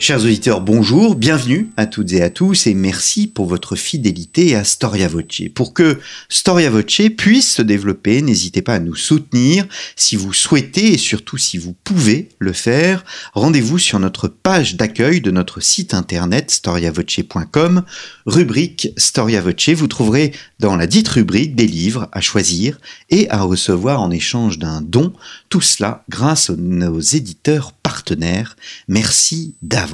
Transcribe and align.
Chers 0.00 0.22
auditeurs, 0.22 0.60
bonjour, 0.60 1.16
bienvenue 1.16 1.70
à 1.76 1.84
toutes 1.84 2.12
et 2.12 2.22
à 2.22 2.30
tous 2.30 2.68
et 2.68 2.74
merci 2.74 3.26
pour 3.26 3.46
votre 3.46 3.74
fidélité 3.74 4.54
à 4.54 4.62
Storia 4.62 5.08
Voce. 5.08 5.42
Pour 5.56 5.74
que 5.74 5.98
Storia 6.28 6.70
Voce 6.70 7.10
puisse 7.16 7.52
se 7.54 7.62
développer, 7.62 8.22
n'hésitez 8.22 8.62
pas 8.62 8.76
à 8.76 8.78
nous 8.78 8.94
soutenir 8.94 9.66
si 9.96 10.14
vous 10.14 10.32
souhaitez 10.32 10.92
et 10.92 10.98
surtout 10.98 11.36
si 11.36 11.58
vous 11.58 11.74
pouvez 11.82 12.28
le 12.38 12.52
faire. 12.52 13.04
Rendez-vous 13.34 13.78
sur 13.78 13.98
notre 13.98 14.28
page 14.28 14.76
d'accueil 14.76 15.20
de 15.20 15.32
notre 15.32 15.60
site 15.60 15.94
internet 15.94 16.52
storiavoce.com, 16.52 17.82
rubrique 18.24 18.90
Storia 18.96 19.40
Voce. 19.40 19.70
Vous 19.70 19.88
trouverez 19.88 20.32
dans 20.60 20.76
la 20.76 20.86
dite 20.86 21.08
rubrique 21.08 21.56
des 21.56 21.66
livres 21.66 22.08
à 22.12 22.20
choisir 22.20 22.78
et 23.10 23.28
à 23.30 23.42
recevoir 23.42 24.00
en 24.00 24.12
échange 24.12 24.60
d'un 24.60 24.80
don. 24.80 25.12
Tout 25.48 25.60
cela 25.60 26.04
grâce 26.08 26.50
à 26.50 26.56
nos 26.56 27.00
éditeurs 27.00 27.72
partenaires. 27.72 28.56
Merci 28.86 29.56
d'avance. 29.60 29.87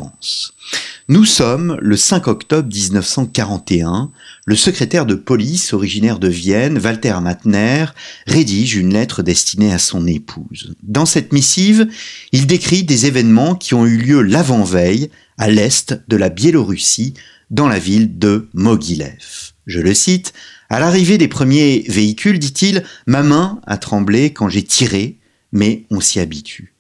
Nous 1.09 1.25
sommes 1.25 1.77
le 1.83 1.97
5 1.97 2.29
octobre 2.29 2.69
1941. 2.73 4.11
Le 4.47 4.57
secrétaire 4.57 5.05
de 5.05 5.15
police 5.15 5.75
originaire 5.75 6.19
de 6.19 6.29
Vienne, 6.29 6.79
Walter 6.83 7.17
Matner, 7.21 7.87
rédige 8.27 8.77
une 8.77 8.95
lettre 8.95 9.23
destinée 9.23 9.73
à 9.73 9.79
son 9.79 10.07
épouse. 10.07 10.75
Dans 10.83 11.07
cette 11.07 11.33
missive, 11.33 11.89
il 12.33 12.47
décrit 12.47 12.85
des 12.85 13.07
événements 13.07 13.55
qui 13.55 13.75
ont 13.75 13.85
eu 13.87 13.99
lieu 13.99 14.23
l'avant-veille 14.23 15.11
à 15.37 15.51
l'est 15.51 16.01
de 16.09 16.17
la 16.17 16.31
Biélorussie, 16.31 17.15
dans 17.51 17.69
la 17.69 17.79
ville 17.79 18.19
de 18.19 18.49
Mogilev. 18.55 19.53
Je 19.67 19.81
le 19.81 19.95
cite, 19.95 20.33
à 20.71 20.81
l'arrivée 20.81 21.19
des 21.19 21.29
premiers 21.29 21.85
véhicules, 21.89 22.39
dit-il, 22.39 22.83
ma 23.07 23.23
main 23.23 23.61
a 23.67 23.77
tremblé 23.77 24.33
quand 24.33 24.49
j'ai 24.49 24.63
tiré, 24.63 25.19
mais 25.53 25.85
on 25.91 26.01
s'y 26.01 26.21
habitue. 26.21 26.75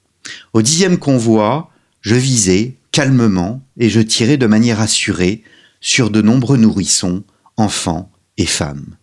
Au 0.52 0.62
dixième 0.62 0.98
convoi, 0.98 1.70
je 2.00 2.14
visais 2.14 2.76
calmement 2.94 3.60
et 3.76 3.90
je 3.90 4.00
tirais 4.00 4.36
de 4.36 4.46
manière 4.46 4.80
assurée 4.80 5.42
sur 5.80 6.10
de 6.10 6.22
nombreux 6.22 6.56
nourrissons, 6.56 7.24
enfants 7.56 8.12
et 8.38 8.46
femmes. 8.46 8.94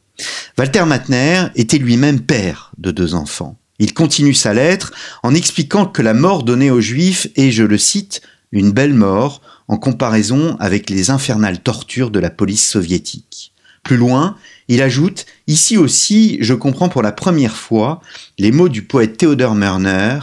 Walter 0.57 0.85
Matner 0.85 1.47
était 1.55 1.77
lui-même 1.77 2.21
père 2.21 2.71
de 2.77 2.91
deux 2.91 3.15
enfants. 3.15 3.59
Il 3.79 3.93
continue 3.93 4.33
sa 4.33 4.53
lettre 4.53 4.93
en 5.23 5.35
expliquant 5.35 5.85
que 5.85 6.01
la 6.01 6.13
mort 6.13 6.43
donnée 6.43 6.71
aux 6.71 6.79
Juifs 6.79 7.27
est, 7.35 7.51
je 7.51 7.63
le 7.63 7.77
cite, 7.77 8.21
une 8.53 8.71
belle 8.71 8.93
mort 8.93 9.41
en 9.67 9.75
comparaison 9.75 10.55
avec 10.61 10.89
les 10.89 11.09
infernales 11.09 11.59
tortures 11.59 12.11
de 12.11 12.19
la 12.19 12.29
police 12.29 12.65
soviétique. 12.65 13.51
Plus 13.83 13.97
loin, 13.97 14.37
il 14.69 14.81
ajoute 14.81 15.25
Ici 15.47 15.75
aussi, 15.75 16.37
je 16.39 16.53
comprends 16.53 16.87
pour 16.87 17.01
la 17.01 17.11
première 17.11 17.57
fois 17.57 17.99
les 18.39 18.53
mots 18.53 18.69
du 18.69 18.83
poète 18.83 19.17
Theodor 19.17 19.53
Mörner 19.53 20.19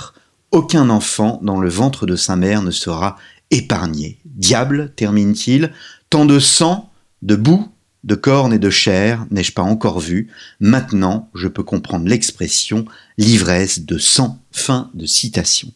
Aucun 0.53 0.88
enfant 0.88 1.41
dans 1.42 1.60
le 1.60 1.69
ventre 1.69 2.06
de 2.06 2.16
sa 2.16 2.34
mère 2.34 2.62
ne 2.62 2.70
sera 2.70 3.19
épargné. 3.50 4.18
Diable, 4.24 4.92
termine-t-il, 4.96 5.72
tant 6.10 6.24
de 6.24 6.38
sang, 6.38 6.91
de 7.22 7.36
boue, 7.36 7.68
de 8.04 8.14
cornes 8.14 8.52
et 8.52 8.58
de 8.58 8.70
chair 8.70 9.27
n'ai-je 9.30 9.52
pas 9.52 9.62
encore 9.62 10.00
vu. 10.00 10.28
Maintenant, 10.60 11.28
je 11.34 11.48
peux 11.48 11.62
comprendre 11.62 12.06
l'expression 12.08 12.84
l'ivresse 13.16 13.80
de 13.80 13.98
sang. 13.98 14.41
Fin 14.52 14.91
de 14.94 15.06
citation. 15.06 15.70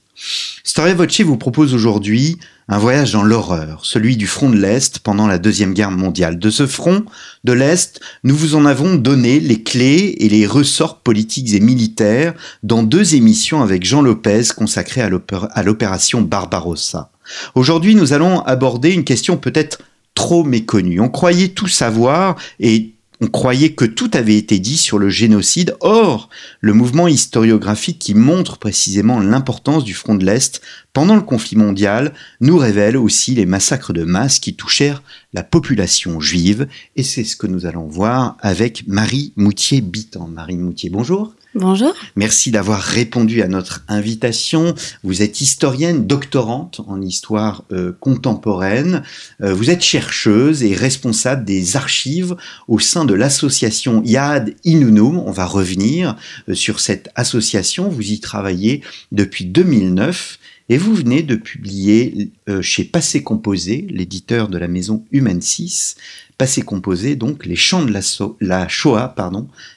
Storia 0.63 0.95
Voce 0.95 1.21
vous 1.23 1.37
propose 1.37 1.75
aujourd'hui 1.75 2.39
un 2.69 2.79
voyage 2.79 3.13
dans 3.13 3.25
l'horreur, 3.25 3.85
celui 3.85 4.17
du 4.17 4.27
front 4.27 4.49
de 4.49 4.57
l'Est 4.57 5.01
pendant 5.01 5.27
la 5.27 5.39
Deuxième 5.39 5.75
Guerre 5.75 5.91
mondiale. 5.91 6.39
De 6.39 6.49
ce 6.49 6.67
front 6.67 7.05
de 7.45 7.53
l'Est, 7.53 8.01
nous 8.23 8.37
vous 8.37 8.55
en 8.55 8.65
avons 8.65 8.95
donné 8.95 9.41
les 9.41 9.63
clés 9.63 10.15
et 10.21 10.29
les 10.29 10.47
ressorts 10.47 11.01
politiques 11.01 11.53
et 11.53 11.61
militaires 11.61 12.35
dans 12.63 12.83
deux 12.83 13.15
émissions 13.15 13.63
avec 13.63 13.85
Jean 13.85 14.01
Lopez 14.01 14.45
consacrées 14.57 15.03
à 15.03 15.63
l'opération 15.63 16.23
Barbarossa. 16.23 17.11
Aujourd'hui, 17.55 17.95
nous 17.95 18.13
allons 18.13 18.41
aborder 18.41 18.93
une 18.93 19.05
question 19.05 19.37
peut-être 19.37 19.79
trop 20.15 20.45
méconnue. 20.45 21.01
On 21.01 21.09
croyait 21.09 21.49
tout 21.49 21.69
savoir 21.69 22.37
et 22.61 22.93
on 23.23 23.29
croyait 23.29 23.73
que 23.73 23.85
tout 23.85 24.11
avait 24.15 24.37
été 24.37 24.59
dit 24.59 24.77
sur 24.77 24.99
le 24.99 25.09
génocide. 25.09 25.77
Or, 25.79 26.29
le 26.61 26.73
mouvement 26.73 27.07
historiographique 27.07 28.01
qui 28.01 28.15
montre 28.15 28.59
précisément 28.59 29.21
l'importance 29.21 29.85
du 29.85 29.95
front 29.95 30.17
de 30.17 30.25
l'Est 30.25 30.61
pendant 30.93 31.15
le 31.15 31.23
conflit 31.23 31.57
mondial 31.57 32.15
nous 32.41 32.59
révèle 32.59 32.97
aussi 32.97 33.37
les 33.37 33.47
massacres 33.47 33.93
de 33.93 34.03
masse 34.03 34.41
qui 34.41 34.57
touchèrent 34.57 35.05
la 35.35 35.45
population 35.45 36.21
juive. 36.21 36.67
Et 36.97 37.05
c'est 37.05 37.23
ce 37.23 37.37
que 37.37 37.47
nous 37.47 37.65
allons 37.65 37.87
voir 37.87 38.37
avec 38.41 38.89
Marie 38.89 39.33
Moutier-Bitan. 39.37 40.27
Marie 40.27 40.57
Moutier, 40.57 40.91
bonjour. 40.91 41.33
Bonjour. 41.55 41.93
Merci 42.17 42.51
d'avoir 42.51 42.81
répondu 42.81 43.43
à 43.43 43.49
notre 43.49 43.85
invitation. 43.87 44.75
Vous 45.03 45.21
êtes 45.21 45.43
historienne, 45.43 46.07
doctorante 46.07 46.81
en 46.87 47.03
histoire 47.03 47.65
euh, 47.73 47.93
contemporaine. 48.01 49.03
Euh, 49.43 49.53
vous 49.53 49.69
êtes 49.69 49.83
chercheuse 49.83 50.63
et 50.63 50.75
responsable 50.75 51.45
des 51.45 51.77
archives 51.77 52.37
au 52.69 52.79
sein 52.79 53.05
de 53.05 53.13
l'association 53.13 54.03
Yad 54.03 54.55
Inunum. 54.65 55.19
On 55.19 55.31
va 55.31 55.45
revenir 55.45 56.17
euh, 56.49 56.55
sur 56.55 56.81
cette 56.81 57.11
association. 57.17 57.91
Vous 57.91 58.13
y 58.13 58.19
travaillez 58.19 58.81
depuis 59.11 59.45
2009 59.45 60.39
et 60.69 60.79
vous 60.79 60.95
venez 60.95 61.23
de 61.23 61.37
publier 61.37 62.31
chez 62.61 62.85
Passé 62.85 63.23
Composé, 63.23 63.87
l'éditeur 63.91 64.49
de 64.49 64.59
la 64.59 64.69
maison 64.69 65.05
Human 65.13 65.41
6, 65.41 65.97
Passé 66.43 66.63
composé 66.63 67.15
donc 67.15 67.47
les 67.47 67.55
champs 67.55 67.85
de 67.85 67.95
la, 68.41 68.67
Shoah, 68.67 69.15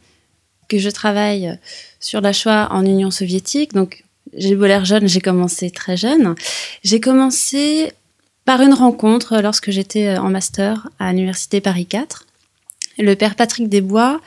que 0.70 0.78
je 0.78 0.90
travaille 0.90 1.60
sur 2.00 2.22
la 2.22 2.32
Shoah 2.32 2.70
en 2.72 2.86
Union 2.86 3.12
soviétique. 3.12 3.74
Donc 3.74 4.04
j'ai 4.34 4.56
beau 4.56 4.66
l'air 4.66 4.86
jeune, 4.86 5.08
j'ai 5.08 5.22
commencé 5.22 5.70
très 5.72 5.98
jeune. 5.98 6.36
J'ai 6.84 7.00
commencé 7.00 7.92
par 8.46 8.62
une 8.62 8.74
rencontre 8.74 9.42
lorsque 9.42 9.72
j'étais 9.72 10.18
en 10.18 10.30
master 10.30 10.90
à 11.00 11.12
l'université 11.12 11.60
Paris 11.62 11.88
4. 11.88 12.26
Le 13.00 13.16
père 13.16 13.36
Patrick 13.36 13.68
Desbois 13.68 14.22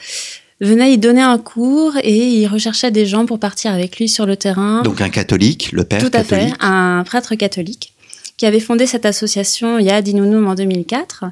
venait 0.61 0.93
y 0.93 0.99
donner 0.99 1.23
un 1.23 1.39
cours 1.39 1.95
et 2.03 2.17
il 2.17 2.47
recherchait 2.47 2.91
des 2.91 3.07
gens 3.07 3.27
pour 3.27 3.39
partir 3.39 3.73
avec 3.73 3.99
lui 3.99 4.09
sur 4.09 4.27
le 4.27 4.37
terrain. 4.37 4.83
Donc 4.83 5.01
un 5.01 5.11
catholique, 5.11 5.71
le 5.73 5.85
père 5.85 6.01
Tout 6.01 6.11
à 6.17 6.25
fait, 6.25 6.53
un 6.61 7.03
prêtre 7.05 7.35
catholique 7.35 7.93
qui 8.37 8.47
avait 8.47 8.61
fondé 8.61 8.87
cette 8.87 9.05
association 9.05 9.79
Yad 9.79 10.07
Inunum 10.07 10.47
en 10.47 10.55
2004 10.55 11.25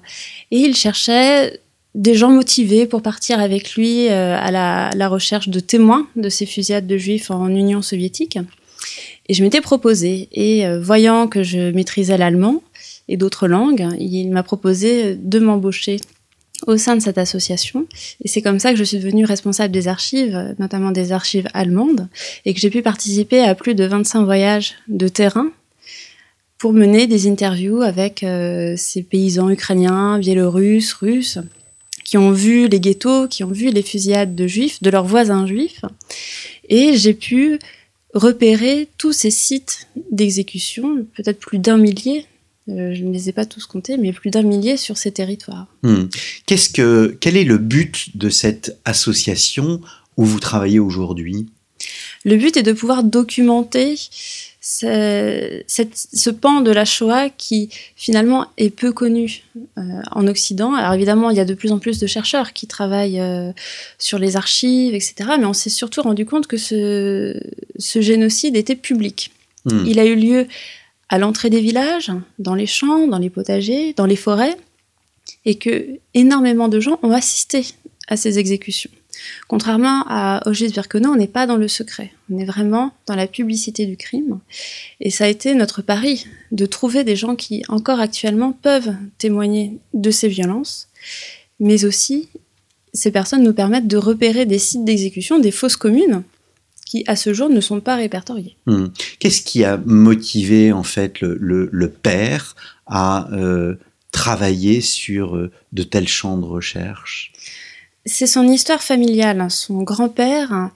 et 0.51 0.59
il 0.59 0.75
cherchait 0.77 1.61
des 1.95 2.15
gens 2.15 2.31
motivés 2.31 2.87
pour 2.87 3.01
partir 3.01 3.41
avec 3.41 3.75
lui 3.75 4.09
euh, 4.09 4.37
à 4.39 4.51
la, 4.51 5.09
recherche 5.09 5.49
de 5.49 5.61
témoins 5.61 6.07
de 6.15 6.29
ces 6.29 6.45
fusillades 6.45 6.87
de 6.87 6.99
juifs 6.99 7.31
en 7.31 7.49
Union 7.49 7.81
soviétique. 7.81 8.39
Et 9.29 9.35
je 9.35 9.43
m'étais 9.43 9.63
proposé, 9.63 10.29
et 10.33 10.67
euh, 10.67 10.81
voyant 10.81 11.27
que 11.27 11.43
je 11.43 11.73
maîtrisais 11.73 12.19
l'allemand 12.19 12.63
et 13.09 13.17
d'autres 13.17 13.49
langues, 13.49 13.89
il 13.99 14.31
m'a 14.31 14.43
proposé 14.43 15.17
de 15.17 15.39
m'embaucher 15.39 15.97
au 16.67 16.77
sein 16.77 16.97
de 16.97 17.03
cette 17.03 17.19
association. 17.19 17.87
Et 18.25 18.29
c'est 18.29 18.43
comme 18.43 18.59
ça 18.59 18.73
que 18.73 18.79
je 18.79 18.85
suis 18.85 18.99
devenue 18.99 19.25
responsable 19.25 19.73
des 19.73 19.89
archives, 19.89 20.55
notamment 20.59 20.91
des 20.91 21.13
archives 21.13 21.49
allemandes, 21.55 22.09
et 22.45 22.55
que 22.55 22.61
j'ai 22.61 22.71
pu 22.71 22.83
participer 22.83 23.41
à 23.41 23.55
plus 23.55 23.75
de 23.75 23.85
25 23.85 24.25
voyages 24.25 24.75
de 24.89 25.09
terrain 25.09 25.51
pour 26.59 26.73
mener 26.73 27.07
des 27.07 27.29
interviews 27.29 27.83
avec 27.83 28.23
euh, 28.23 28.75
ces 28.77 29.03
paysans 29.03 29.51
ukrainiens, 29.51 30.19
biélorusses, 30.19 30.95
russes, 30.95 31.39
qui 32.05 32.17
ont 32.17 32.31
vu 32.31 32.69
les 32.69 32.81
ghettos, 32.81 33.29
qui 33.29 33.45
ont 33.45 33.51
vu 33.51 33.71
les 33.71 33.83
fusillades 33.83 34.35
de 34.35 34.47
juifs, 34.47 34.83
de 34.83 34.91
leurs 34.91 35.05
voisins 35.05 35.47
juifs. 35.47 35.85
Et 36.69 36.97
j'ai 36.97 37.15
pu 37.15 37.59
repérer 38.15 38.89
tous 38.97 39.13
ces 39.13 39.31
sites 39.31 39.89
d'exécution, 40.11 41.05
peut-être 41.17 41.39
plus 41.39 41.59
d'un 41.59 41.77
millier. 41.77 42.27
Euh, 42.69 42.95
je 42.95 43.05
ne 43.05 43.13
les 43.13 43.29
ai 43.29 43.33
pas 43.33 43.45
tous 43.45 43.67
comptés, 43.67 43.97
mais 43.97 44.13
plus 44.13 44.31
d'un 44.31 44.43
millier 44.43 44.77
sur 44.77 44.97
ces 44.97 45.13
territoires. 45.13 45.67
Hmm. 45.83 46.07
Qu'est-ce 46.47 46.69
que, 46.69 47.17
quel 47.21 47.37
est 47.37 47.45
le 47.45 47.59
but 47.59 48.17
de 48.17 48.29
cette 48.29 48.79
association 48.85 49.81
où 50.17 50.25
vous 50.25 50.41
travaillez 50.41 50.81
aujourd'hui? 50.81 51.47
Le 52.25 52.37
but 52.37 52.57
est 52.57 52.65
de 52.65 52.73
pouvoir 52.73 53.05
documenter 53.05 53.97
ce, 54.61 55.63
ce 55.69 56.31
pan 56.31 56.61
de 56.61 56.73
la 56.73 56.85
Shoah 56.85 57.29
qui 57.31 57.71
finalement 57.95 58.49
est 58.57 58.71
peu 58.71 58.93
connu 58.93 59.45
euh, 59.79 59.83
en 60.11 60.27
Occident. 60.27 60.75
Alors 60.75 60.93
évidemment, 60.95 61.31
il 61.31 61.37
y 61.37 61.41
a 61.41 61.45
de 61.45 61.55
plus 61.55 61.71
en 61.71 61.79
plus 61.79 62.01
de 62.01 62.09
chercheurs 62.09 62.53
qui 62.53 62.67
travaillent 62.67 63.21
euh, 63.21 63.53
sur 63.99 64.19
les 64.19 64.35
archives, 64.35 64.93
etc. 64.93 65.15
Mais 65.39 65.45
on 65.45 65.53
s'est 65.53 65.71
surtout 65.71 66.03
rendu 66.03 66.27
compte 66.27 66.49
que 66.49 66.57
ce, 66.57 67.41
ce 67.79 68.01
génocide 68.01 68.57
était 68.57 68.75
public. 68.75 69.31
Mmh. 69.67 69.85
Il 69.87 70.01
a 70.01 70.05
eu 70.05 70.17
lieu 70.17 70.49
à 71.09 71.19
l'entrée 71.19 71.51
des 71.51 71.61
villages, 71.61 72.11
dans 72.39 72.55
les 72.55 72.67
champs, 72.67 73.07
dans 73.07 73.19
les 73.19 73.31
potagers, 73.31 73.93
dans 73.95 74.07
les 74.07 74.17
forêts, 74.17 74.57
et 75.45 75.57
que 75.57 75.99
énormément 76.15 76.69
de 76.69 76.81
gens 76.81 76.99
ont 77.03 77.13
assisté 77.13 77.67
à 78.09 78.17
ces 78.17 78.39
exécutions. 78.39 78.91
Contrairement 79.49 80.05
à 80.09 80.43
Auschwitz-Birkenau, 80.47 81.11
on 81.11 81.17
n'est 81.17 81.27
pas 81.27 81.47
dans 81.47 81.57
le 81.57 81.69
secret. 81.69 82.13
On 82.31 82.39
est 82.39 82.45
vraiment 82.45 82.93
dans 83.07 83.15
la 83.15 83.27
publicité 83.27 83.87
du 83.87 83.97
crime. 83.97 84.41
Et 85.01 85.11
ça 85.11 85.25
a 85.25 85.29
été 85.29 85.55
notre 85.55 85.83
pari 85.83 86.27
de 86.53 86.67
trouver 86.67 87.03
des 87.03 87.17
gens 87.17 87.35
qui, 87.35 87.63
encore 87.69 88.01
actuellement, 88.01 88.53
peuvent 88.53 88.95
témoigner 89.19 89.79
de 89.95 90.11
ces 90.11 90.29
violences, 90.29 90.89
mais 91.61 91.85
aussi 91.85 92.29
ces 92.93 93.11
personnes 93.11 93.43
nous 93.43 93.55
permettent 93.55 93.89
de 93.89 93.97
repérer 93.97 94.47
des 94.47 94.59
sites 94.59 94.85
d'exécution, 94.85 95.39
des 95.39 95.51
fausses 95.51 95.77
communes, 95.77 96.23
qui 96.87 97.05
à 97.07 97.17
ce 97.17 97.35
jour 97.35 97.51
ne 97.51 97.61
sont 97.61 97.81
pas 97.81 97.97
répertoriées. 97.97 98.57
Hmm. 98.65 98.87
Qu'est-ce 99.19 99.43
qui 99.43 99.65
a 99.65 99.77
motivé 99.85 100.73
en 100.73 100.85
fait 100.85 101.21
le, 101.21 101.91
père 101.91 102.57
à 102.87 103.29
euh, 103.33 103.75
travailler 104.13 104.81
sur 104.81 105.37
euh, 105.37 105.51
de 105.73 105.83
tels 105.83 106.09
champs 106.09 106.39
de 106.39 106.47
recherche? 106.47 107.33
C'est 108.07 108.29
son 108.29 108.45
histoire 108.49 108.83
familiale. 108.83 109.45
Son 109.51 109.83
grand-père, 109.83 110.71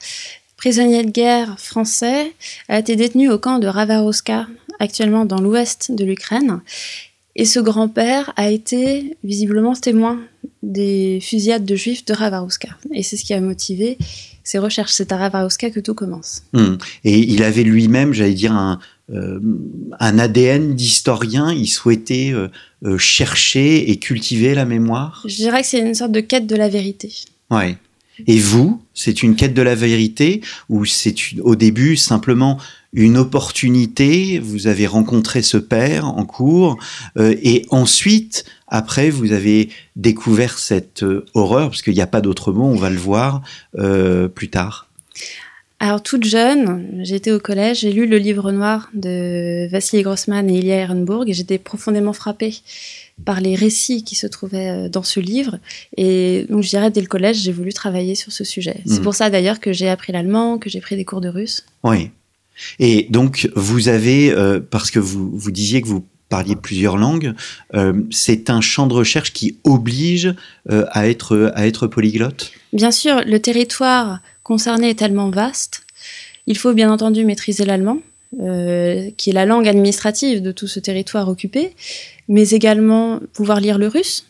prisonnier 0.57 1.05
de 1.05 1.11
guerre 1.11 1.59
français, 1.59 2.35
a 2.69 2.81
été 2.81 2.97
détenu 2.97 3.31
au 3.31 3.39
camp 3.39 3.61
de 3.61 3.69
Ravaroska, 3.69 4.49
actuellement 4.81 5.25
dans 5.25 5.41
l'ouest 5.41 5.93
de 5.93 6.05
l'Ukraine. 6.05 6.61
Et 7.37 7.45
ce 7.45 7.61
grand-père 7.61 8.33
a 8.37 8.51
été 8.51 9.17
visiblement 9.23 9.75
témoin 9.75 10.21
des 10.63 11.21
fusillades 11.23 11.65
de 11.65 11.77
juifs 11.77 12.05
de 12.05 12.13
Ravaroska. 12.13 12.77
Et 12.93 13.03
c'est 13.03 13.17
ce 13.17 13.25
qui 13.25 13.35
a 13.35 13.41
motivé 13.41 13.99
ses 14.43 14.59
recherches. 14.59 14.93
C'est 14.93 15.13
à 15.13 15.17
Ravaroska 15.17 15.71
que 15.71 15.81
tout 15.81 15.95
commence. 15.95 16.43
Hmm. 16.53 16.77
Et 17.05 17.19
il 17.19 17.43
avait 17.43 17.63
lui-même, 17.63 18.13
j'allais 18.13 18.35
dire, 18.35 18.53
un, 18.53 18.81
euh, 19.13 19.41
un 19.99 20.19
ADN 20.19 20.75
d'historien, 20.75 21.53
il 21.53 21.67
souhaitait 21.67 22.31
euh, 22.33 22.49
euh, 22.85 22.97
chercher 22.97 23.91
et 23.91 23.99
cultiver 23.99 24.55
la 24.55 24.65
mémoire 24.65 25.23
Je 25.27 25.35
dirais 25.37 25.63
que 25.63 25.67
c'est 25.67 25.81
une 25.81 25.95
sorte 25.95 26.13
de 26.13 26.21
quête 26.21 26.47
de 26.47 26.57
la 26.57 26.69
vérité. 26.69 27.13
Ouais. 27.51 27.77
Et 28.27 28.39
vous, 28.39 28.83
c'est 28.95 29.23
une 29.23 29.35
quête 29.35 29.55
de 29.55 29.63
la 29.63 29.75
vérité 29.75 30.43
ou 30.69 30.85
c'est 30.85 31.15
au 31.43 31.57
début 31.57 31.97
simplement 31.97 32.59
une 32.93 33.17
opportunité 33.17 34.39
Vous 34.39 34.67
avez 34.67 34.87
rencontré 34.87 35.43
ce 35.43 35.57
père 35.57 36.09
en 36.09 36.25
cours 36.25 36.77
et 37.19 37.67
ensuite, 37.71 38.45
après, 38.67 39.11
vous 39.11 39.33
avez 39.33 39.69
découvert 39.97 40.59
cette 40.59 41.05
horreur, 41.35 41.71
parce 41.71 41.83
qu'il 41.83 41.95
n'y 41.95 42.01
a 42.01 42.07
pas 42.07 42.21
d'autre 42.21 42.53
mot, 42.53 42.65
on 42.65 42.77
va 42.77 42.91
le 42.91 42.99
voir 42.99 43.43
plus 44.35 44.51
tard. 44.51 44.91
Alors 45.83 46.03
toute 46.03 46.25
jeune, 46.25 47.01
j'étais 47.03 47.33
au 47.33 47.41
collège, 47.41 47.81
j'ai 47.81 47.93
lu 47.93 48.07
le 48.07 48.19
livre 48.19 48.53
noir 48.53 48.91
de 48.93 49.67
Vassili 49.71 50.03
Grossman 50.03 50.51
et 50.51 50.59
Ilya 50.59 50.77
Ehrenburg 50.77 51.25
et 51.27 51.33
j'étais 51.33 51.57
profondément 51.57 52.13
frappée 52.13 52.55
par 53.25 53.41
les 53.41 53.55
récits 53.55 54.05
qui 54.05 54.15
se 54.15 54.27
trouvaient 54.27 54.69
euh, 54.69 54.89
dans 54.91 55.03
ce 55.03 55.21
livre. 55.21 55.59
Et 55.97 56.45
donc 56.51 56.63
je 56.63 56.69
dirais 56.69 56.91
dès 56.91 57.01
le 57.01 57.07
collège, 57.07 57.39
j'ai 57.39 57.53
voulu 57.53 57.73
travailler 57.73 58.15
sur 58.15 58.31
ce 58.31 58.45
sujet. 58.45 58.83
C'est 58.85 59.01
hmm. 59.01 59.03
pour 59.03 59.15
ça 59.15 59.31
d'ailleurs 59.31 59.59
que 59.59 59.73
j'ai 59.73 59.89
appris 59.89 60.13
l'allemand, 60.13 60.59
que 60.59 60.69
j'ai 60.69 60.81
pris 60.81 60.97
des 60.97 61.07
cours 61.07 61.23
de 61.23 61.31
russe. 61.31 61.65
Oui. 61.83 62.11
Et 62.79 63.07
donc 63.11 63.51
vous 63.55 63.89
avez, 63.89 64.31
euh, 64.31 64.61
parce 64.61 64.91
que 64.91 64.99
vous, 64.99 65.31
vous 65.33 65.51
disiez 65.51 65.83
que 65.83 65.89
vous 65.89 66.05
parliez 66.29 66.57
plusieurs 66.57 66.97
langues, 66.97 67.35
euh, 67.75 67.93
c'est 68.11 68.51
un 68.51 68.61
champ 68.61 68.87
de 68.87 68.95
recherche 68.95 69.33
qui 69.33 69.59
oblige 69.65 70.35
à, 70.69 71.09
être, 71.09 71.51
à 71.57 71.67
être 71.67 71.89
polyglotte? 71.89 72.53
Bien 72.73 72.93
sûr, 72.93 73.23
le 73.27 73.41
territoire 73.41 74.21
concerné 74.45 74.91
est 74.91 74.99
tellement 74.99 75.31
vaste. 75.31 75.83
Il 76.47 76.57
faut 76.57 76.73
bien 76.73 76.91
entendu 76.91 77.25
maîtriser 77.25 77.65
l'allemand, 77.65 77.99
euh, 78.41 79.11
qui 79.17 79.31
est 79.31 79.33
la 79.33 79.45
langue 79.45 79.67
administrative 79.67 80.41
de 80.41 80.53
tout 80.53 80.69
ce 80.69 80.79
territoire 80.79 81.29
occupé, 81.29 81.75
mais 82.29 82.51
également 82.51 83.19
pouvoir 83.33 83.61
lire 83.61 83.77
le 83.77 83.89
russe. 83.89 84.27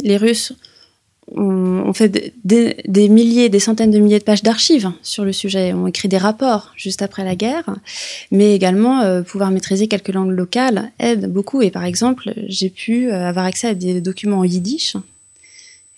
Les 0.00 0.16
Russes 0.16 0.52
ont, 1.36 1.92
fait 1.92 2.32
des, 2.44 3.08
milliers, 3.08 3.48
des 3.48 3.58
centaines 3.58 3.90
de 3.90 3.98
milliers 3.98 4.18
de 4.18 4.24
pages 4.24 4.42
d'archives 4.42 4.90
sur 5.02 5.24
le 5.24 5.32
sujet, 5.32 5.72
ont 5.72 5.86
écrit 5.86 6.08
des 6.08 6.18
rapports 6.18 6.72
juste 6.76 7.02
après 7.02 7.24
la 7.24 7.36
guerre, 7.36 7.76
mais 8.30 8.54
également 8.54 9.00
euh, 9.00 9.22
pouvoir 9.22 9.50
maîtriser 9.50 9.88
quelques 9.88 10.12
langues 10.12 10.30
locales 10.30 10.90
aide 10.98 11.30
beaucoup. 11.32 11.62
Et 11.62 11.70
par 11.70 11.84
exemple, 11.84 12.32
j'ai 12.46 12.70
pu 12.70 13.10
euh, 13.10 13.28
avoir 13.28 13.46
accès 13.46 13.68
à 13.68 13.74
des 13.74 14.00
documents 14.00 14.38
en 14.38 14.44
yiddish 14.44 14.96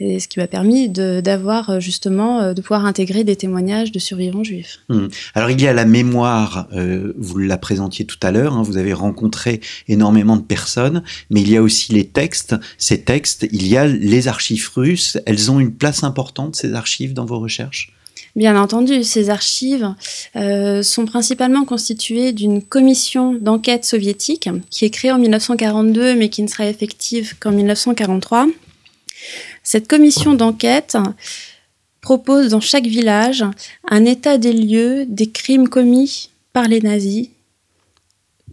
et 0.01 0.19
ce 0.19 0.29
qui 0.29 0.39
m'a 0.39 0.47
permis 0.47 0.89
d'avoir 0.89 1.71
euh, 1.71 1.81
justement, 1.81 2.41
euh, 2.41 2.55
de 2.55 2.63
pouvoir 2.63 2.87
intégrer 2.87 3.23
des 3.23 3.37
témoignages 3.37 3.93
de 3.93 3.99
survivants 3.99 4.43
juifs. 4.43 4.81
Hmm. 4.89 5.09
Alors 5.35 5.51
il 5.51 5.61
y 5.61 5.67
a 5.67 5.73
la 5.73 5.85
mémoire, 5.85 6.69
euh, 6.73 7.13
vous 7.19 7.39
la 7.39 7.59
présentiez 7.59 8.07
tout 8.07 8.19
à 8.23 8.31
l'heure, 8.31 8.55
hein, 8.55 8.63
vous 8.63 8.79
avez 8.79 8.95
rencontré 8.95 9.61
énormément 9.89 10.37
de 10.37 10.43
personnes, 10.43 11.03
mais 11.29 11.43
il 11.43 11.51
y 11.51 11.57
a 11.57 11.63
aussi 11.63 11.93
les 11.93 12.07
textes. 12.07 12.57
Ces 12.79 13.03
textes, 13.03 13.47
il 13.53 13.67
y 13.69 13.77
a 13.77 13.87
les 13.87 14.27
archives 14.27 14.71
russes, 14.75 15.19
elles 15.27 15.51
ont 15.51 15.61
une 15.61 15.73
place 15.73 16.03
importante, 16.03 16.57
ces 16.57 16.73
archives, 16.73 17.13
dans 17.13 17.27
vos 17.27 17.39
recherches? 17.39 17.93
Bien 18.37 18.61
entendu, 18.61 19.03
ces 19.03 19.29
archives 19.29 19.93
euh, 20.37 20.83
sont 20.83 21.05
principalement 21.05 21.65
constituées 21.65 22.33
d'une 22.33 22.63
commission 22.63 23.35
d'enquête 23.35 23.85
soviétique 23.85 24.49
qui 24.71 24.85
est 24.85 24.91
créée 24.91 25.11
en 25.11 25.19
1942 25.19 26.15
mais 26.15 26.29
qui 26.29 26.43
ne 26.43 26.49
sera 26.49 26.67
effective 26.67 27.35
qu'en 27.41 27.51
1943 27.51 28.47
cette 29.63 29.89
commission 29.89 30.35
d'enquête 30.35 30.97
propose 32.01 32.49
dans 32.49 32.61
chaque 32.61 32.87
village 32.87 33.45
un 33.89 34.05
état 34.05 34.39
des 34.39 34.53
lieux 34.53 35.05
des 35.07 35.29
crimes 35.29 35.69
commis 35.69 36.31
par 36.53 36.67
les 36.67 36.81
nazis 36.81 37.29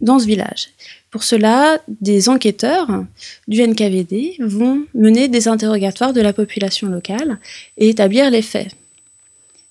dans 0.00 0.18
ce 0.18 0.26
village. 0.26 0.68
Pour 1.10 1.24
cela, 1.24 1.80
des 1.88 2.28
enquêteurs 2.28 3.04
du 3.48 3.66
NKVD 3.66 4.36
vont 4.40 4.84
mener 4.94 5.28
des 5.28 5.48
interrogatoires 5.48 6.12
de 6.12 6.20
la 6.20 6.32
population 6.32 6.88
locale 6.88 7.38
et 7.78 7.88
établir 7.88 8.30
les 8.30 8.42
faits. 8.42 8.68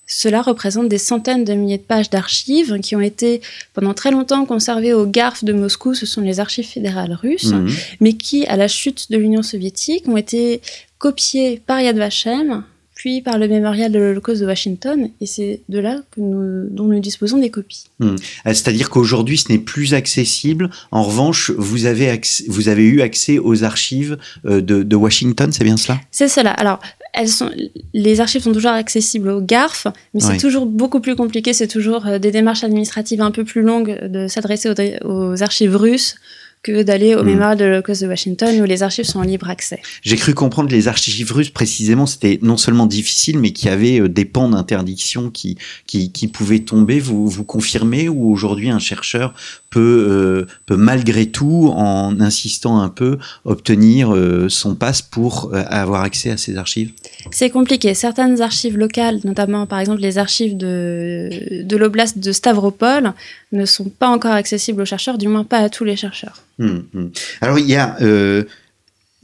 Cela 0.10 0.42
représente 0.42 0.88
des 0.88 0.98
centaines 0.98 1.44
de 1.44 1.54
milliers 1.54 1.78
de 1.78 1.84
pages 1.84 2.10
d'archives 2.10 2.80
qui 2.80 2.96
ont 2.96 3.02
été 3.02 3.42
pendant 3.74 3.94
très 3.94 4.10
longtemps 4.10 4.46
conservées 4.46 4.94
au 4.94 5.06
GARF 5.06 5.44
de 5.44 5.52
Moscou, 5.52 5.94
ce 5.94 6.06
sont 6.06 6.22
les 6.22 6.40
archives 6.40 6.66
fédérales 6.66 7.14
russes, 7.14 7.52
mmh. 7.52 7.68
mais 8.00 8.14
qui, 8.14 8.46
à 8.48 8.56
la 8.56 8.70
chute 8.70 9.12
de 9.12 9.18
l'Union 9.18 9.44
soviétique, 9.44 10.08
ont 10.08 10.16
été 10.16 10.62
copiées 10.98 11.62
par 11.66 11.82
Yad 11.82 11.98
Vashem, 11.98 12.64
puis 12.98 13.22
par 13.22 13.38
le 13.38 13.48
mémorial 13.48 13.92
de 13.92 14.00
l'Holocauste 14.00 14.42
de 14.42 14.48
Washington, 14.48 15.10
et 15.22 15.28
c'est 15.28 15.62
de 15.70 15.78
là 15.78 16.02
que 16.10 16.20
nous, 16.20 16.68
dont 16.72 16.86
nous 16.86 17.00
disposons 17.00 17.38
des 17.38 17.52
copies. 17.52 17.86
Mmh. 18.00 18.08
Euh, 18.08 18.16
c'est-à-dire 18.46 18.90
qu'aujourd'hui, 18.90 19.38
ce 19.38 19.52
n'est 19.52 19.60
plus 19.60 19.94
accessible. 19.94 20.72
En 20.90 21.04
revanche, 21.04 21.52
vous 21.52 21.86
avez, 21.86 22.20
vous 22.48 22.70
avez 22.70 22.84
eu 22.84 23.02
accès 23.02 23.38
aux 23.38 23.64
archives 23.64 24.18
euh, 24.46 24.62
de, 24.62 24.82
de 24.82 24.96
Washington, 24.96 25.52
c'est 25.52 25.64
bien 25.64 25.78
cela? 25.78 26.00
C'est 26.10 26.28
cela. 26.28 26.52
Alors, 26.52 26.80
sont, 27.26 27.52
les 27.94 28.20
archives 28.20 28.44
sont 28.44 28.52
toujours 28.52 28.72
accessibles 28.72 29.30
au 29.30 29.42
GARF, 29.42 29.88
mais 30.14 30.20
c'est 30.20 30.38
toujours 30.38 30.66
beaucoup 30.66 31.00
plus 31.00 31.16
compliqué. 31.16 31.54
C'est 31.54 31.68
toujours 31.68 32.06
euh, 32.06 32.20
des 32.20 32.32
démarches 32.32 32.64
administratives 32.64 33.22
un 33.22 33.32
peu 33.32 33.44
plus 33.44 33.62
longues 33.62 34.08
de 34.08 34.28
s'adresser 34.28 34.72
aux, 35.04 35.42
archives 35.42 35.76
russes 35.76 36.16
que 36.64 36.84
d'aller 36.84 37.16
au 37.16 37.24
mm. 37.24 37.26
mémorial 37.26 37.58
de 37.58 37.66
l'Holocauste 37.66 38.04
de 38.04 38.08
Washington 38.08 38.60
où 38.62 38.66
les 38.66 38.84
archives 38.84 39.06
sont 39.06 39.20
en 39.20 39.24
libre 39.24 39.50
accès. 39.50 39.82
J'ai 40.02 40.16
cru 40.16 40.34
comprendre 40.34 40.70
que 40.70 40.76
les 40.76 40.88
archives 40.88 41.32
russes, 41.32 41.50
précisément, 41.50 42.06
c'était 42.06 42.40
non 42.42 42.58
seulement 42.58 42.86
difficile, 42.86 43.40
mais 43.40 43.52
qu'il 43.52 43.70
y 43.70 43.72
avait 43.72 44.02
euh, 44.02 44.10
des 44.10 44.26
pans 44.26 44.50
d'interdiction 44.50 45.30
qui, 45.30 45.58
qui, 45.86 46.12
qui, 46.12 46.28
pouvaient 46.28 46.60
tomber. 46.60 47.00
Vous, 47.00 47.28
vous 47.30 47.44
confirmez 47.44 48.10
ou 48.10 48.32
aujourd'hui 48.32 48.70
un 48.70 48.80
chercheur 48.80 49.34
peut, 49.70 50.08
euh, 50.10 50.46
peut 50.66 50.78
malgré 50.78 51.28
tout, 51.28 51.72
en 51.74 52.20
insistant 52.20 52.82
un 52.82 52.90
peu, 52.90 53.18
obtenir 53.46 54.14
euh, 54.14 54.50
son 54.50 54.76
passe 54.76 55.02
pour 55.02 55.52
avoir 55.54 56.04
accès 56.04 56.32
à 56.32 56.38
ces 56.38 56.58
archives? 56.58 56.92
C'est 57.32 57.50
compliqué. 57.50 57.94
Certaines 57.94 58.42
archives 58.42 58.78
locales, 58.78 59.20
notamment 59.24 59.66
par 59.66 59.80
exemple 59.80 60.02
les 60.02 60.18
archives 60.18 60.58
de, 60.58 61.30
de 61.64 61.78
l'oblast 61.78 62.20
de 62.20 62.32
Stavropol, 62.32 63.14
ne 63.52 63.66
sont 63.66 63.90
pas 63.90 64.10
encore 64.10 64.34
accessibles 64.34 64.82
aux 64.82 64.86
chercheurs, 64.86 65.18
du 65.18 65.28
moins 65.28 65.44
pas 65.44 65.60
à 65.60 65.70
tous 65.70 65.84
les 65.84 65.96
chercheurs. 65.96 66.44
Hum, 66.60 66.88
hum. 66.94 67.12
Alors 67.42 67.60
il 67.60 67.68
y 67.68 67.76
a 67.76 67.98
euh, 68.02 68.44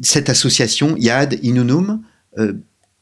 cette 0.01 0.29
association 0.29 0.95
Yad 0.97 1.39
Inunum. 1.43 2.01
Euh, 2.37 2.53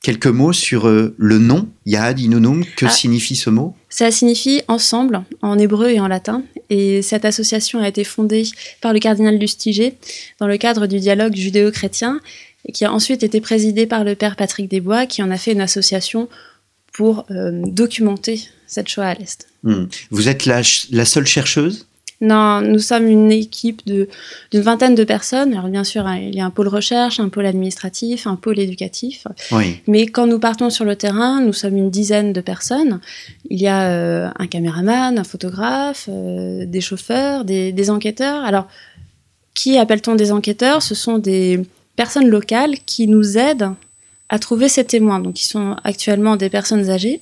quelques 0.01 0.27
mots 0.27 0.51
sur 0.51 0.87
euh, 0.87 1.13
le 1.17 1.37
nom 1.37 1.69
Yad 1.85 2.19
Inunum. 2.19 2.65
Que 2.75 2.87
ah. 2.87 2.89
signifie 2.89 3.35
ce 3.35 3.49
mot? 3.49 3.75
Ça 3.89 4.09
signifie 4.11 4.61
ensemble 4.67 5.23
en 5.41 5.59
hébreu 5.59 5.91
et 5.91 5.99
en 5.99 6.07
latin. 6.07 6.43
Et 6.69 7.01
cette 7.01 7.25
association 7.25 7.79
a 7.79 7.87
été 7.87 8.03
fondée 8.03 8.43
par 8.81 8.93
le 8.93 8.99
cardinal 8.99 9.37
Lustiger 9.37 9.97
dans 10.39 10.47
le 10.47 10.57
cadre 10.57 10.87
du 10.87 10.99
dialogue 10.99 11.35
judéo-chrétien 11.35 12.19
et 12.65 12.71
qui 12.71 12.85
a 12.85 12.91
ensuite 12.91 13.23
été 13.23 13.41
présidée 13.41 13.85
par 13.85 14.03
le 14.03 14.15
père 14.15 14.35
Patrick 14.35 14.69
Desbois 14.69 15.05
qui 15.05 15.21
en 15.21 15.31
a 15.31 15.37
fait 15.37 15.51
une 15.51 15.61
association 15.61 16.29
pour 16.93 17.25
documenter 17.29 18.41
cette 18.67 18.87
Shoah 18.87 19.07
à 19.07 19.13
l'Est. 19.15 19.47
Hmm. 19.63 19.85
Vous 20.09 20.29
êtes 20.29 20.45
la, 20.45 20.61
la 20.91 21.05
seule 21.05 21.27
chercheuse? 21.27 21.87
Non, 22.21 22.61
nous 22.61 22.79
sommes 22.79 23.07
une 23.07 23.31
équipe 23.31 23.81
d'une 23.85 24.07
vingtaine 24.53 24.93
de 24.93 25.03
personnes. 25.03 25.53
Alors 25.53 25.69
bien 25.69 25.83
sûr, 25.83 26.05
hein, 26.05 26.17
il 26.17 26.35
y 26.35 26.39
a 26.39 26.45
un 26.45 26.51
pôle 26.51 26.67
recherche, 26.67 27.19
un 27.19 27.29
pôle 27.29 27.47
administratif, 27.47 28.27
un 28.27 28.35
pôle 28.35 28.59
éducatif. 28.59 29.25
Mais 29.87 30.05
quand 30.05 30.27
nous 30.27 30.37
partons 30.37 30.69
sur 30.69 30.85
le 30.85 30.95
terrain, 30.95 31.41
nous 31.41 31.53
sommes 31.53 31.75
une 31.75 31.89
dizaine 31.89 32.31
de 32.31 32.39
personnes. 32.39 32.99
Il 33.49 33.59
y 33.59 33.67
a 33.67 33.89
euh, 33.89 34.29
un 34.37 34.45
caméraman, 34.45 35.17
un 35.17 35.23
photographe, 35.23 36.05
euh, 36.09 36.65
des 36.67 36.81
chauffeurs, 36.81 37.43
des, 37.43 37.71
des, 37.71 37.89
enquêteurs. 37.89 38.45
Alors, 38.45 38.67
qui 39.55 39.79
appelle-t-on 39.79 40.13
des 40.13 40.31
enquêteurs? 40.31 40.83
Ce 40.83 40.93
sont 40.93 41.17
des 41.17 41.59
personnes 41.95 42.27
locales 42.27 42.75
qui 42.85 43.07
nous 43.07 43.39
aident 43.39 43.71
à 44.29 44.37
trouver 44.37 44.69
ces 44.69 44.85
témoins. 44.85 45.19
Donc, 45.19 45.41
ils 45.41 45.47
sont 45.47 45.75
actuellement 45.83 46.35
des 46.35 46.49
personnes 46.49 46.87
âgées. 46.91 47.19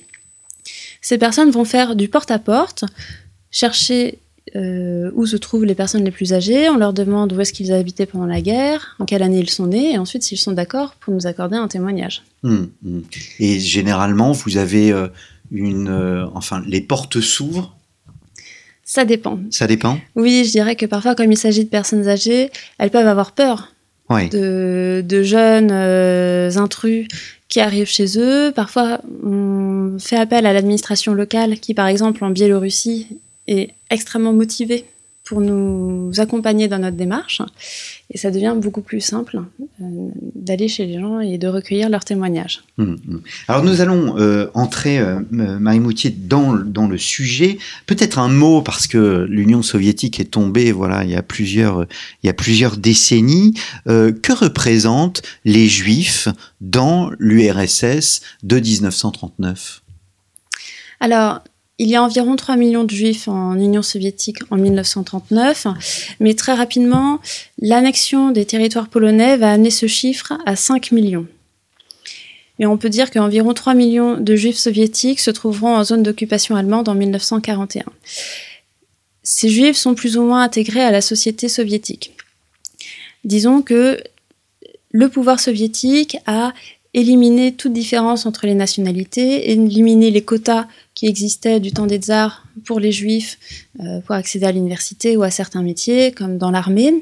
Ces 1.00 1.16
personnes 1.16 1.50
vont 1.50 1.64
faire 1.64 1.96
du 1.96 2.08
porte-à-porte, 2.08 2.84
chercher 3.50 4.18
euh, 4.56 5.10
où 5.14 5.26
se 5.26 5.36
trouvent 5.36 5.64
les 5.64 5.74
personnes 5.74 6.04
les 6.04 6.10
plus 6.10 6.32
âgées, 6.32 6.68
on 6.68 6.76
leur 6.76 6.92
demande 6.92 7.32
où 7.32 7.40
est-ce 7.40 7.52
qu'ils 7.52 7.72
habitaient 7.72 8.06
pendant 8.06 8.26
la 8.26 8.40
guerre, 8.40 8.96
en 8.98 9.04
quelle 9.04 9.22
année 9.22 9.38
ils 9.38 9.50
sont 9.50 9.66
nés, 9.66 9.92
et 9.92 9.98
ensuite 9.98 10.22
s'ils 10.22 10.38
sont 10.38 10.52
d'accord 10.52 10.94
pour 10.98 11.14
nous 11.14 11.26
accorder 11.26 11.56
un 11.56 11.68
témoignage. 11.68 12.22
Hum, 12.42 12.68
hum. 12.84 13.02
Et 13.38 13.60
généralement, 13.60 14.32
vous 14.32 14.56
avez 14.56 14.92
euh, 14.92 15.08
une... 15.52 15.88
Euh, 15.88 16.26
enfin, 16.34 16.62
les 16.66 16.80
portes 16.80 17.20
s'ouvrent? 17.20 17.76
Ça 18.84 19.04
dépend. 19.04 19.38
Ça 19.50 19.68
dépend? 19.68 19.98
Oui, 20.16 20.42
je 20.44 20.50
dirais 20.50 20.74
que 20.74 20.86
parfois, 20.86 21.14
comme 21.14 21.30
il 21.30 21.38
s'agit 21.38 21.64
de 21.64 21.70
personnes 21.70 22.08
âgées, 22.08 22.50
elles 22.78 22.90
peuvent 22.90 23.06
avoir 23.06 23.32
peur 23.32 23.72
de, 24.10 25.04
de, 25.06 25.22
jeunes 25.22 25.70
intrus 25.70 27.06
qui 27.48 27.60
arrivent 27.60 27.86
chez 27.86 28.18
eux. 28.18 28.50
Parfois, 28.50 29.00
on 29.24 29.96
fait 30.00 30.16
appel 30.16 30.44
à 30.44 30.52
l'administration 30.52 31.14
locale 31.14 31.60
qui, 31.60 31.74
par 31.74 31.86
exemple, 31.86 32.24
en 32.24 32.30
Biélorussie, 32.30 33.06
est 33.50 33.74
extrêmement 33.90 34.32
motivé 34.32 34.86
pour 35.24 35.40
nous 35.40 36.10
accompagner 36.18 36.66
dans 36.66 36.80
notre 36.80 36.96
démarche. 36.96 37.40
Et 38.10 38.18
ça 38.18 38.32
devient 38.32 38.54
beaucoup 38.56 38.80
plus 38.80 39.00
simple 39.00 39.42
euh, 39.80 39.84
d'aller 40.34 40.66
chez 40.66 40.86
les 40.86 40.98
gens 40.98 41.20
et 41.20 41.38
de 41.38 41.46
recueillir 41.46 41.88
leurs 41.88 42.04
témoignages. 42.04 42.64
Hum, 42.78 42.98
hum. 43.08 43.22
Alors 43.46 43.62
nous 43.62 43.80
allons 43.80 44.18
euh, 44.18 44.48
entrer, 44.54 44.98
euh, 44.98 45.20
Marie 45.30 45.78
Moutier, 45.78 46.10
dans, 46.10 46.54
dans 46.54 46.88
le 46.88 46.98
sujet. 46.98 47.58
Peut-être 47.86 48.18
un 48.18 48.28
mot, 48.28 48.60
parce 48.60 48.88
que 48.88 49.24
l'Union 49.28 49.62
soviétique 49.62 50.18
est 50.18 50.32
tombée 50.32 50.72
voilà, 50.72 51.04
il, 51.04 51.10
y 51.10 51.16
a 51.16 51.22
plusieurs, 51.22 51.86
il 52.24 52.26
y 52.26 52.30
a 52.30 52.34
plusieurs 52.34 52.76
décennies. 52.76 53.54
que 53.86 54.32
représentent 54.32 55.22
les 55.44 55.68
Juifs 55.68 56.28
dans 56.60 57.10
l'URSS 57.18 58.22
de 58.42 58.58
1939 58.58 59.82
alors, 61.02 61.40
il 61.80 61.88
y 61.88 61.96
a 61.96 62.02
environ 62.02 62.36
3 62.36 62.56
millions 62.56 62.84
de 62.84 62.90
juifs 62.90 63.26
en 63.26 63.54
Union 63.58 63.80
soviétique 63.80 64.40
en 64.50 64.56
1939, 64.56 65.66
mais 66.20 66.34
très 66.34 66.52
rapidement, 66.52 67.20
l'annexion 67.58 68.32
des 68.32 68.44
territoires 68.44 68.88
polonais 68.88 69.38
va 69.38 69.50
amener 69.50 69.70
ce 69.70 69.86
chiffre 69.86 70.34
à 70.44 70.56
5 70.56 70.92
millions. 70.92 71.26
Et 72.58 72.66
on 72.66 72.76
peut 72.76 72.90
dire 72.90 73.10
qu'environ 73.10 73.54
3 73.54 73.72
millions 73.72 74.18
de 74.18 74.36
juifs 74.36 74.58
soviétiques 74.58 75.20
se 75.20 75.30
trouveront 75.30 75.74
en 75.74 75.82
zone 75.82 76.02
d'occupation 76.02 76.54
allemande 76.54 76.90
en 76.90 76.94
1941. 76.94 77.86
Ces 79.22 79.48
juifs 79.48 79.78
sont 79.78 79.94
plus 79.94 80.18
ou 80.18 80.22
moins 80.22 80.42
intégrés 80.42 80.82
à 80.82 80.90
la 80.90 81.00
société 81.00 81.48
soviétique. 81.48 82.14
Disons 83.24 83.62
que 83.62 83.98
le 84.90 85.08
pouvoir 85.08 85.40
soviétique 85.40 86.18
a 86.26 86.52
éliminé 86.92 87.52
toute 87.52 87.72
différence 87.72 88.26
entre 88.26 88.46
les 88.46 88.54
nationalités, 88.54 89.50
éliminé 89.50 90.10
les 90.10 90.22
quotas 90.22 90.66
qui 91.00 91.06
existait 91.06 91.60
du 91.60 91.72
temps 91.72 91.86
des 91.86 91.96
tsars 91.96 92.44
pour 92.66 92.78
les 92.78 92.92
juifs 92.92 93.38
euh, 93.80 94.00
pour 94.02 94.14
accéder 94.14 94.44
à 94.44 94.52
l'université 94.52 95.16
ou 95.16 95.22
à 95.22 95.30
certains 95.30 95.62
métiers, 95.62 96.12
comme 96.12 96.36
dans 96.36 96.50
l'armée, 96.50 96.92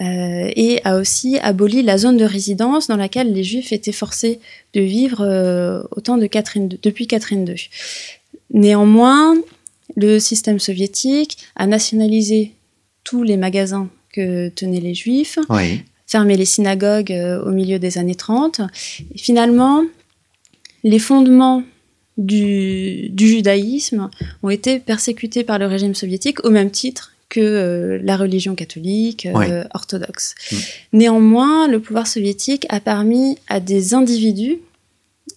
euh, 0.00 0.50
et 0.56 0.80
a 0.84 0.96
aussi 0.96 1.36
aboli 1.40 1.82
la 1.82 1.98
zone 1.98 2.16
de 2.16 2.24
résidence 2.24 2.86
dans 2.86 2.96
laquelle 2.96 3.34
les 3.34 3.44
juifs 3.44 3.72
étaient 3.72 3.92
forcés 3.92 4.40
de 4.72 4.80
vivre 4.80 5.20
euh, 5.20 5.82
au 5.90 6.00
temps 6.00 6.16
de 6.16 6.26
Catherine 6.26 6.78
depuis 6.82 7.06
Catherine 7.06 7.46
II. 7.46 7.68
Néanmoins, 8.54 9.34
le 9.96 10.18
système 10.18 10.58
soviétique 10.58 11.36
a 11.56 11.66
nationalisé 11.66 12.54
tous 13.04 13.22
les 13.22 13.36
magasins 13.36 13.90
que 14.14 14.48
tenaient 14.48 14.80
les 14.80 14.94
juifs, 14.94 15.38
fermé 16.06 16.38
les 16.38 16.46
synagogues 16.46 17.14
au 17.44 17.50
milieu 17.50 17.78
des 17.78 17.98
années 17.98 18.14
30. 18.14 18.62
Et 19.14 19.18
finalement, 19.18 19.84
les 20.84 20.98
fondements 20.98 21.62
du, 22.16 23.10
judaïsme 23.16 24.10
ont 24.42 24.50
été 24.50 24.78
persécutés 24.78 25.44
par 25.44 25.58
le 25.58 25.66
régime 25.66 25.94
soviétique 25.94 26.44
au 26.44 26.50
même 26.50 26.70
titre 26.70 27.12
que 27.28 27.40
euh, 27.40 27.98
la 28.02 28.16
religion 28.16 28.54
catholique 28.54 29.26
euh, 29.26 29.64
orthodoxe. 29.74 30.34
Mm. 30.50 30.56
Néanmoins, 30.92 31.68
le 31.68 31.80
pouvoir 31.80 32.06
soviétique 32.06 32.66
a 32.68 32.80
permis 32.80 33.36
à 33.48 33.60
des 33.60 33.94
individus 33.94 34.58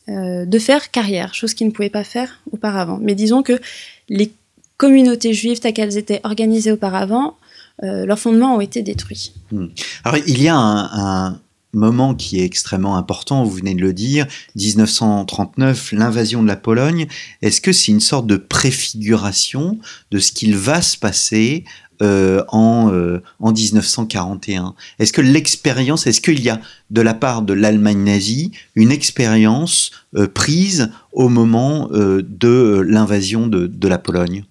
euh, 0.08 0.46
de 0.46 0.60
faire 0.60 0.92
carrière, 0.92 1.34
chose 1.34 1.54
qu'ils 1.54 1.68
ne 1.68 1.72
pouvaient 1.72 1.90
pas 1.90 2.04
faire 2.04 2.42
auparavant. 2.52 3.00
Mais 3.02 3.16
disons 3.16 3.42
que 3.42 3.60
les 4.08 4.32
communautés 4.78 5.34
juives 5.34 5.60
telles 5.60 5.74
qu'elles 5.74 5.98
étaient 5.98 6.22
organisées 6.24 6.72
auparavant, 6.72 7.36
leurs 7.82 8.20
fondements 8.20 8.58
ont 8.58 8.62
été 8.62 8.82
détruits. 8.82 9.32
Mm. 9.52 9.68
Alors 10.04 10.20
il 10.28 10.44
y 10.44 10.50
a 10.50 10.56
un 10.56 11.40
moment 11.74 12.16
qui 12.16 12.40
est 12.40 12.46
extrêmement 12.46 12.98
important, 12.98 13.44
vous 13.44 13.52
venez 13.52 13.76
de 13.76 13.82
le 13.82 13.94
dire, 13.94 14.26
1939, 14.56 15.92
l'invasion 15.92 16.42
de 16.42 16.48
la 16.48 16.56
Pologne, 16.56 17.08
est-ce 17.42 17.62
que 17.62 17.72
c'est 17.72 17.92
une 17.92 18.00
sorte 18.00 18.28
de 18.28 18.38
préfiguration 18.38 19.78
de 20.12 20.20
ce 20.20 20.32
qu'il 20.32 20.56
va 20.56 20.82
se 20.82 20.98
passer 20.98 21.64
euh, 22.02 22.44
en, 22.48 22.92
euh, 22.94 23.22
en 23.40 23.52
1941 23.52 24.74
Est-ce 25.00 25.12
que 25.12 25.22
l'expérience, 25.22 26.08
est-ce 26.08 26.22
qu'il 26.22 26.42
y 26.42 26.50
a 26.50 26.62
de 26.92 27.02
la 27.02 27.14
part 27.14 27.42
de 27.42 27.54
l'Allemagne 27.54 28.04
nazie 28.04 28.52
une 28.76 28.92
expérience 28.92 29.92
euh, 30.16 30.28
prise 30.28 30.92
au 31.12 31.28
moment 31.28 31.90
de 31.92 32.86
l'invasion 32.88 33.48
de, 33.48 33.68
de 33.68 33.88
la 33.88 33.98
Pologne? 33.98 34.46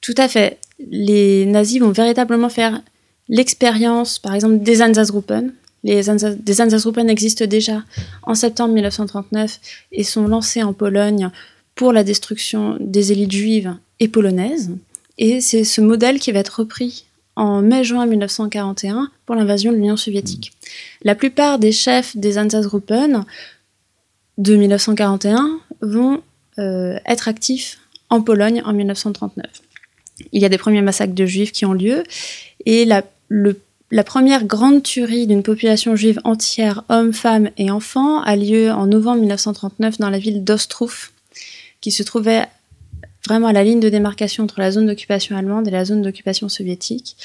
Tout 0.00 0.14
à 0.16 0.28
fait. 0.28 0.58
Les 0.90 1.46
nazis 1.46 1.80
vont 1.80 1.92
véritablement 1.92 2.48
faire 2.48 2.82
l'expérience, 3.28 4.18
par 4.18 4.34
exemple, 4.34 4.58
des 4.58 4.82
Einsatzgruppen, 4.82 5.52
les 5.86 6.10
Einsatzgruppen 6.10 7.08
existent 7.08 7.46
déjà 7.46 7.84
en 8.24 8.34
septembre 8.34 8.74
1939 8.74 9.60
et 9.92 10.02
sont 10.02 10.26
lancés 10.26 10.64
en 10.64 10.72
Pologne 10.72 11.30
pour 11.76 11.92
la 11.92 12.02
destruction 12.02 12.76
des 12.80 13.12
élites 13.12 13.32
juives 13.32 13.76
et 14.00 14.08
polonaises. 14.08 14.72
Et 15.18 15.40
c'est 15.40 15.62
ce 15.62 15.80
modèle 15.80 16.18
qui 16.18 16.32
va 16.32 16.40
être 16.40 16.60
repris 16.60 17.04
en 17.36 17.62
mai-juin 17.62 18.06
1941 18.06 19.10
pour 19.26 19.36
l'invasion 19.36 19.70
de 19.70 19.76
l'Union 19.76 19.96
soviétique. 19.96 20.52
La 21.02 21.14
plupart 21.14 21.60
des 21.60 21.70
chefs 21.70 22.16
des 22.16 22.36
Einsatzgruppen 22.36 23.24
de 24.38 24.56
1941 24.56 25.60
vont 25.82 26.20
euh, 26.58 26.98
être 27.06 27.28
actifs 27.28 27.78
en 28.10 28.22
Pologne 28.22 28.60
en 28.64 28.72
1939. 28.72 29.46
Il 30.32 30.42
y 30.42 30.44
a 30.44 30.48
des 30.48 30.58
premiers 30.58 30.82
massacres 30.82 31.14
de 31.14 31.26
juifs 31.26 31.52
qui 31.52 31.64
ont 31.64 31.74
lieu 31.74 32.02
et 32.64 32.88
le 33.28 33.60
la 33.90 34.02
première 34.02 34.44
grande 34.44 34.82
tuerie 34.82 35.26
d'une 35.26 35.44
population 35.44 35.94
juive 35.94 36.20
entière, 36.24 36.82
hommes, 36.88 37.12
femmes 37.12 37.50
et 37.56 37.70
enfants, 37.70 38.20
a 38.22 38.34
lieu 38.34 38.70
en 38.70 38.86
novembre 38.86 39.20
1939 39.20 39.98
dans 39.98 40.10
la 40.10 40.18
ville 40.18 40.42
d'Ostrów, 40.42 41.12
qui 41.80 41.92
se 41.92 42.02
trouvait 42.02 42.46
vraiment 43.26 43.48
à 43.48 43.52
la 43.52 43.64
ligne 43.64 43.80
de 43.80 43.88
démarcation 43.88 44.44
entre 44.44 44.60
la 44.60 44.70
zone 44.70 44.86
d'occupation 44.86 45.36
allemande 45.36 45.68
et 45.68 45.70
la 45.70 45.84
zone 45.84 46.02
d'occupation 46.02 46.48
soviétique. 46.48 47.16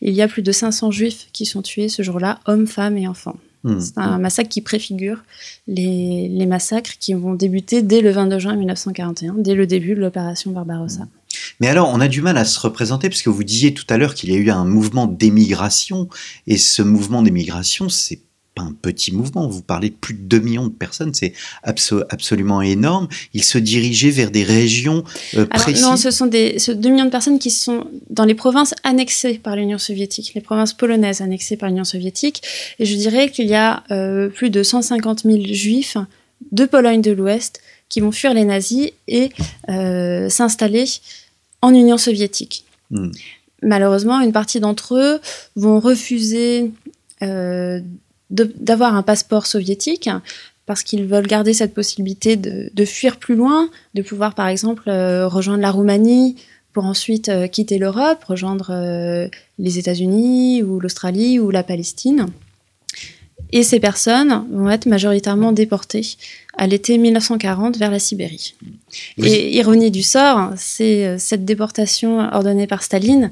Il 0.00 0.14
y 0.14 0.22
a 0.22 0.28
plus 0.28 0.42
de 0.42 0.52
500 0.52 0.90
juifs 0.90 1.28
qui 1.32 1.46
sont 1.46 1.62
tués 1.62 1.88
ce 1.88 2.02
jour-là, 2.02 2.40
hommes, 2.46 2.66
femmes 2.66 2.96
et 2.96 3.06
enfants. 3.06 3.36
Hmm. 3.64 3.80
C'est 3.80 3.98
un 3.98 4.18
massacre 4.18 4.48
qui 4.48 4.60
préfigure 4.60 5.22
les, 5.66 6.28
les, 6.28 6.46
massacres 6.46 6.92
qui 7.00 7.14
vont 7.14 7.34
débuter 7.34 7.82
dès 7.82 8.00
le 8.00 8.10
22 8.10 8.38
juin 8.38 8.56
1941, 8.56 9.34
dès 9.38 9.54
le 9.54 9.66
début 9.66 9.94
de 9.94 10.00
l'opération 10.00 10.52
Barbarossa. 10.52 11.08
Mais 11.60 11.68
alors, 11.68 11.90
on 11.92 12.00
a 12.00 12.08
du 12.08 12.22
mal 12.22 12.38
à 12.38 12.44
se 12.44 12.58
représenter, 12.60 13.08
puisque 13.08 13.28
vous 13.28 13.44
disiez 13.44 13.74
tout 13.74 13.86
à 13.88 13.96
l'heure 13.96 14.14
qu'il 14.14 14.30
y 14.30 14.34
a 14.34 14.38
eu 14.38 14.50
un 14.50 14.64
mouvement 14.64 15.06
d'émigration, 15.06 16.08
et 16.46 16.56
ce 16.56 16.82
mouvement 16.82 17.22
d'émigration, 17.22 17.88
c'est 17.88 18.20
pas 18.58 18.64
un 18.64 18.72
petit 18.72 19.14
mouvement, 19.14 19.48
vous 19.48 19.62
parlez 19.62 19.90
de 19.90 19.94
plus 19.94 20.14
de 20.14 20.20
2 20.20 20.38
millions 20.40 20.66
de 20.66 20.72
personnes, 20.72 21.14
c'est 21.14 21.32
absolument 21.62 22.62
énorme. 22.62 23.08
Il 23.34 23.44
se 23.44 23.58
dirigeait 23.58 24.10
vers 24.10 24.30
des 24.30 24.42
régions 24.42 25.04
euh, 25.36 25.46
précises. 25.46 25.82
non, 25.82 25.96
ce 25.96 26.10
sont 26.10 26.26
des 26.26 26.56
2 26.68 26.88
millions 26.88 27.04
de 27.04 27.10
personnes 27.10 27.38
qui 27.38 27.50
sont 27.50 27.86
dans 28.10 28.24
les 28.24 28.34
provinces 28.34 28.74
annexées 28.84 29.34
par 29.34 29.56
l'Union 29.56 29.78
soviétique, 29.78 30.32
les 30.34 30.40
provinces 30.40 30.72
polonaises 30.72 31.20
annexées 31.20 31.56
par 31.56 31.68
l'Union 31.68 31.84
soviétique. 31.84 32.42
Et 32.78 32.84
je 32.84 32.96
dirais 32.96 33.30
qu'il 33.30 33.46
y 33.46 33.54
a 33.54 33.84
euh, 33.90 34.28
plus 34.28 34.50
de 34.50 34.62
150 34.62 35.22
000 35.24 35.38
juifs 35.52 35.96
de 36.52 36.64
Pologne 36.64 37.02
de 37.02 37.12
l'Ouest 37.12 37.60
qui 37.88 38.00
vont 38.00 38.12
fuir 38.12 38.34
les 38.34 38.44
nazis 38.44 38.90
et 39.06 39.30
euh, 39.70 40.28
s'installer 40.28 40.84
en 41.62 41.72
Union 41.74 41.96
soviétique. 41.96 42.64
Hmm. 42.90 43.10
Malheureusement, 43.62 44.20
une 44.20 44.32
partie 44.32 44.60
d'entre 44.60 44.96
eux 44.96 45.20
vont 45.56 45.80
refuser 45.80 46.70
euh, 47.22 47.80
d'avoir 48.30 48.94
un 48.94 49.02
passeport 49.02 49.46
soviétique 49.46 50.08
parce 50.68 50.82
qu'ils 50.82 51.06
veulent 51.06 51.26
garder 51.26 51.54
cette 51.54 51.72
possibilité 51.72 52.36
de, 52.36 52.84
fuir 52.84 53.16
plus 53.16 53.34
loin, 53.34 53.70
de 53.94 54.02
pouvoir 54.02 54.34
par 54.34 54.48
exemple 54.48 54.84
euh, 54.88 55.26
rejoindre 55.26 55.62
la 55.62 55.70
Roumanie 55.70 56.36
pour 56.74 56.84
ensuite 56.84 57.30
euh, 57.30 57.46
quitter 57.46 57.78
l'Europe, 57.78 58.22
rejoindre 58.24 58.68
euh, 58.70 59.28
les 59.58 59.78
États-Unis 59.78 60.62
ou 60.62 60.78
l'Australie 60.78 61.40
ou 61.40 61.50
la 61.50 61.62
Palestine. 61.62 62.26
Et 63.50 63.62
ces 63.62 63.80
personnes 63.80 64.44
vont 64.52 64.68
être 64.68 64.84
majoritairement 64.84 65.52
déportées 65.52 66.06
à 66.58 66.66
l'été 66.66 66.98
1940 66.98 67.78
vers 67.78 67.90
la 67.90 67.98
Sibérie. 67.98 68.54
Et 69.16 69.56
ironie 69.56 69.90
du 69.90 70.02
sort, 70.02 70.52
c'est 70.56 71.18
cette 71.18 71.46
déportation 71.46 72.18
ordonnée 72.30 72.66
par 72.66 72.82
Staline 72.82 73.30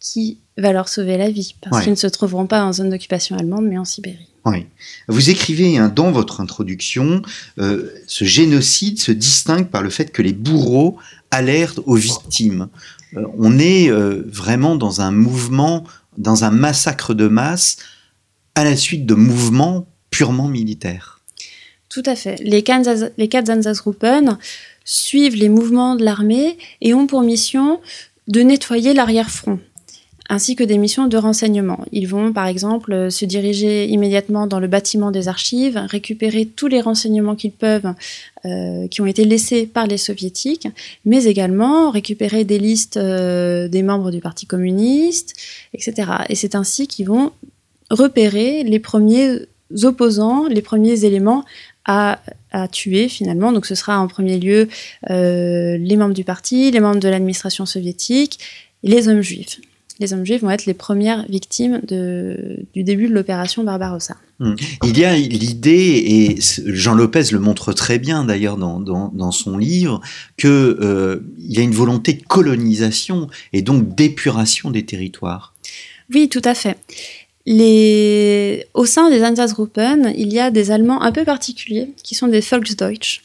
qui 0.00 0.38
va 0.56 0.72
leur 0.72 0.88
sauver 0.88 1.18
la 1.18 1.30
vie, 1.30 1.54
parce 1.60 1.82
qu'ils 1.82 1.92
ne 1.92 1.96
se 1.96 2.06
trouveront 2.06 2.46
pas 2.46 2.64
en 2.64 2.72
zone 2.72 2.90
d'occupation 2.90 3.36
allemande, 3.36 3.66
mais 3.66 3.78
en 3.78 3.84
Sibérie. 3.84 4.30
Oui. 4.46 4.66
Vous 5.08 5.28
écrivez 5.28 5.76
hein, 5.76 5.92
dans 5.94 6.10
votre 6.10 6.40
introduction, 6.40 7.22
euh, 7.58 7.92
ce 8.06 8.24
génocide 8.24 8.98
se 8.98 9.12
distingue 9.12 9.68
par 9.68 9.82
le 9.82 9.90
fait 9.90 10.10
que 10.10 10.22
les 10.22 10.32
bourreaux 10.32 10.96
alertent 11.30 11.80
aux 11.84 11.96
victimes. 11.96 12.68
Euh, 13.16 13.26
on 13.36 13.58
est 13.58 13.90
euh, 13.90 14.24
vraiment 14.26 14.76
dans 14.76 15.02
un 15.02 15.10
mouvement, 15.10 15.84
dans 16.16 16.44
un 16.44 16.50
massacre 16.50 17.12
de 17.12 17.28
masse, 17.28 17.76
à 18.54 18.64
la 18.64 18.76
suite 18.76 19.04
de 19.04 19.14
mouvements 19.14 19.86
purement 20.10 20.48
militaires. 20.48 21.20
Tout 21.90 22.02
à 22.06 22.16
fait. 22.16 22.36
Les, 22.42 22.62
Kansas, 22.62 23.10
les 23.18 23.28
Kansasgruppen 23.28 24.38
suivent 24.84 25.36
les 25.36 25.48
mouvements 25.48 25.96
de 25.96 26.04
l'armée 26.04 26.56
et 26.80 26.94
ont 26.94 27.06
pour 27.06 27.22
mission 27.22 27.80
de 28.28 28.40
nettoyer 28.40 28.94
l'arrière-front 28.94 29.58
ainsi 30.30 30.54
que 30.54 30.62
des 30.62 30.78
missions 30.78 31.08
de 31.08 31.16
renseignement. 31.16 31.84
Ils 31.90 32.06
vont 32.06 32.32
par 32.32 32.46
exemple 32.46 32.92
euh, 32.92 33.10
se 33.10 33.24
diriger 33.24 33.88
immédiatement 33.88 34.46
dans 34.46 34.60
le 34.60 34.68
bâtiment 34.68 35.10
des 35.10 35.26
archives, 35.26 35.76
récupérer 35.88 36.46
tous 36.46 36.68
les 36.68 36.80
renseignements 36.80 37.34
qu'ils 37.34 37.50
peuvent 37.50 37.92
euh, 38.44 38.86
qui 38.86 39.00
ont 39.00 39.06
été 39.06 39.24
laissés 39.24 39.66
par 39.66 39.88
les 39.88 39.98
soviétiques, 39.98 40.68
mais 41.04 41.24
également 41.24 41.90
récupérer 41.90 42.44
des 42.44 42.60
listes 42.60 42.96
euh, 42.96 43.66
des 43.66 43.82
membres 43.82 44.12
du 44.12 44.20
Parti 44.20 44.46
communiste, 44.46 45.34
etc. 45.74 46.12
Et 46.28 46.36
c'est 46.36 46.54
ainsi 46.54 46.86
qu'ils 46.86 47.08
vont 47.08 47.32
repérer 47.90 48.62
les 48.62 48.78
premiers 48.78 49.40
opposants, 49.82 50.46
les 50.46 50.62
premiers 50.62 51.04
éléments 51.04 51.44
à, 51.84 52.20
tuer 52.72 53.08
finalement. 53.08 53.52
Donc 53.52 53.66
ce 53.66 53.74
sera 53.74 53.98
en 54.00 54.06
premier 54.08 54.38
lieu 54.38 54.68
les 55.08 55.96
membres 55.96 56.14
du 56.14 56.24
parti, 56.24 56.70
les 56.70 56.80
membres 56.80 57.00
de 57.00 57.08
l'administration 57.08 57.64
soviétique 57.64 58.38
les 58.82 59.08
hommes 59.08 59.20
juifs 59.20 59.60
les 60.00 60.14
hommes 60.14 60.24
juifs 60.24 60.40
vont 60.40 60.50
être 60.50 60.64
les 60.64 60.74
premières 60.74 61.26
victimes 61.28 61.80
du 61.86 62.82
début 62.82 63.08
de 63.08 63.14
l'opération 63.14 63.62
Barbarossa. 63.62 64.16
Hmm. 64.38 64.54
Il 64.82 64.98
y 64.98 65.04
a 65.04 65.14
l'idée, 65.14 66.02
et 66.06 66.38
Jean 66.66 66.94
Lopez 66.94 67.24
le 67.30 67.38
montre 67.38 67.74
très 67.74 67.98
bien 67.98 68.24
d'ailleurs 68.24 68.56
dans, 68.56 69.30
son 69.30 69.58
livre, 69.58 70.00
qu'il 70.38 70.48
euh, 70.50 71.20
y 71.38 71.58
a 71.58 71.62
une 71.62 71.74
volonté 71.74 72.14
de 72.14 72.22
colonisation 72.22 73.28
et 73.52 73.60
donc 73.60 73.94
d'épuration 73.94 74.70
des 74.70 74.86
territoires. 74.86 75.54
Oui, 76.12 76.30
tout 76.30 76.42
à 76.44 76.54
fait. 76.54 76.78
Au 78.74 78.86
sein 78.86 79.10
des 79.10 79.20
Einsatzgruppen, 79.20 80.14
il 80.16 80.32
y 80.32 80.40
a 80.40 80.50
des 80.50 80.70
Allemands 80.70 81.02
un 81.02 81.12
peu 81.12 81.24
particuliers 81.24 81.92
qui 82.02 82.14
sont 82.14 82.28
des 82.28 82.40
Volksdeutsch. 82.40 83.20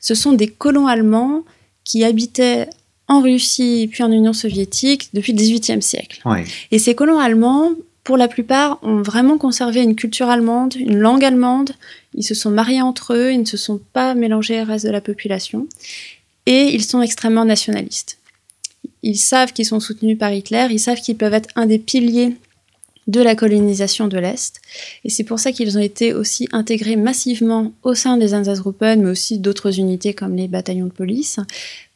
Ce 0.00 0.14
sont 0.14 0.32
des 0.32 0.46
colons 0.46 0.86
allemands 0.86 1.42
qui 1.84 2.04
habitaient 2.04 2.68
en 3.12 3.20
Russie 3.20 3.88
puis 3.90 4.02
en 4.02 4.10
Union 4.10 4.32
soviétique 4.32 5.10
depuis 5.12 5.32
le 5.32 5.38
XVIIIe 5.38 5.82
siècle. 5.82 6.22
Et 6.70 6.78
ces 6.78 6.94
colons 6.94 7.18
allemands, 7.18 7.72
pour 8.04 8.16
la 8.16 8.26
plupart, 8.26 8.78
ont 8.82 9.02
vraiment 9.02 9.38
conservé 9.38 9.82
une 9.82 9.94
culture 9.94 10.28
allemande, 10.28 10.74
une 10.76 10.98
langue 10.98 11.24
allemande. 11.24 11.72
Ils 12.14 12.24
se 12.24 12.34
sont 12.34 12.50
mariés 12.50 12.82
entre 12.82 13.14
eux, 13.14 13.32
ils 13.32 13.40
ne 13.40 13.44
se 13.44 13.56
sont 13.56 13.80
pas 13.92 14.14
mélangés 14.14 14.62
au 14.62 14.64
reste 14.64 14.86
de 14.86 14.90
la 14.90 15.00
population. 15.00 15.66
Et 16.46 16.74
ils 16.74 16.84
sont 16.84 17.02
extrêmement 17.02 17.44
nationalistes. 17.44 18.18
Ils 19.02 19.18
savent 19.18 19.52
qu'ils 19.52 19.66
sont 19.66 19.80
soutenus 19.80 20.18
par 20.18 20.32
Hitler, 20.32 20.68
ils 20.70 20.80
savent 20.80 21.00
qu'ils 21.00 21.16
peuvent 21.16 21.34
être 21.34 21.50
un 21.54 21.66
des 21.66 21.78
piliers 21.78 22.34
de 23.08 23.20
la 23.20 23.34
colonisation 23.34 24.06
de 24.08 24.16
l'Est. 24.18 24.60
Et 25.04 25.10
c'est 25.10 25.24
pour 25.24 25.38
ça 25.40 25.52
qu'ils 25.52 25.76
ont 25.76 25.80
été 25.80 26.14
aussi 26.14 26.48
intégrés 26.52 26.96
massivement 26.96 27.72
au 27.82 27.94
sein 27.94 28.16
des 28.16 28.34
Einsatzgruppen, 28.34 29.02
mais 29.02 29.10
aussi 29.10 29.38
d'autres 29.38 29.78
unités 29.78 30.14
comme 30.14 30.36
les 30.36 30.48
bataillons 30.48 30.86
de 30.86 30.92
police, 30.92 31.40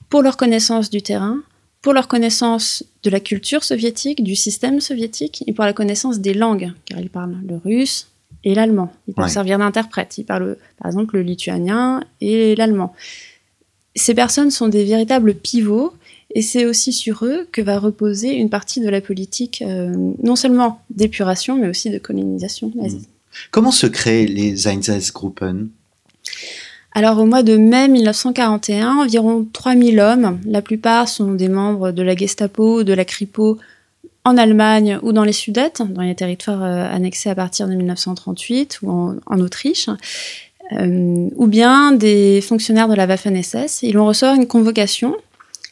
pour 0.09 0.23
leur 0.23 0.37
connaissance 0.37 0.91
du 0.91 1.03
terrain, 1.03 1.41
pour 1.83 1.93
leur 1.93 2.09
connaissance 2.09 2.85
de 3.03 3.11
la 3.11 3.21
culture 3.21 3.65
soviétique, 3.65 4.23
du 4.23 4.35
système 4.35 4.81
soviétique, 4.81 5.45
et 5.47 5.53
pour 5.53 5.65
la 5.65 5.73
connaissance 5.73 6.19
des 6.21 6.35
langues, 6.35 6.73
car 6.87 6.99
ils 7.01 7.11
parlent 7.11 7.37
le 7.47 7.57
russe 7.57 8.09
et 8.45 8.55
l'allemand. 8.55 8.93
Ils 9.09 9.15
peuvent 9.15 9.29
servir 9.29 9.59
d'interprète. 9.59 10.19
Ils 10.19 10.25
parlent, 10.25 10.57
par 10.79 10.89
exemple, 10.91 11.17
le 11.17 11.23
lituanien 11.23 12.03
et 12.21 12.55
l'allemand. 12.57 12.95
Ces 13.95 14.15
personnes 14.15 14.51
sont 14.51 14.69
des 14.69 14.85
véritables 14.85 15.35
pivots, 15.35 15.95
et 16.35 16.43
c'est 16.43 16.67
aussi 16.67 16.93
sur 16.93 17.25
eux 17.25 17.47
que 17.51 17.63
va 17.63 17.79
reposer 17.79 18.35
une 18.35 18.51
partie 18.51 18.81
de 18.81 18.89
la 18.89 19.01
politique, 19.01 19.63
euh, 19.63 19.95
non 20.23 20.37
seulement 20.37 20.83
d'épuration, 20.91 21.57
mais 21.57 21.69
aussi 21.69 21.91
de 21.91 21.99
colonisation 21.99 22.73
nazie. 22.75 22.97
Mmh. 22.97 23.07
Comment 23.51 23.71
se 23.71 23.87
créent 23.87 24.27
les 24.27 24.69
Einsatzgruppen? 24.69 25.69
Alors 26.97 27.19
au 27.19 27.27
mois 27.27 27.43
de 27.43 27.59
mai 27.59 27.89
1941, 27.89 28.97
environ 28.97 29.47
3000 29.53 30.01
hommes, 30.01 30.41
la 30.47 30.63
plupart 30.63 31.11
sont 31.11 31.33
des 31.33 31.51
membres 31.51 31.91
de 31.91 32.03
la 32.03 32.17
Gestapo, 32.17 32.85
de 32.85 32.95
la 32.95 33.05
Kripo 33.05 33.59
en 34.25 34.39
Allemagne 34.39 34.99
ou 35.03 35.13
dans 35.13 35.25
les 35.25 35.35
Sudètes, 35.35 35.83
dans 35.87 36.01
les 36.01 36.15
territoires 36.15 36.63
euh, 36.63 36.91
annexés 36.91 37.29
à 37.29 37.35
partir 37.35 37.69
de 37.69 37.75
1938 37.75 38.79
ou 38.81 39.13
en, 39.27 39.41
Autriche, 39.41 39.91
euh, 40.73 41.29
ou 41.37 41.47
bien 41.47 41.93
des 41.93 42.41
fonctionnaires 42.41 42.89
de 42.89 42.95
la 42.95 43.07
Waffen-SS. 43.07 43.83
Ils 43.83 43.99
vont 43.99 44.07
recevoir 44.07 44.35
une 44.35 44.47
convocation. 44.47 45.19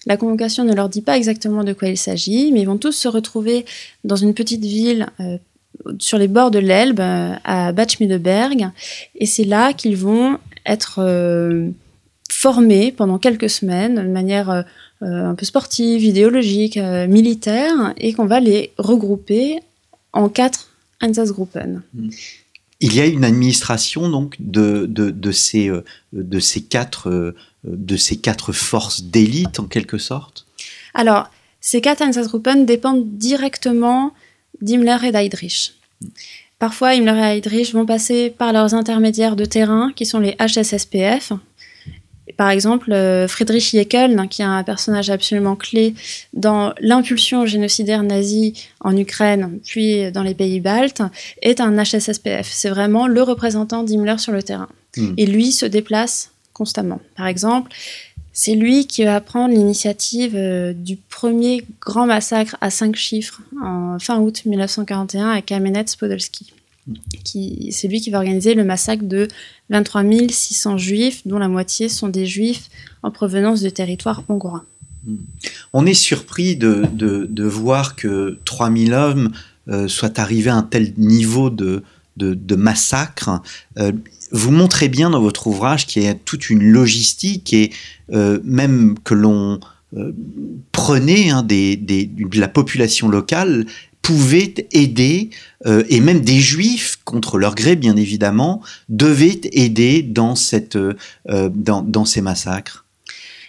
La 0.04 0.18
convocation 0.18 0.64
ne 0.64 0.74
leur 0.74 0.90
dit 0.90 1.00
pas 1.00 1.16
exactement 1.16 1.64
de 1.64 1.72
quoi 1.72 1.88
il 1.88 1.96
s'agit, 1.96 2.52
mais 2.52 2.60
ils 2.60 2.66
vont 2.66 2.76
tous 2.76 2.92
se 2.92 3.08
retrouver 3.08 3.64
dans 4.04 4.16
une 4.16 4.34
petite 4.34 4.62
ville 4.62 5.06
euh, 5.20 5.38
sur 5.98 6.18
les 6.18 6.28
bords 6.28 6.50
de 6.50 6.58
l'Elbe, 6.58 7.00
à 7.00 7.72
Bad 7.72 7.90
Schmiedeberg, 7.90 8.70
et 9.14 9.26
c'est 9.26 9.44
là 9.44 9.72
qu'ils 9.72 9.96
vont 9.96 10.38
être 10.66 11.00
euh, 11.00 11.70
formés 12.30 12.92
pendant 12.92 13.18
quelques 13.18 13.50
semaines 13.50 13.96
de 13.96 14.12
manière 14.12 14.50
euh, 14.50 14.62
un 15.02 15.34
peu 15.34 15.44
sportive, 15.44 16.02
idéologique, 16.02 16.76
euh, 16.76 17.06
militaire, 17.06 17.94
et 17.96 18.12
qu'on 18.14 18.26
va 18.26 18.40
les 18.40 18.72
regrouper 18.78 19.60
en 20.12 20.28
quatre 20.28 20.70
Einsatzgruppen. 21.00 21.82
Il 22.80 22.94
y 22.94 23.00
a 23.00 23.06
une 23.06 23.24
administration 23.24 24.08
donc 24.08 24.36
de, 24.38 24.86
de, 24.86 25.32
ces, 25.32 25.70
de, 26.12 26.40
ces, 26.40 26.62
quatre, 26.62 27.34
de 27.64 27.96
ces 27.96 28.16
quatre 28.16 28.52
forces 28.52 29.02
d'élite 29.02 29.58
en 29.60 29.64
quelque 29.64 29.98
sorte? 29.98 30.46
Alors, 30.92 31.30
ces 31.60 31.80
quatre 31.80 32.02
Einsatzgruppen 32.02 32.64
dépendent 32.64 33.16
directement 33.16 34.12
d'Himmler 34.60 34.98
et 35.04 35.12
d'Heydrich. 35.12 35.74
Parfois, 36.58 36.94
Himmler 36.94 37.18
et 37.18 37.36
Heydrich 37.36 37.74
vont 37.74 37.86
passer 37.86 38.30
par 38.30 38.52
leurs 38.52 38.74
intermédiaires 38.74 39.36
de 39.36 39.44
terrain, 39.44 39.92
qui 39.94 40.06
sont 40.06 40.20
les 40.20 40.36
HSSPF. 40.38 41.32
Par 42.36 42.50
exemple, 42.50 42.90
euh, 42.92 43.28
Friedrich 43.28 43.72
Jekyll, 43.72 44.26
qui 44.30 44.42
est 44.42 44.46
un 44.46 44.62
personnage 44.64 45.10
absolument 45.10 45.56
clé 45.56 45.94
dans 46.32 46.72
l'impulsion 46.80 47.44
génocidaire 47.44 48.02
nazie 48.02 48.54
en 48.80 48.96
Ukraine, 48.96 49.60
puis 49.64 50.10
dans 50.10 50.22
les 50.22 50.34
pays 50.34 50.60
baltes, 50.60 51.02
est 51.42 51.60
un 51.60 51.76
HSSPF. 51.76 52.48
C'est 52.50 52.70
vraiment 52.70 53.06
le 53.06 53.22
représentant 53.22 53.82
d'Himmler 53.82 54.18
sur 54.18 54.32
le 54.32 54.42
terrain. 54.42 54.68
Hmm. 54.96 55.12
Et 55.16 55.26
lui 55.26 55.52
se 55.52 55.66
déplace 55.66 56.30
constamment. 56.54 57.00
Par 57.16 57.26
exemple, 57.26 57.70
c'est 58.36 58.56
lui 58.56 58.86
qui 58.88 59.04
va 59.04 59.20
prendre 59.20 59.54
l'initiative 59.54 60.34
euh, 60.34 60.72
du 60.72 60.96
premier 60.96 61.64
grand 61.80 62.04
massacre 62.04 62.56
à 62.60 62.68
cinq 62.68 62.96
chiffres 62.96 63.40
en 63.62 63.98
fin 64.00 64.18
août 64.18 64.42
1941 64.44 65.30
à 65.30 65.40
Kamenets-Podolski. 65.40 66.52
C'est 67.70 67.88
lui 67.88 68.00
qui 68.00 68.10
va 68.10 68.18
organiser 68.18 68.54
le 68.54 68.64
massacre 68.64 69.04
de 69.04 69.28
23 69.70 70.02
600 70.28 70.76
juifs, 70.76 71.22
dont 71.26 71.38
la 71.38 71.48
moitié 71.48 71.88
sont 71.88 72.08
des 72.08 72.26
juifs 72.26 72.68
en 73.02 73.10
provenance 73.10 73.62
de 73.62 73.70
territoires 73.70 74.24
hongrois. 74.28 74.64
On 75.72 75.86
est 75.86 75.94
surpris 75.94 76.56
de, 76.56 76.86
de, 76.92 77.44
voir 77.44 77.94
que 77.94 78.38
3000 78.44 78.92
hommes 78.92 79.32
euh, 79.68 79.86
soient 79.86 80.18
arrivés 80.20 80.50
à 80.50 80.56
un 80.56 80.62
tel 80.62 80.92
niveau 80.98 81.50
de, 81.50 81.82
de, 82.16 82.54
massacre. 82.54 83.42
Euh, 83.78 83.92
vous 84.30 84.50
montrez 84.50 84.88
bien 84.88 85.10
dans 85.10 85.20
votre 85.20 85.46
ouvrage 85.46 85.86
qu'il 85.86 86.02
y 86.02 86.08
a 86.08 86.14
toute 86.14 86.50
une 86.50 86.62
logistique 86.62 87.52
et 87.52 87.72
euh, 88.12 88.40
même 88.44 88.96
que 89.04 89.14
l'on 89.14 89.60
euh, 89.96 90.12
prenait 90.72 91.30
hein, 91.30 91.42
des, 91.42 91.76
de 91.76 92.40
la 92.40 92.48
population 92.48 93.08
locale 93.08 93.66
pouvait 94.02 94.54
aider, 94.72 95.30
et 95.64 96.00
même 96.00 96.20
des 96.20 96.38
juifs, 96.38 96.98
contre 97.06 97.38
leur 97.38 97.54
gré 97.54 97.74
bien 97.74 97.96
évidemment, 97.96 98.60
devaient 98.90 99.40
aider 99.52 100.02
dans, 100.02 100.34
cette, 100.34 100.76
dans, 101.26 101.80
dans 101.80 102.04
ces 102.04 102.20
massacres. 102.20 102.84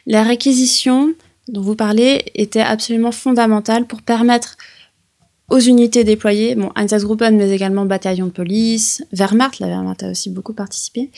La 0.05 0.23
réquisition 0.23 1.13
dont 1.49 1.59
vous 1.59 1.75
parlez 1.75 2.31
était 2.35 2.61
absolument 2.61 3.11
fondamentale 3.11 3.85
pour 3.85 4.01
permettre 4.01 4.55
aux 5.49 5.59
unités 5.59 6.03
déployées, 6.03 6.57
Einsatzgruppen, 6.75 7.37
mais 7.37 7.51
également 7.51 7.85
bataillon 7.85 8.27
de 8.27 8.31
police, 8.31 9.03
Wehrmacht, 9.11 9.59
la 9.59 9.67
Wehrmacht 9.67 10.03
a 10.03 10.11
aussi 10.11 10.29
beaucoup 10.29 10.53
participé, 10.53 11.11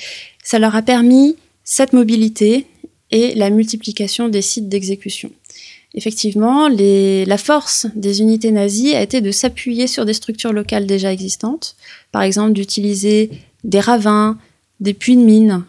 ça 0.44 0.60
leur 0.60 0.76
a 0.76 0.82
permis 0.82 1.36
cette 1.64 1.94
mobilité 1.94 2.66
et 3.12 3.36
la 3.36 3.50
multiplication 3.50 4.28
des 4.28 4.42
sites 4.42 4.68
d'exécution. 4.68 5.32
Effectivement, 5.94 6.68
la 6.68 7.38
force 7.38 7.88
des 7.96 8.22
unités 8.22 8.52
nazies 8.52 8.94
a 8.94 9.02
été 9.02 9.22
de 9.22 9.32
s'appuyer 9.32 9.88
sur 9.88 10.06
des 10.06 10.14
structures 10.14 10.54
locales 10.54 10.86
déjà 10.86 11.12
existantes, 11.12 11.76
par 12.12 12.22
exemple 12.22 12.54
d'utiliser 12.54 13.32
des 13.64 13.80
ravins, 13.80 14.38
des 14.80 14.94
puits 14.94 15.16
de 15.16 15.22
mines 15.22 15.64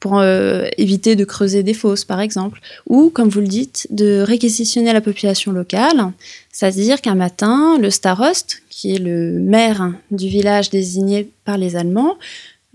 pour 0.00 0.18
euh, 0.18 0.66
éviter 0.76 1.16
de 1.16 1.24
creuser 1.24 1.62
des 1.62 1.74
fosses, 1.74 2.04
par 2.04 2.20
exemple, 2.20 2.60
ou, 2.86 3.10
comme 3.10 3.28
vous 3.28 3.40
le 3.40 3.46
dites, 3.46 3.86
de 3.90 4.20
réquisitionner 4.20 4.92
la 4.92 5.00
population 5.00 5.52
locale, 5.52 6.12
c'est-à-dire 6.52 7.00
qu'un 7.00 7.14
matin, 7.14 7.78
le 7.78 7.90
starost, 7.90 8.62
qui 8.68 8.94
est 8.94 8.98
le 8.98 9.32
maire 9.32 9.92
du 10.10 10.28
village 10.28 10.70
désigné 10.70 11.30
par 11.44 11.58
les 11.58 11.76
Allemands, 11.76 12.18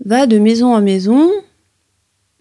va 0.04 0.26
de 0.26 0.38
maison 0.38 0.74
en 0.74 0.80
maison 0.80 1.30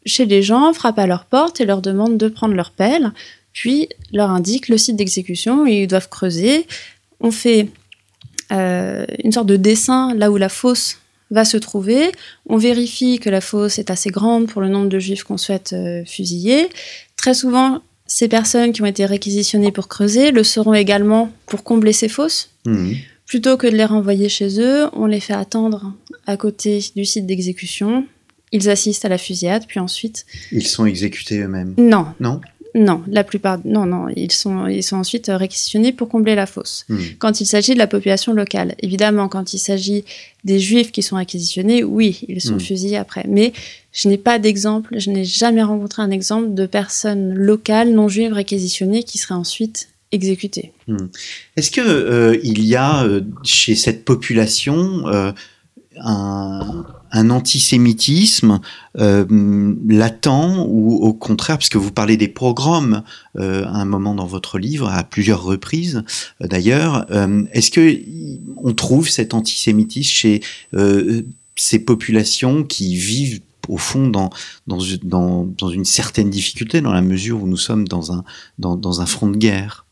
chez 0.05 0.25
les 0.25 0.41
gens, 0.41 0.73
frappe 0.73 0.97
à 0.97 1.05
leur 1.05 1.25
porte 1.25 1.61
et 1.61 1.65
leur 1.65 1.81
demande 1.81 2.17
de 2.17 2.27
prendre 2.27 2.55
leur 2.55 2.71
pelle, 2.71 3.11
puis 3.53 3.89
leur 4.11 4.31
indique 4.31 4.67
le 4.67 4.77
site 4.77 4.95
d'exécution 4.95 5.67
et 5.67 5.83
ils 5.83 5.87
doivent 5.87 6.09
creuser. 6.09 6.65
On 7.19 7.31
fait 7.31 7.69
euh, 8.51 9.05
une 9.23 9.31
sorte 9.31 9.47
de 9.47 9.57
dessin 9.57 10.13
là 10.15 10.31
où 10.31 10.37
la 10.37 10.49
fosse 10.49 11.00
va 11.31 11.45
se 11.45 11.57
trouver. 11.57 12.11
On 12.45 12.57
vérifie 12.57 13.19
que 13.19 13.29
la 13.29 13.41
fosse 13.41 13.79
est 13.79 13.89
assez 13.89 14.09
grande 14.09 14.47
pour 14.47 14.61
le 14.61 14.67
nombre 14.67 14.89
de 14.89 14.99
juifs 14.99 15.23
qu'on 15.23 15.37
souhaite 15.37 15.73
euh, 15.73 16.03
fusiller. 16.05 16.69
Très 17.17 17.33
souvent, 17.33 17.81
ces 18.05 18.27
personnes 18.27 18.73
qui 18.73 18.81
ont 18.81 18.85
été 18.85 19.05
réquisitionnées 19.05 19.71
pour 19.71 19.87
creuser 19.87 20.31
le 20.31 20.43
seront 20.43 20.73
également 20.73 21.31
pour 21.47 21.63
combler 21.63 21.93
ces 21.93 22.09
fosses. 22.09 22.51
Mmh. 22.65 22.91
Plutôt 23.25 23.55
que 23.55 23.65
de 23.65 23.75
les 23.75 23.85
renvoyer 23.85 24.27
chez 24.27 24.59
eux, 24.59 24.87
on 24.91 25.05
les 25.05 25.21
fait 25.21 25.33
attendre 25.33 25.93
à 26.27 26.35
côté 26.35 26.83
du 26.95 27.05
site 27.05 27.25
d'exécution. 27.25 28.05
Ils 28.51 28.69
assistent 28.69 29.05
à 29.05 29.09
la 29.09 29.17
fusillade, 29.17 29.63
puis 29.65 29.79
ensuite. 29.79 30.25
Ils 30.51 30.67
sont 30.67 30.85
exécutés 30.85 31.39
eux-mêmes. 31.39 31.73
Non, 31.77 32.07
Non? 32.19 32.41
Non, 32.73 33.01
la 33.07 33.23
plupart, 33.23 33.59
non, 33.65 33.85
non, 33.85 34.07
ils 34.15 34.31
sont, 34.31 34.67
ils 34.67 34.83
sont 34.83 34.95
ensuite 34.95 35.29
réquisitionnés 35.29 35.91
pour 35.91 36.07
combler 36.07 36.35
la 36.35 36.45
fosse. 36.45 36.85
Hmm. 36.87 36.97
Quand 37.19 37.41
il 37.41 37.45
s'agit 37.45 37.73
de 37.73 37.77
la 37.79 37.87
population 37.87 38.33
locale, 38.33 38.75
évidemment, 38.79 39.27
quand 39.27 39.53
il 39.53 39.59
s'agit 39.59 40.05
des 40.45 40.59
juifs 40.59 40.91
qui 40.91 41.03
sont 41.03 41.17
réquisitionnés, 41.17 41.83
oui, 41.83 42.21
ils 42.27 42.41
sont 42.41 42.55
Hmm. 42.55 42.59
fusillés 42.61 42.97
après. 42.97 43.25
Mais 43.27 43.51
je 43.91 44.07
n'ai 44.07 44.17
pas 44.17 44.39
d'exemple, 44.39 44.95
je 44.97 45.11
n'ai 45.11 45.25
jamais 45.25 45.63
rencontré 45.63 46.01
un 46.01 46.11
exemple 46.11 46.53
de 46.53 46.65
personnes 46.65 47.33
locales 47.33 47.91
non 47.91 48.07
juives 48.07 48.33
réquisitionnées 48.33 49.03
qui 49.03 49.17
seraient 49.17 49.35
ensuite 49.35 49.89
exécutées. 50.13 50.71
Est-ce 51.57 51.71
que 51.71 51.81
euh, 51.81 52.37
il 52.43 52.63
y 52.65 52.75
a 52.75 53.03
euh, 53.03 53.21
chez 53.43 53.75
cette 53.75 54.05
population 54.05 55.07
euh, 55.07 55.31
un, 55.97 56.85
un 57.11 57.29
antisémitisme 57.29 58.59
euh, 58.97 59.25
latent 59.87 60.65
ou 60.67 60.95
au 61.01 61.13
contraire, 61.13 61.57
parce 61.57 61.69
que 61.69 61.77
vous 61.77 61.91
parlez 61.91 62.17
des 62.17 62.27
pogroms 62.27 63.03
euh, 63.37 63.65
à 63.65 63.77
un 63.77 63.85
moment 63.85 64.15
dans 64.15 64.25
votre 64.25 64.59
livre, 64.59 64.89
à 64.89 65.03
plusieurs 65.03 65.43
reprises 65.43 66.03
euh, 66.41 66.47
d'ailleurs, 66.47 67.05
euh, 67.11 67.43
est-ce 67.51 67.71
que 67.71 67.99
on 68.57 68.73
trouve 68.73 69.09
cet 69.09 69.33
antisémitisme 69.33 70.09
chez 70.09 70.41
euh, 70.73 71.21
ces 71.55 71.79
populations 71.79 72.63
qui 72.63 72.95
vivent 72.95 73.41
au 73.67 73.77
fond 73.77 74.07
dans, 74.07 74.31
dans, 74.67 74.79
dans, 75.03 75.45
dans 75.45 75.69
une 75.69 75.85
certaine 75.85 76.29
difficulté 76.29 76.81
dans 76.81 76.93
la 76.93 77.01
mesure 77.01 77.43
où 77.43 77.47
nous 77.47 77.57
sommes 77.57 77.87
dans 77.87 78.11
un, 78.11 78.23
dans, 78.57 78.75
dans 78.75 79.01
un 79.01 79.05
front 79.05 79.29
de 79.29 79.37
guerre? 79.37 79.85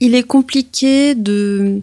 Il 0.00 0.14
est 0.14 0.24
compliqué 0.24 1.14
de, 1.14 1.80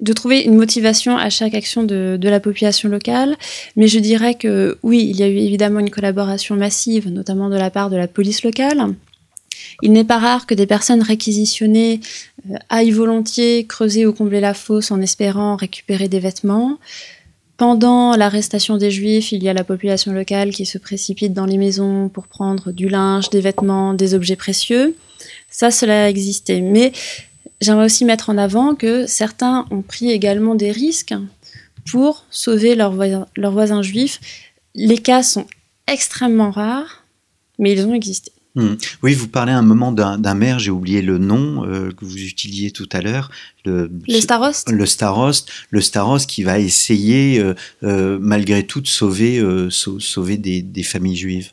de 0.00 0.12
trouver 0.12 0.42
une 0.42 0.56
motivation 0.56 1.16
à 1.16 1.30
chaque 1.30 1.54
action 1.54 1.82
de, 1.82 2.18
la 2.22 2.40
population 2.40 2.88
locale, 2.88 3.36
mais 3.76 3.88
je 3.88 3.98
dirais 3.98 4.34
que 4.34 4.78
oui, 4.82 5.06
il 5.08 5.16
y 5.16 5.22
a 5.22 5.28
eu 5.28 5.36
évidemment 5.36 5.80
une 5.80 5.90
collaboration 5.90 6.54
massive, 6.54 7.08
notamment 7.08 7.48
de 7.48 7.56
la 7.56 7.70
part 7.70 7.88
de 7.88 7.96
la 7.96 8.08
police 8.08 8.42
locale. 8.44 8.94
Il 9.82 9.92
n'est 9.92 10.04
pas 10.04 10.18
rare 10.18 10.46
que 10.46 10.54
des 10.54 10.66
personnes 10.66 11.02
réquisitionnées 11.02 12.00
euh, 12.50 12.56
aillent 12.68 12.90
volontiers 12.90 13.66
creuser 13.66 14.06
ou 14.06 14.12
combler 14.12 14.40
la 14.40 14.54
fosse 14.54 14.90
en 14.90 15.00
espérant 15.00 15.56
récupérer 15.56 16.08
des 16.08 16.20
vêtements. 16.20 16.78
Pendant 17.56 18.16
l'arrestation 18.16 18.76
des 18.76 18.90
Juifs, 18.90 19.32
il 19.32 19.42
y 19.42 19.48
a 19.48 19.54
la 19.54 19.64
population 19.64 20.12
locale 20.12 20.50
qui 20.50 20.66
se 20.66 20.76
précipite 20.76 21.32
dans 21.32 21.46
les 21.46 21.56
maisons 21.56 22.10
pour 22.10 22.26
prendre 22.26 22.70
du 22.70 22.88
linge, 22.88 23.30
des 23.30 23.40
vêtements, 23.40 23.94
des 23.94 24.12
objets 24.12 24.36
précieux. 24.36 24.94
Ça, 25.50 25.70
cela 25.70 26.04
a 26.04 26.08
existé. 26.08 26.60
Mais 26.60 26.92
j'aimerais 27.60 27.86
aussi 27.86 28.04
mettre 28.04 28.30
en 28.30 28.38
avant 28.38 28.74
que 28.74 29.06
certains 29.06 29.66
ont 29.70 29.82
pris 29.82 30.10
également 30.10 30.54
des 30.54 30.70
risques 30.72 31.14
pour 31.90 32.24
sauver 32.30 32.74
leurs 32.74 32.92
voisins, 32.92 33.26
leurs 33.36 33.52
voisins 33.52 33.82
juifs. 33.82 34.20
Les 34.74 34.98
cas 34.98 35.22
sont 35.22 35.46
extrêmement 35.86 36.50
rares, 36.50 37.04
mais 37.58 37.72
ils 37.72 37.86
ont 37.86 37.94
existé. 37.94 38.32
Oui, 39.02 39.12
vous 39.12 39.28
parlez 39.28 39.52
à 39.52 39.58
un 39.58 39.62
moment 39.62 39.92
d'un 39.92 40.34
maire, 40.34 40.58
j'ai 40.58 40.70
oublié 40.70 41.02
le 41.02 41.18
nom 41.18 41.66
euh, 41.66 41.90
que 41.92 42.06
vous 42.06 42.16
utilisiez 42.16 42.70
tout 42.70 42.88
à 42.92 43.02
l'heure. 43.02 43.30
Le, 43.66 43.90
Le 44.08 44.18
starost 44.20 44.70
le 44.70 44.86
starost, 44.86 45.50
le 45.68 45.82
starost 45.82 46.26
qui 46.28 46.42
va 46.42 46.58
essayer 46.58 47.38
euh, 47.38 47.54
euh, 47.82 48.16
malgré 48.18 48.66
tout 48.66 48.80
de 48.80 48.86
sauver, 48.86 49.44
sau- 49.70 50.00
sauver 50.00 50.38
des, 50.38 50.62
des 50.62 50.82
familles 50.82 51.16
juives. 51.16 51.50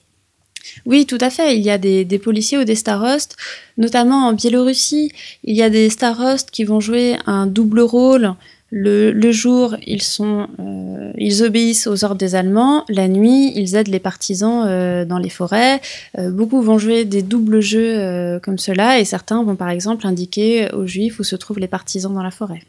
Oui, 0.86 1.06
tout 1.06 1.18
à 1.22 1.30
fait. 1.30 1.58
Il 1.58 1.64
y 1.64 1.70
a 1.70 1.78
des, 1.78 2.06
des 2.06 2.20
policiers 2.20 2.58
ou 2.58 2.64
des 2.64 2.76
starostes, 2.76 3.36
notamment 3.78 4.28
en 4.28 4.34
Biélorussie. 4.34 5.12
Il 5.44 5.56
y 5.56 5.62
a 5.62 5.70
des 5.70 5.90
starostes 5.90 6.52
qui 6.52 6.64
vont 6.64 6.80
jouer 6.80 7.18
un 7.26 7.48
double 7.48 7.82
rôle. 7.82 8.36
Le, 8.76 9.12
le 9.12 9.32
jour, 9.32 9.76
ils, 9.86 10.02
sont, 10.02 10.48
euh, 10.60 11.12
ils 11.20 11.44
obéissent 11.44 11.86
aux 11.86 12.04
ordres 12.04 12.18
des 12.18 12.34
Allemands. 12.34 12.86
La 12.90 13.08
nuit, 13.08 13.54
ils 13.56 13.76
aident 13.76 13.90
les 13.90 14.00
partisans 14.00 14.66
euh, 14.66 15.06
dans 15.06 15.20
les 15.20 15.30
forêts. 15.30 15.80
Euh, 16.18 16.32
beaucoup 16.32 16.60
vont 16.64 16.80
jouer 16.80 17.06
des 17.06 17.22
doubles 17.22 17.60
jeux 17.60 18.40
comme 18.42 18.58
cela 18.58 19.00
et 19.00 19.06
certains 19.06 19.44
vont 19.44 19.56
par 19.56 19.70
exemple 19.70 20.08
indiquer 20.08 20.72
aux 20.74 20.88
Juifs 20.88 21.20
où 21.20 21.24
se 21.24 21.36
trouvent 21.36 21.60
les 21.60 21.68
partisans 21.68 22.12
dans 22.12 22.24
la 22.24 22.32
forêt. 22.32 22.64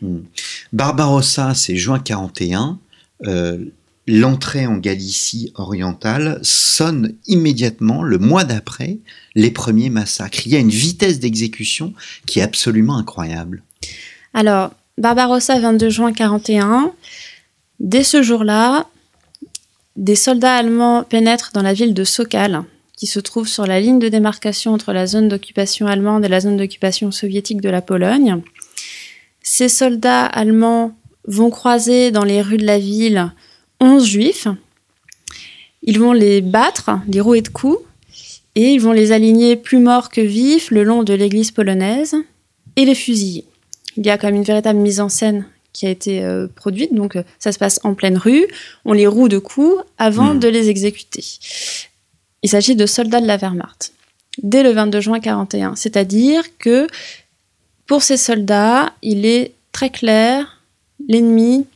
Barbarossa, 0.74 1.54
c'est 1.54 1.76
juin 1.76 1.98
41. 1.98 2.78
L'entrée 4.06 4.66
en 4.66 4.76
Galicie 4.76 5.50
orientale 5.54 6.38
sonne 6.42 7.14
immédiatement, 7.26 8.02
le 8.02 8.18
mois 8.18 8.44
d'après, 8.44 8.98
les 9.34 9.50
premiers 9.50 9.88
massacres. 9.88 10.46
Il 10.46 10.52
y 10.52 10.56
a 10.56 10.60
une 10.60 10.68
vitesse 10.68 11.20
d'exécution 11.20 11.94
qui 12.26 12.40
est 12.40 12.42
absolument 12.42 12.98
incroyable. 12.98 13.62
Alors, 14.34 14.72
Barbarossa, 14.98 15.58
22 15.58 15.88
juin 15.88 16.12
41. 16.12 16.92
Dès 17.80 18.04
ce 18.04 18.22
jour-là, 18.22 18.86
des 19.96 20.16
soldats 20.16 20.56
allemands 20.56 21.02
pénètrent 21.04 21.52
dans 21.54 21.62
la 21.62 21.72
ville 21.72 21.94
de 21.94 22.04
Sokal, 22.04 22.62
qui 22.96 23.06
se 23.06 23.20
trouve 23.20 23.48
sur 23.48 23.66
la 23.66 23.80
ligne 23.80 23.98
de 23.98 24.08
démarcation 24.08 24.74
entre 24.74 24.92
la 24.92 25.06
zone 25.06 25.28
d'occupation 25.28 25.86
allemande 25.86 26.26
et 26.26 26.28
la 26.28 26.40
zone 26.40 26.58
d'occupation 26.58 27.10
soviétique 27.10 27.62
de 27.62 27.70
la 27.70 27.80
Pologne. 27.80 28.42
Ces 29.42 29.70
soldats 29.70 30.26
allemands 30.26 30.94
vont 31.26 31.50
croiser 31.50 32.10
dans 32.10 32.24
les 32.24 32.42
rues 32.42 32.58
de 32.58 32.66
la 32.66 32.78
ville 32.78 33.32
11 33.80 34.04
juifs. 34.06 34.48
Ils 35.82 35.98
vont 35.98 36.12
les 36.12 36.40
battre, 36.40 36.90
les 37.08 37.20
rouer 37.20 37.42
de 37.42 37.48
coups, 37.48 37.78
et 38.54 38.72
ils 38.72 38.80
vont 38.80 38.92
les 38.92 39.12
aligner 39.12 39.56
plus 39.56 39.78
morts 39.78 40.08
que 40.10 40.20
vifs 40.20 40.70
le 40.70 40.84
long 40.84 41.02
de 41.02 41.12
l'église 41.12 41.50
polonaise 41.50 42.14
et 42.76 42.84
les 42.84 42.94
fusiller 42.94 43.44
il 43.96 44.04
y 44.04 44.10
a 44.10 44.18
quand 44.18 44.26
même 44.26 44.34
une 44.36 44.42
véritable 44.42 44.80
mise 44.80 45.00
en 45.00 45.08
scène 45.08 45.46
qui 45.72 45.86
a 45.86 45.90
été 45.90 46.24
euh, 46.24 46.48
produite. 46.48 46.92
Donc, 46.94 47.14
euh, 47.14 47.22
ça 47.38 47.52
se 47.52 47.58
passe 47.60 47.78
en 47.84 47.94
pleine 47.94 48.16
rue. 48.16 48.44
On 48.84 48.92
les 48.92 49.06
roue 49.06 49.28
de 49.28 49.38
coups 49.38 49.76
avant 49.98 50.34
Mhm. 50.34 50.40
de 50.40 50.48
les 50.48 50.68
exécuter. 50.68 51.24
Il 52.42 52.48
s'agit 52.50 52.74
de 52.74 52.86
soldats 52.86 53.20
de 53.20 53.26
la 53.26 53.36
Wehrmacht 53.36 53.92
dès 54.42 54.64
le 54.64 54.70
22 54.70 55.00
juin 55.00 55.20
41. 55.20 55.76
C'est-à-dire 55.76 56.42
que 56.58 56.88
pour 57.86 58.02
ces 58.02 58.16
soldats, 58.16 58.92
il 59.02 59.26
est 59.26 59.52
très 59.70 59.90
clair, 59.90 60.60
l'ennemi, 61.08 61.66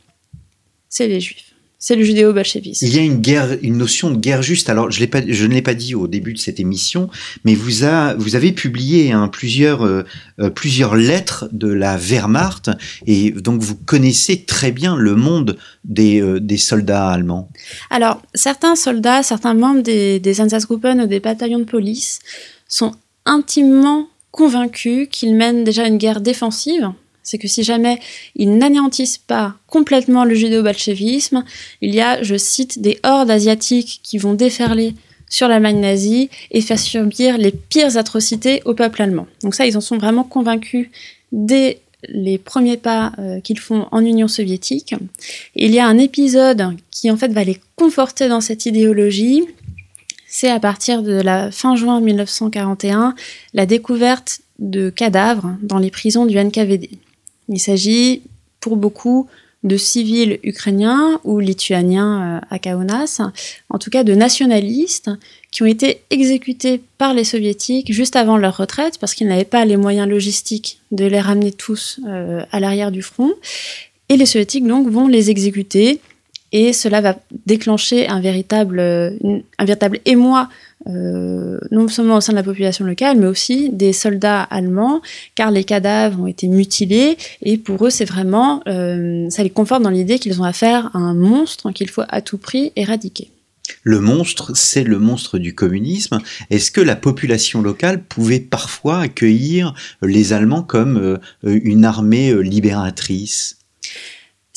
c'est 0.89 1.07
les 1.07 1.21
juifs. 1.21 1.48
C'est 1.81 1.95
le 1.95 2.03
judéo-bolchevisme. 2.03 2.85
Il 2.85 2.93
y 2.93 2.99
a 2.99 3.01
une 3.01 3.21
guerre, 3.21 3.57
une 3.61 3.77
notion 3.77 4.11
de 4.11 4.17
guerre 4.17 4.41
juste. 4.41 4.69
Alors, 4.69 4.91
je, 4.91 4.99
l'ai 4.99 5.07
pas, 5.07 5.21
je 5.25 5.45
ne 5.45 5.53
l'ai 5.53 5.61
pas 5.61 5.73
dit 5.73 5.95
au 5.95 6.07
début 6.07 6.33
de 6.33 6.37
cette 6.37 6.59
émission, 6.59 7.09
mais 7.45 7.55
vous, 7.55 7.85
a, 7.85 8.15
vous 8.15 8.35
avez 8.35 8.51
publié 8.51 9.13
hein, 9.13 9.29
plusieurs, 9.29 9.85
euh, 9.85 10.03
euh, 10.41 10.49
plusieurs 10.49 10.97
lettres 10.97 11.47
de 11.53 11.71
la 11.71 11.95
Wehrmacht, 11.95 12.69
et 13.07 13.31
donc 13.31 13.61
vous 13.61 13.75
connaissez 13.75 14.43
très 14.43 14.73
bien 14.73 14.97
le 14.97 15.15
monde 15.15 15.57
des, 15.85 16.21
euh, 16.21 16.41
des 16.41 16.57
soldats 16.57 17.07
allemands. 17.07 17.49
Alors, 17.89 18.21
certains 18.33 18.75
soldats, 18.75 19.23
certains 19.23 19.53
membres 19.53 19.81
des, 19.81 20.19
des 20.19 20.41
Einsatzgruppen 20.41 20.99
ou 20.99 21.07
des 21.07 21.21
bataillons 21.21 21.59
de 21.59 21.63
police 21.63 22.19
sont 22.67 22.91
intimement 23.25 24.09
convaincus 24.31 25.07
qu'ils 25.09 25.33
mènent 25.33 25.63
déjà 25.63 25.87
une 25.87 25.97
guerre 25.97 26.19
défensive. 26.19 26.91
C'est 27.23 27.37
que 27.37 27.47
si 27.47 27.63
jamais 27.63 27.99
ils 28.35 28.57
n'anéantissent 28.57 29.17
pas 29.17 29.55
complètement 29.67 30.25
le 30.25 30.35
judéo-bolchevisme, 30.35 31.43
il 31.81 31.93
y 31.93 32.01
a, 32.01 32.23
je 32.23 32.35
cite, 32.35 32.79
des 32.79 32.99
hordes 33.03 33.31
asiatiques 33.31 33.99
qui 34.03 34.17
vont 34.17 34.33
déferler 34.33 34.95
sur 35.29 35.47
l'Allemagne 35.47 35.79
nazie 35.79 36.29
et 36.51 36.61
faire 36.61 36.79
subir 36.79 37.37
les 37.37 37.51
pires 37.51 37.97
atrocités 37.97 38.61
au 38.65 38.73
peuple 38.73 39.01
allemand. 39.01 39.27
Donc 39.43 39.55
ça, 39.55 39.65
ils 39.65 39.77
en 39.77 39.81
sont 39.81 39.97
vraiment 39.97 40.23
convaincus 40.23 40.89
dès 41.31 41.81
les 42.07 42.37
premiers 42.37 42.77
pas 42.77 43.11
euh, 43.19 43.41
qu'ils 43.41 43.59
font 43.59 43.87
en 43.91 44.03
Union 44.03 44.27
soviétique. 44.27 44.95
Il 45.55 45.71
y 45.71 45.79
a 45.79 45.87
un 45.87 45.97
épisode 45.97 46.75
qui 46.91 47.11
en 47.11 47.17
fait 47.17 47.31
va 47.31 47.43
les 47.43 47.59
conforter 47.75 48.29
dans 48.29 48.41
cette 48.41 48.65
idéologie. 48.65 49.43
C'est 50.27 50.49
à 50.49 50.59
partir 50.59 51.03
de 51.03 51.13
la 51.13 51.51
fin 51.51 51.75
juin 51.75 51.99
1941 51.99 53.15
la 53.53 53.65
découverte 53.65 54.41
de 54.59 54.89
cadavres 54.89 55.57
dans 55.61 55.79
les 55.79 55.91
prisons 55.91 56.25
du 56.25 56.37
NKVD. 56.37 56.89
Il 57.49 57.59
s'agit 57.59 58.21
pour 58.59 58.77
beaucoup 58.77 59.27
de 59.63 59.75
civils 59.75 60.39
ukrainiens 60.43 61.19
ou 61.25 61.39
lituaniens 61.39 62.37
euh, 62.37 62.45
à 62.49 62.59
Kaunas, 62.59 63.21
en 63.69 63.77
tout 63.77 63.89
cas 63.89 64.05
de 64.05 64.15
nationalistes 64.15 65.09
qui 65.51 65.63
ont 65.63 65.65
été 65.65 66.01
exécutés 66.11 66.81
par 66.97 67.13
les 67.13 67.25
soviétiques 67.25 67.91
juste 67.91 68.15
avant 68.15 68.37
leur 68.37 68.55
retraite 68.55 68.97
parce 68.99 69.13
qu'ils 69.13 69.27
n'avaient 69.27 69.43
pas 69.43 69.65
les 69.65 69.75
moyens 69.75 70.07
logistiques 70.07 70.79
de 70.91 71.05
les 71.05 71.19
ramener 71.19 71.51
tous 71.51 71.99
euh, 72.07 72.41
à 72.51 72.59
l'arrière 72.61 72.91
du 72.91 73.01
front. 73.01 73.33
Et 74.07 74.15
les 74.15 74.25
soviétiques 74.25 74.65
donc 74.65 74.87
vont 74.87 75.07
les 75.07 75.29
exécuter 75.29 75.99
et 76.53 76.71
cela 76.71 77.01
va 77.01 77.17
déclencher 77.45 78.07
un 78.07 78.21
véritable, 78.21 78.79
un 78.79 79.65
véritable 79.65 79.99
émoi 80.05 80.49
euh, 80.87 81.59
non 81.71 81.87
seulement 81.87 82.17
au 82.17 82.21
sein 82.21 82.33
de 82.33 82.37
la 82.37 82.43
population 82.43 82.85
locale, 82.85 83.17
mais 83.17 83.27
aussi 83.27 83.69
des 83.69 83.93
soldats 83.93 84.43
allemands, 84.43 85.01
car 85.35 85.51
les 85.51 85.63
cadavres 85.63 86.21
ont 86.21 86.27
été 86.27 86.47
mutilés, 86.47 87.17
et 87.41 87.57
pour 87.57 87.85
eux, 87.85 87.89
c'est 87.89 88.05
vraiment, 88.05 88.61
euh, 88.67 89.29
ça 89.29 89.43
les 89.43 89.49
conforte 89.49 89.83
dans 89.83 89.89
l'idée 89.89 90.19
qu'ils 90.19 90.41
ont 90.41 90.45
affaire 90.45 90.89
à 90.93 90.99
un 90.99 91.13
monstre 91.13 91.71
qu'il 91.71 91.89
faut 91.89 92.03
à 92.07 92.21
tout 92.21 92.37
prix 92.37 92.71
éradiquer. 92.75 93.29
Le 93.83 93.99
monstre, 93.99 94.53
c'est 94.55 94.83
le 94.83 94.97
monstre 94.97 95.37
du 95.37 95.53
communisme. 95.53 96.19
Est-ce 96.49 96.71
que 96.71 96.81
la 96.81 96.95
population 96.95 97.61
locale 97.61 98.01
pouvait 98.01 98.39
parfois 98.39 98.99
accueillir 98.99 99.75
les 100.01 100.33
Allemands 100.33 100.63
comme 100.63 100.97
euh, 100.97 101.17
une 101.43 101.85
armée 101.85 102.33
libératrice? 102.41 103.58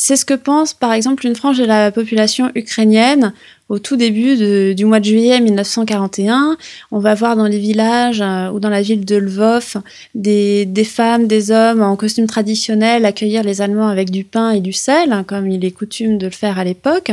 C'est 0.04 0.16
ce 0.16 0.24
que 0.24 0.34
pense 0.34 0.74
par 0.74 0.92
exemple 0.92 1.24
une 1.28 1.36
frange 1.36 1.58
de 1.58 1.64
la 1.64 1.92
population 1.92 2.50
ukrainienne 2.56 3.32
au 3.68 3.78
tout 3.78 3.94
début 3.94 4.74
du 4.74 4.84
mois 4.84 4.98
de 4.98 5.04
juillet 5.04 5.40
1941. 5.40 6.56
On 6.90 6.98
va 6.98 7.14
voir 7.14 7.36
dans 7.36 7.46
les 7.46 7.60
villages 7.60 8.20
euh, 8.20 8.50
ou 8.50 8.58
dans 8.58 8.68
la 8.68 8.82
ville 8.82 9.04
de 9.04 9.14
Lvov 9.14 9.76
des, 10.16 10.66
femmes, 10.84 11.28
des 11.28 11.52
hommes 11.52 11.82
en 11.82 11.94
costume 11.94 12.26
traditionnel 12.26 13.04
accueillir 13.04 13.44
les 13.44 13.60
Allemands 13.60 13.86
avec 13.86 14.10
du 14.10 14.24
pain 14.24 14.50
et 14.50 14.58
du 14.60 14.72
sel, 14.72 15.12
hein, 15.12 15.22
comme 15.22 15.48
il 15.48 15.64
est 15.64 15.70
coutume 15.70 16.18
de 16.18 16.26
le 16.26 16.32
faire 16.32 16.58
à 16.58 16.64
l'époque. 16.64 17.12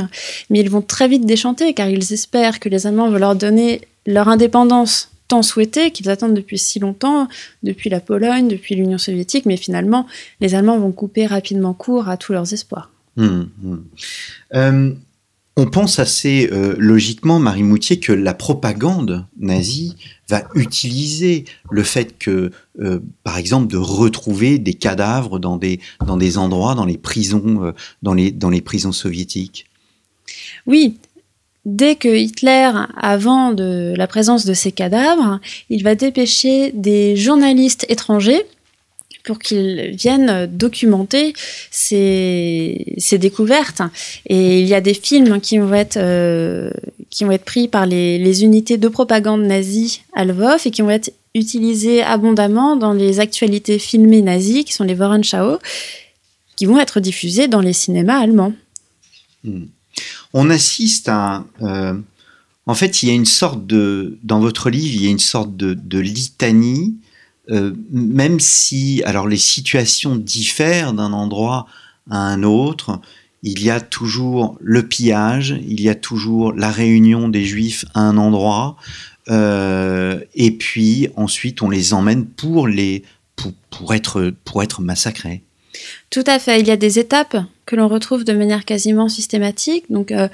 Mais 0.49 0.59
ils 0.59 0.69
vont 0.71 0.81
très 0.81 1.07
vite 1.07 1.27
déchanter 1.27 1.75
car 1.75 1.89
ils 1.89 2.11
espèrent 2.11 2.59
que 2.59 2.69
les 2.69 2.87
Allemands 2.87 3.11
vont 3.11 3.19
leur 3.19 3.35
donner 3.35 3.81
leur 4.07 4.29
indépendance 4.29 5.11
tant 5.29 5.41
souhaité, 5.41 5.91
qu'ils 5.91 6.09
attendent 6.09 6.33
depuis 6.33 6.57
si 6.57 6.79
longtemps, 6.79 7.29
depuis 7.63 7.89
la 7.89 8.01
Pologne, 8.01 8.49
depuis 8.49 8.75
l'Union 8.75 8.97
soviétique, 8.97 9.45
mais 9.45 9.55
finalement, 9.55 10.05
les 10.41 10.55
Allemands 10.55 10.77
vont 10.77 10.91
couper 10.91 11.25
rapidement 11.25 11.73
court 11.73 12.09
à 12.09 12.17
tous 12.17 12.33
leurs 12.33 12.51
espoirs. 12.51 12.91
Hum, 13.15 13.49
hum. 13.63 13.85
Euh, 14.55 14.93
on 15.55 15.65
pense 15.65 15.99
assez 15.99 16.49
euh, 16.51 16.75
logiquement, 16.77 17.37
Marie 17.39 17.63
Moutier, 17.63 17.99
que 17.99 18.13
la 18.13 18.33
propagande 18.33 19.25
nazie 19.37 19.95
va 20.29 20.47
utiliser 20.55 21.45
le 21.69 21.83
fait 21.83 22.17
que, 22.17 22.51
euh, 22.79 22.99
par 23.23 23.37
exemple, 23.37 23.67
de 23.67 23.77
retrouver 23.77 24.57
des 24.57 24.73
cadavres 24.73 25.37
dans 25.37 25.57
des, 25.57 25.79
dans 26.05 26.17
des 26.17 26.37
endroits, 26.37 26.75
dans 26.75 26.85
les 26.85 26.97
prisons, 26.97 27.73
dans, 28.01 28.13
les, 28.13 28.31
dans 28.31 28.49
les 28.49 28.61
prisons 28.61 28.93
soviétiques. 28.93 29.65
Oui, 30.65 30.97
Dès 31.69 31.95
que 31.95 32.09
Hitler, 32.09 32.71
avant 32.97 33.51
de 33.51 33.93
la 33.95 34.07
présence 34.07 34.43
de 34.43 34.55
ces 34.55 34.71
cadavres, 34.71 35.39
il 35.69 35.83
va 35.83 35.93
dépêcher 35.93 36.71
des 36.71 37.15
journalistes 37.15 37.85
étrangers 37.89 38.43
pour 39.23 39.37
qu'ils 39.37 39.91
viennent 39.91 40.47
documenter 40.47 41.33
ces, 41.69 42.97
découvertes. 43.19 43.83
Et 44.25 44.61
il 44.61 44.67
y 44.67 44.73
a 44.73 44.81
des 44.81 44.95
films 44.95 45.39
qui 45.39 45.59
vont 45.59 45.75
être, 45.75 45.97
euh, 45.97 46.71
pris 47.45 47.67
par 47.67 47.85
les, 47.85 48.43
unités 48.43 48.77
de 48.77 48.87
propagande 48.87 49.43
nazie 49.43 50.01
à 50.15 50.25
Lvov 50.25 50.61
et 50.65 50.71
qui 50.71 50.81
vont 50.81 50.89
être 50.89 51.13
utilisés 51.35 52.01
abondamment 52.01 52.77
dans 52.77 52.93
les 52.93 53.19
actualités 53.19 53.77
filmées 53.77 54.23
nazies, 54.23 54.65
qui 54.65 54.73
sont 54.73 54.85
les 54.85 54.95
Worenschau, 54.95 55.59
qui 56.55 56.65
vont 56.65 56.79
être 56.79 56.99
diffusées 56.99 57.47
dans 57.47 57.61
les 57.61 57.73
cinémas 57.73 58.17
allemands. 58.17 58.53
Hmm 59.43 59.65
on 60.33 60.49
assiste 60.49 61.09
à... 61.09 61.45
Euh, 61.61 61.99
en 62.65 62.73
fait, 62.75 63.01
il 63.01 63.09
y 63.09 63.11
a 63.11 63.15
une 63.15 63.25
sorte 63.25 63.65
de... 63.65 64.17
Dans 64.23 64.39
votre 64.39 64.69
livre, 64.69 64.93
il 64.95 65.03
y 65.03 65.07
a 65.07 65.11
une 65.11 65.19
sorte 65.19 65.55
de, 65.57 65.99
litanie, 65.99 66.97
euh, 67.49 67.73
même 67.91 68.39
si... 68.39 69.01
Alors, 69.05 69.27
les 69.27 69.37
situations 69.37 70.15
diffèrent 70.15 70.93
d'un 70.93 71.13
endroit 71.13 71.65
à 72.09 72.17
un 72.17 72.43
autre. 72.43 72.99
Il 73.43 73.63
y 73.63 73.69
a 73.69 73.79
toujours 73.79 74.57
le 74.59 74.87
pillage, 74.87 75.55
il 75.65 75.81
y 75.81 75.89
a 75.89 75.95
toujours 75.95 76.53
la 76.53 76.71
réunion 76.71 77.29
des 77.29 77.45
juifs 77.45 77.85
à 77.93 78.01
un 78.01 78.17
endroit, 78.17 78.75
euh, 79.29 80.19
et 80.33 80.51
puis 80.51 81.07
ensuite 81.15 81.61
on 81.61 81.69
les 81.69 81.93
emmène 81.93 82.25
pour, 82.25 82.67
les, 82.67 83.03
pour, 83.69 83.93
être, 83.93 84.33
pour 84.43 84.61
être 84.61 84.81
massacrés. 84.81 85.43
Tout 86.09 86.23
à 86.25 86.39
fait. 86.39 86.59
Il 86.59 86.67
y 86.67 86.71
a 86.71 86.77
des 86.77 86.99
étapes 86.99 87.37
que 87.65 87.75
l'on 87.75 87.87
retrouve 87.87 88.23
de 88.23 88.33
manière 88.33 88.65
quasiment 88.65 89.09
systématique. 89.09 89.85
Donc, 89.89 90.11
euh, 90.11 90.27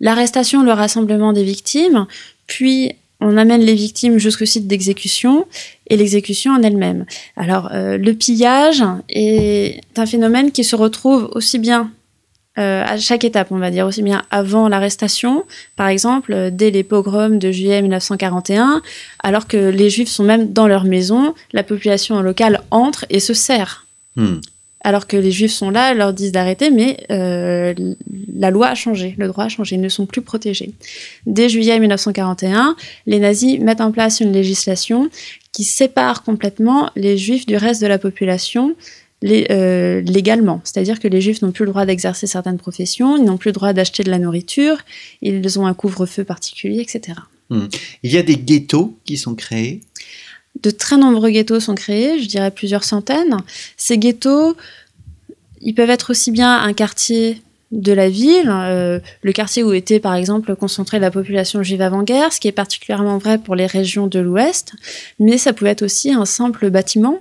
l'arrestation, 0.00 0.62
le 0.62 0.72
rassemblement 0.72 1.32
des 1.32 1.44
victimes, 1.44 2.06
puis 2.46 2.92
on 3.20 3.38
amène 3.38 3.62
les 3.62 3.74
victimes 3.74 4.18
jusqu'au 4.18 4.44
site 4.44 4.66
d'exécution 4.66 5.46
et 5.88 5.96
l'exécution 5.96 6.52
en 6.52 6.62
elle-même. 6.62 7.06
Alors, 7.36 7.70
euh, 7.72 7.96
le 7.96 8.12
pillage 8.12 8.84
est 9.08 9.80
un 9.96 10.06
phénomène 10.06 10.52
qui 10.52 10.64
se 10.64 10.76
retrouve 10.76 11.30
aussi 11.32 11.58
bien 11.58 11.90
euh, 12.58 12.82
à 12.86 12.98
chaque 12.98 13.24
étape, 13.24 13.48
on 13.50 13.58
va 13.58 13.70
dire, 13.70 13.86
aussi 13.86 14.02
bien 14.02 14.22
avant 14.30 14.68
l'arrestation, 14.68 15.44
par 15.76 15.88
exemple, 15.88 16.50
dès 16.52 16.70
les 16.70 16.84
pogroms 16.84 17.38
de 17.38 17.50
juillet 17.50 17.80
1941, 17.82 18.82
alors 19.22 19.46
que 19.46 19.56
les 19.56 19.90
juifs 19.90 20.08
sont 20.08 20.24
même 20.24 20.52
dans 20.52 20.66
leur 20.66 20.84
maison, 20.84 21.34
la 21.52 21.62
population 21.62 22.20
locale 22.20 22.62
entre 22.70 23.06
et 23.08 23.20
se 23.20 23.34
sert. 23.34 23.86
Hmm 24.16 24.40
alors 24.86 25.08
que 25.08 25.16
les 25.16 25.32
juifs 25.32 25.50
sont 25.50 25.70
là, 25.70 25.94
leur 25.94 26.12
disent 26.12 26.30
d'arrêter, 26.30 26.70
mais 26.70 26.96
euh, 27.10 27.74
la 28.32 28.52
loi 28.52 28.68
a 28.68 28.76
changé, 28.76 29.16
le 29.18 29.26
droit 29.26 29.46
a 29.46 29.48
changé, 29.48 29.74
ils 29.74 29.80
ne 29.80 29.88
sont 29.88 30.06
plus 30.06 30.22
protégés. 30.22 30.70
Dès 31.26 31.48
juillet 31.48 31.76
1941, 31.80 32.76
les 33.06 33.18
nazis 33.18 33.58
mettent 33.58 33.80
en 33.80 33.90
place 33.90 34.20
une 34.20 34.32
législation 34.32 35.10
qui 35.50 35.64
sépare 35.64 36.22
complètement 36.22 36.92
les 36.94 37.18
juifs 37.18 37.46
du 37.46 37.56
reste 37.56 37.82
de 37.82 37.88
la 37.88 37.98
population 37.98 38.76
euh, 39.24 40.02
légalement. 40.02 40.60
C'est-à-dire 40.62 41.00
que 41.00 41.08
les 41.08 41.20
juifs 41.20 41.42
n'ont 41.42 41.50
plus 41.50 41.64
le 41.64 41.72
droit 41.72 41.84
d'exercer 41.84 42.28
certaines 42.28 42.58
professions, 42.58 43.16
ils 43.16 43.24
n'ont 43.24 43.38
plus 43.38 43.48
le 43.48 43.54
droit 43.54 43.72
d'acheter 43.72 44.04
de 44.04 44.10
la 44.10 44.20
nourriture, 44.20 44.76
ils 45.20 45.58
ont 45.58 45.66
un 45.66 45.74
couvre-feu 45.74 46.22
particulier, 46.22 46.80
etc. 46.80 47.18
Hmm. 47.50 47.66
Il 48.04 48.12
y 48.12 48.18
a 48.18 48.22
des 48.22 48.36
ghettos 48.36 48.96
qui 49.04 49.16
sont 49.16 49.34
créés 49.34 49.80
de 50.62 50.70
très 50.70 50.96
nombreux 50.96 51.30
ghettos 51.30 51.60
sont 51.60 51.74
créés, 51.74 52.20
je 52.20 52.28
dirais 52.28 52.50
plusieurs 52.50 52.84
centaines. 52.84 53.36
Ces 53.76 53.98
ghettos, 53.98 54.56
ils 55.60 55.74
peuvent 55.74 55.90
être 55.90 56.10
aussi 56.10 56.30
bien 56.30 56.60
un 56.60 56.72
quartier 56.72 57.42
de 57.72 57.92
la 57.92 58.08
ville, 58.08 58.48
euh, 58.48 59.00
le 59.22 59.32
quartier 59.32 59.62
où 59.64 59.72
était 59.72 59.98
par 59.98 60.14
exemple 60.14 60.54
concentrée 60.54 60.98
la 60.98 61.10
population 61.10 61.62
juive 61.62 61.82
avant-guerre, 61.82 62.32
ce 62.32 62.40
qui 62.40 62.48
est 62.48 62.52
particulièrement 62.52 63.18
vrai 63.18 63.38
pour 63.38 63.56
les 63.56 63.66
régions 63.66 64.06
de 64.06 64.20
l'Ouest, 64.20 64.72
mais 65.18 65.36
ça 65.36 65.52
pouvait 65.52 65.70
être 65.70 65.82
aussi 65.82 66.12
un 66.12 66.24
simple 66.24 66.70
bâtiment 66.70 67.18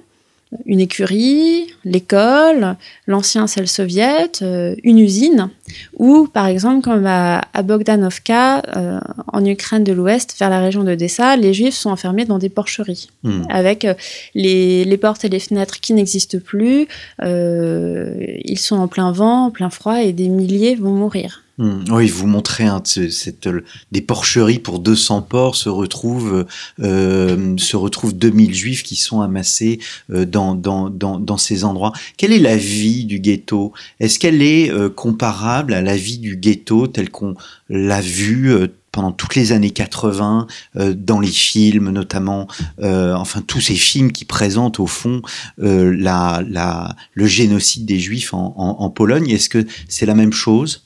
une 0.66 0.80
écurie, 0.80 1.68
l'école, 1.84 2.76
l'ancien 3.08 3.48
cell 3.48 3.68
soviet, 3.68 4.42
euh, 4.42 4.76
une 4.84 5.00
usine, 5.00 5.50
ou 5.98 6.28
par 6.28 6.48
exemple 6.48 6.82
comme 6.84 7.06
à, 7.06 7.42
Bogdanovka, 7.64 8.62
euh, 8.76 9.00
en 9.32 9.46
Ukraine 9.46 9.84
de 9.84 9.94
l'Ouest, 9.94 10.36
vers 10.40 10.50
la 10.50 10.60
région 10.60 10.84
de 10.84 10.96
Dessa, 10.96 11.38
les 11.38 11.54
juifs 11.54 11.76
sont 11.76 11.90
enfermés 11.90 12.26
dans 12.26 12.38
des 12.38 12.50
porcheries, 12.50 13.10
hmm. 13.24 13.44
avec 13.50 13.86
euh, 13.86 13.94
les, 14.34 14.86
les, 14.86 14.98
portes 14.98 15.26
et 15.26 15.30
les 15.30 15.40
fenêtres 15.40 15.80
qui 15.80 15.94
n'existent 15.94 16.40
plus, 16.40 16.88
ils 17.22 18.60
sont 18.60 18.78
en 18.78 18.88
plein 18.88 19.12
vent, 19.12 19.46
en 19.46 19.52
plein 19.52 19.70
froid, 19.70 20.02
et 20.02 20.14
des 20.14 20.30
milliers 20.30 20.76
vont 20.76 20.92
mourir. 20.92 21.45
Hmm. 21.58 21.86
oui, 21.90 22.10
vous 22.10 22.28
montrez 22.28 22.66
hein, 22.66 22.82
cette, 22.84 23.48
des 23.94 24.02
porcheries 24.02 24.60
pour 24.60 24.80
200 24.80 25.22
porcs 25.22 25.56
se 25.56 25.70
retrouvent 25.70 26.46
euh, 26.82 27.56
se 27.58 27.78
retrouvent 27.78 28.14
2000 28.14 28.54
juifs 28.54 28.84
qui 28.84 28.98
sont 28.98 29.22
amassés 29.22 29.80
euh, 30.12 30.26
dans, 30.26 30.54
dans, 30.54 30.90
dans, 30.90 31.18
dans, 31.18 31.38
ces 31.38 31.64
endroits. 31.64 31.94
Quelle 32.18 32.34
est 32.34 32.40
la 32.40 32.58
vie 32.58 33.06
du 33.06 33.20
ghetto? 33.20 33.72
Est-ce 34.02 34.20
qu'elle 34.20 34.42
est, 34.42 34.70
euh, 34.70 34.90
comparable 34.90 35.74
à 35.74 35.82
la 35.82 35.96
vie 35.96 36.18
du 36.18 36.36
ghetto 36.36 36.88
tel 36.88 37.10
qu'on 37.10 37.36
l'a 37.70 38.02
vu 38.02 38.52
euh, 38.52 38.68
pendant 38.92 39.14
toutes 39.14 39.36
les 39.36 39.54
années 39.54 39.72
80 39.72 40.48
dans 40.96 41.20
les 41.20 41.28
films 41.28 41.90
notamment 41.90 42.48
enfin 42.82 43.42
tous 43.42 43.60
ces 43.60 43.76
films 43.76 44.14
qui 44.14 44.24
présentent 44.24 44.80
au 44.80 44.88
fond 44.88 45.22
la, 45.58 46.42
la, 46.50 46.96
le 47.14 47.26
génocide 47.28 47.86
des 47.86 48.00
juifs 48.00 48.34
en, 48.34 48.56
en 48.56 48.90
Pologne? 48.90 49.30
Est-ce 49.30 49.50
que 49.50 49.66
c'est 49.90 50.06
la 50.06 50.16
même 50.16 50.32
chose? 50.32 50.85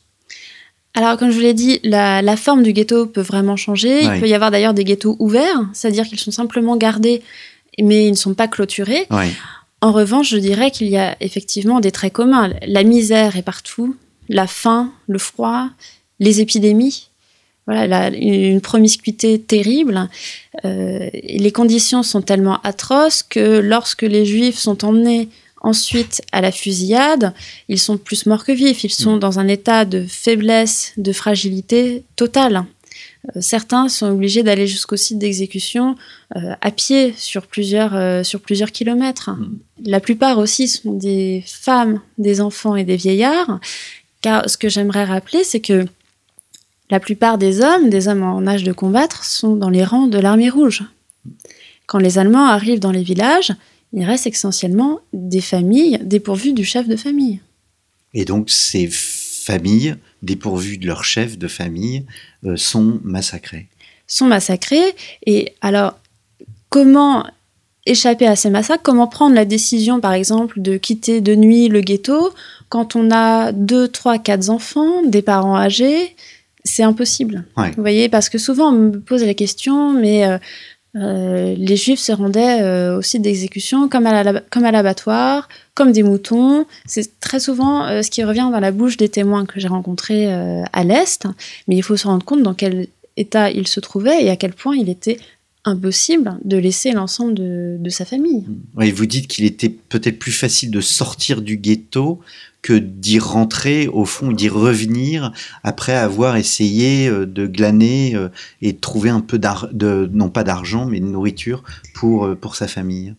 Alors, 0.96 1.18
comme 1.18 1.30
je 1.30 1.36
vous 1.36 1.42
l'ai 1.42 1.54
dit, 1.54 1.80
la, 1.84 2.36
forme 2.36 2.64
du 2.64 2.74
ghetto 2.74 3.06
peut 3.06 3.22
vraiment 3.22 3.56
changer. 3.56 4.04
Il 4.04 4.20
peut 4.20 4.28
y 4.28 4.34
avoir 4.34 4.52
d'ailleurs 4.52 4.74
des 4.74 4.84
ghettos 4.84 5.16
ouverts, 5.20 5.62
c'est-à-dire 5.74 6.06
qu'ils 6.06 6.20
sont 6.20 6.32
simplement 6.32 6.76
gardés, 6.78 7.22
mais 7.80 8.08
ils 8.08 8.12
ne 8.12 8.18
sont 8.18 8.34
pas 8.34 8.48
clôturés. 8.48 9.08
En 9.82 9.94
revanche, 9.94 10.30
je 10.30 10.38
dirais 10.38 10.72
qu'il 10.72 10.88
y 10.88 10.98
a 10.98 11.16
effectivement 11.22 11.80
des 11.80 11.92
traits 11.92 12.12
communs. 12.12 12.52
La 12.68 12.84
misère 12.84 13.38
est 13.38 13.44
partout, 13.44 13.96
la 14.28 14.46
faim, 14.46 14.92
le 15.08 15.20
froid, 15.20 15.70
les 16.20 16.42
épidémies. 16.42 17.08
Voilà, 17.66 18.10
une 18.10 18.62
promiscuité 18.62 19.40
terrible. 19.40 20.10
Euh, 20.66 21.08
les 21.14 21.52
conditions 21.52 22.02
sont 22.02 22.24
tellement 22.24 22.60
atroces 22.64 23.22
que 23.22 23.60
lorsque 23.60 24.02
les 24.02 24.26
Juifs 24.26 24.58
sont 24.58 24.84
emmenés 24.84 25.30
ensuite 25.62 26.22
à 26.32 26.42
la 26.42 26.52
fusillade, 26.52 27.34
ils 27.68 27.80
sont 27.80 27.98
plus 27.98 28.26
morts 28.26 28.46
que 28.46 28.52
vifs. 28.52 28.84
Ils 28.84 28.94
sont 28.94 29.16
mm. 29.16 29.20
dans 29.20 29.40
un 29.40 29.48
état 29.48 29.86
de 29.86 30.06
faiblesse, 30.08 30.94
de 30.98 31.12
fragilité 31.12 32.04
totale. 32.16 32.66
Euh, 33.36 33.42
certains 33.42 33.90
sont 33.90 34.08
obligés 34.08 34.44
d'aller 34.44 34.68
jusqu'au 34.68 34.96
site 34.96 35.20
d'exécution 35.20 35.96
euh, 36.36 36.54
à 36.62 36.72
pied 36.72 37.14
sur 37.18 37.48
plusieurs, 37.48 37.96
euh, 37.96 38.24
sur 38.24 38.42
plusieurs 38.42 38.72
kilomètres. 38.72 39.32
Mm. 39.32 39.60
La 39.86 40.00
plupart 40.00 40.38
aussi 40.38 40.68
sont 40.68 40.94
des 40.94 41.44
femmes, 41.46 42.02
des 42.18 42.42
enfants 42.42 42.76
et 42.76 42.84
des 42.84 42.96
vieillards. 42.96 43.60
Car 44.22 44.50
ce 44.50 44.58
que 44.58 44.70
j'aimerais 44.70 45.06
rappeler, 45.06 45.44
c'est 45.44 45.62
que 45.62 45.86
la 46.90 47.00
plupart 47.00 47.38
des 47.38 47.62
hommes, 47.62 47.90
des 47.90 48.08
hommes 48.08 48.24
en 48.24 48.46
âge 48.48 48.64
de 48.64 48.74
combattre, 48.74 49.24
sont 49.24 49.56
dans 49.56 49.70
les 49.70 49.84
rangs 49.84 50.08
de 50.08 50.18
l'armée 50.18 50.50
rouge. 50.50 50.84
Quand 51.86 52.00
les 52.00 52.18
Allemands 52.18 52.48
arrivent 52.48 52.80
dans 52.80 52.92
les 52.92 53.04
villages, 53.04 53.54
il 53.94 54.04
reste 54.04 54.28
essentiellement 54.28 55.00
des 55.14 55.42
familles 55.42 56.00
dépourvues 56.02 56.54
du 56.54 56.64
chef 56.64 56.88
de 56.88 56.96
famille. 56.96 57.40
Et 58.14 58.26
donc 58.26 58.50
ces 58.50 58.88
familles 58.92 59.96
dépourvues 60.22 60.78
de 60.78 60.88
leur 60.88 61.04
chef 61.04 61.38
de 61.38 61.48
famille 61.48 62.06
euh, 62.46 62.56
sont 62.56 63.00
massacrées. 63.04 63.68
Sont 64.08 64.26
massacrées. 64.26 64.96
Et 65.26 65.54
alors, 65.62 65.98
comment 66.70 67.26
échapper 67.86 68.28
à 68.28 68.36
ces 68.36 68.50
massacres? 68.50 68.84
Comment 68.84 69.08
prendre 69.08 69.36
la 69.36 69.46
décision, 69.46 70.00
par 70.00 70.14
exemple, 70.14 70.62
de 70.62 70.78
quitter 70.78 71.22
de 71.22 71.36
nuit 71.36 71.68
le 71.70 71.82
ghetto 71.82 72.34
quand 72.70 72.96
on 72.96 73.12
a 73.12 73.52
deux, 73.52 73.88
trois, 73.88 74.20
quatre 74.20 74.50
enfants, 74.50 75.04
des 75.04 75.22
parents 75.22 75.56
âgés? 75.56 76.16
C'est 76.66 76.84
impossible. 76.84 77.46
Vous 77.56 77.82
voyez, 77.82 78.10
parce 78.10 78.30
que 78.30 78.38
souvent 78.38 78.70
on 78.70 78.74
me 78.74 79.00
pose 79.00 79.24
la 79.24 79.34
question, 79.34 79.94
mais 79.94 80.28
euh, 80.28 80.38
euh, 80.96 81.56
les 81.56 81.76
Juifs 81.76 82.00
se 82.00 82.12
rendaient 82.12 82.62
euh, 82.62 82.98
au 82.98 83.02
site 83.02 83.22
d'exécution 83.22 83.90
comme 83.90 84.08
à 84.08 84.24
l'abattoir, 84.72 85.48
comme 85.76 85.92
des 85.92 86.04
moutons. 86.04 86.66
C'est 86.86 87.20
très 87.20 87.40
souvent 87.40 87.86
euh, 87.86 88.02
ce 88.02 88.10
qui 88.10 88.24
revient 88.24 88.50
dans 88.52 88.60
la 88.60 88.72
bouche 88.72 88.98
des 88.98 89.10
témoins 89.10 89.46
que 89.46 89.60
j'ai 89.60 89.68
rencontrés 89.68 90.32
à 90.32 90.84
l'Est. 90.84 91.28
Mais 91.68 91.76
il 91.76 91.84
faut 91.84 91.98
se 91.98 92.08
rendre 92.08 92.26
compte 92.26 92.44
dans 92.44 92.54
quel 92.54 92.88
état 93.18 93.52
il 93.52 93.68
se 93.68 93.80
trouvait 93.80 94.24
et 94.24 94.30
à 94.30 94.36
quel 94.36 94.54
point 94.54 94.76
il 94.76 94.90
était 94.90 95.20
impossible 95.66 96.38
de 96.46 96.58
laisser 96.58 96.92
l'ensemble 96.94 97.34
de, 97.36 97.90
sa 97.90 98.06
famille. 98.06 98.46
Oui, 98.76 98.92
vous 98.92 99.06
dites 99.06 99.28
qu'il 99.28 99.46
était 99.46 99.70
peut-être 99.70 100.18
plus 100.18 100.32
facile 100.32 100.72
de 100.72 100.82
sortir 100.82 101.42
du 101.42 101.58
ghetto 101.58 102.22
que 102.62 102.74
d'y 102.74 103.20
rentrer, 103.20 103.88
au 103.88 104.06
fond, 104.06 104.32
d'y 104.32 104.50
revenir 104.50 105.32
après 105.64 105.96
avoir 105.96 106.36
essayé 106.36 107.08
euh, 107.08 107.26
de 107.26 107.48
glaner 107.48 108.16
euh, 108.16 108.30
et 108.62 108.74
de 108.74 108.80
trouver 108.80 109.10
un 109.10 109.22
peu 109.22 109.40
de, 109.40 110.10
non 110.14 110.30
pas 110.30 110.44
d'argent, 110.44 110.86
mais 110.86 111.00
de 111.00 111.06
nourriture 111.06 111.64
pour, 111.94 112.26
euh, 112.26 112.36
pour 112.36 112.56
sa 112.56 112.68
famille. 112.68 113.14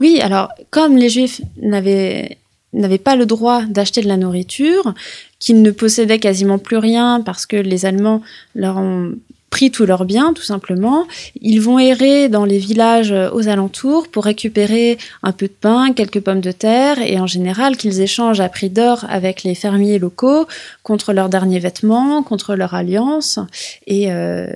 Oui, 0.00 0.20
alors 0.20 0.50
comme 0.70 0.96
les 0.96 1.08
Juifs 1.08 1.40
n'avaient 1.62 2.38
n'avaient 2.72 2.98
pas 2.98 3.16
le 3.16 3.24
droit 3.24 3.64
d'acheter 3.64 4.02
de 4.02 4.08
la 4.08 4.18
nourriture, 4.18 4.92
qu'ils 5.38 5.62
ne 5.62 5.70
possédaient 5.70 6.18
quasiment 6.18 6.58
plus 6.58 6.76
rien 6.76 7.22
parce 7.24 7.46
que 7.46 7.56
les 7.56 7.86
Allemands 7.86 8.20
leur 8.54 8.76
ont 8.76 9.14
pris 9.56 9.70
tous 9.70 9.86
leurs 9.86 10.04
biens, 10.04 10.34
tout 10.34 10.42
simplement. 10.42 11.06
Ils 11.40 11.62
vont 11.62 11.78
errer 11.78 12.28
dans 12.28 12.44
les 12.44 12.58
villages 12.58 13.10
euh, 13.10 13.30
aux 13.32 13.48
alentours 13.48 14.06
pour 14.08 14.24
récupérer 14.24 14.98
un 15.22 15.32
peu 15.32 15.46
de 15.46 15.52
pain, 15.58 15.94
quelques 15.94 16.20
pommes 16.20 16.42
de 16.42 16.52
terre, 16.52 16.98
et 17.00 17.18
en 17.18 17.26
général 17.26 17.78
qu'ils 17.78 18.02
échangent 18.02 18.40
à 18.40 18.50
prix 18.50 18.68
d'or 18.68 19.06
avec 19.08 19.44
les 19.44 19.54
fermiers 19.54 19.98
locaux 19.98 20.46
contre 20.82 21.14
leurs 21.14 21.30
derniers 21.30 21.58
vêtements, 21.58 22.22
contre 22.22 22.54
leur 22.54 22.74
alliance. 22.74 23.38
Et 23.86 24.12
euh, 24.12 24.46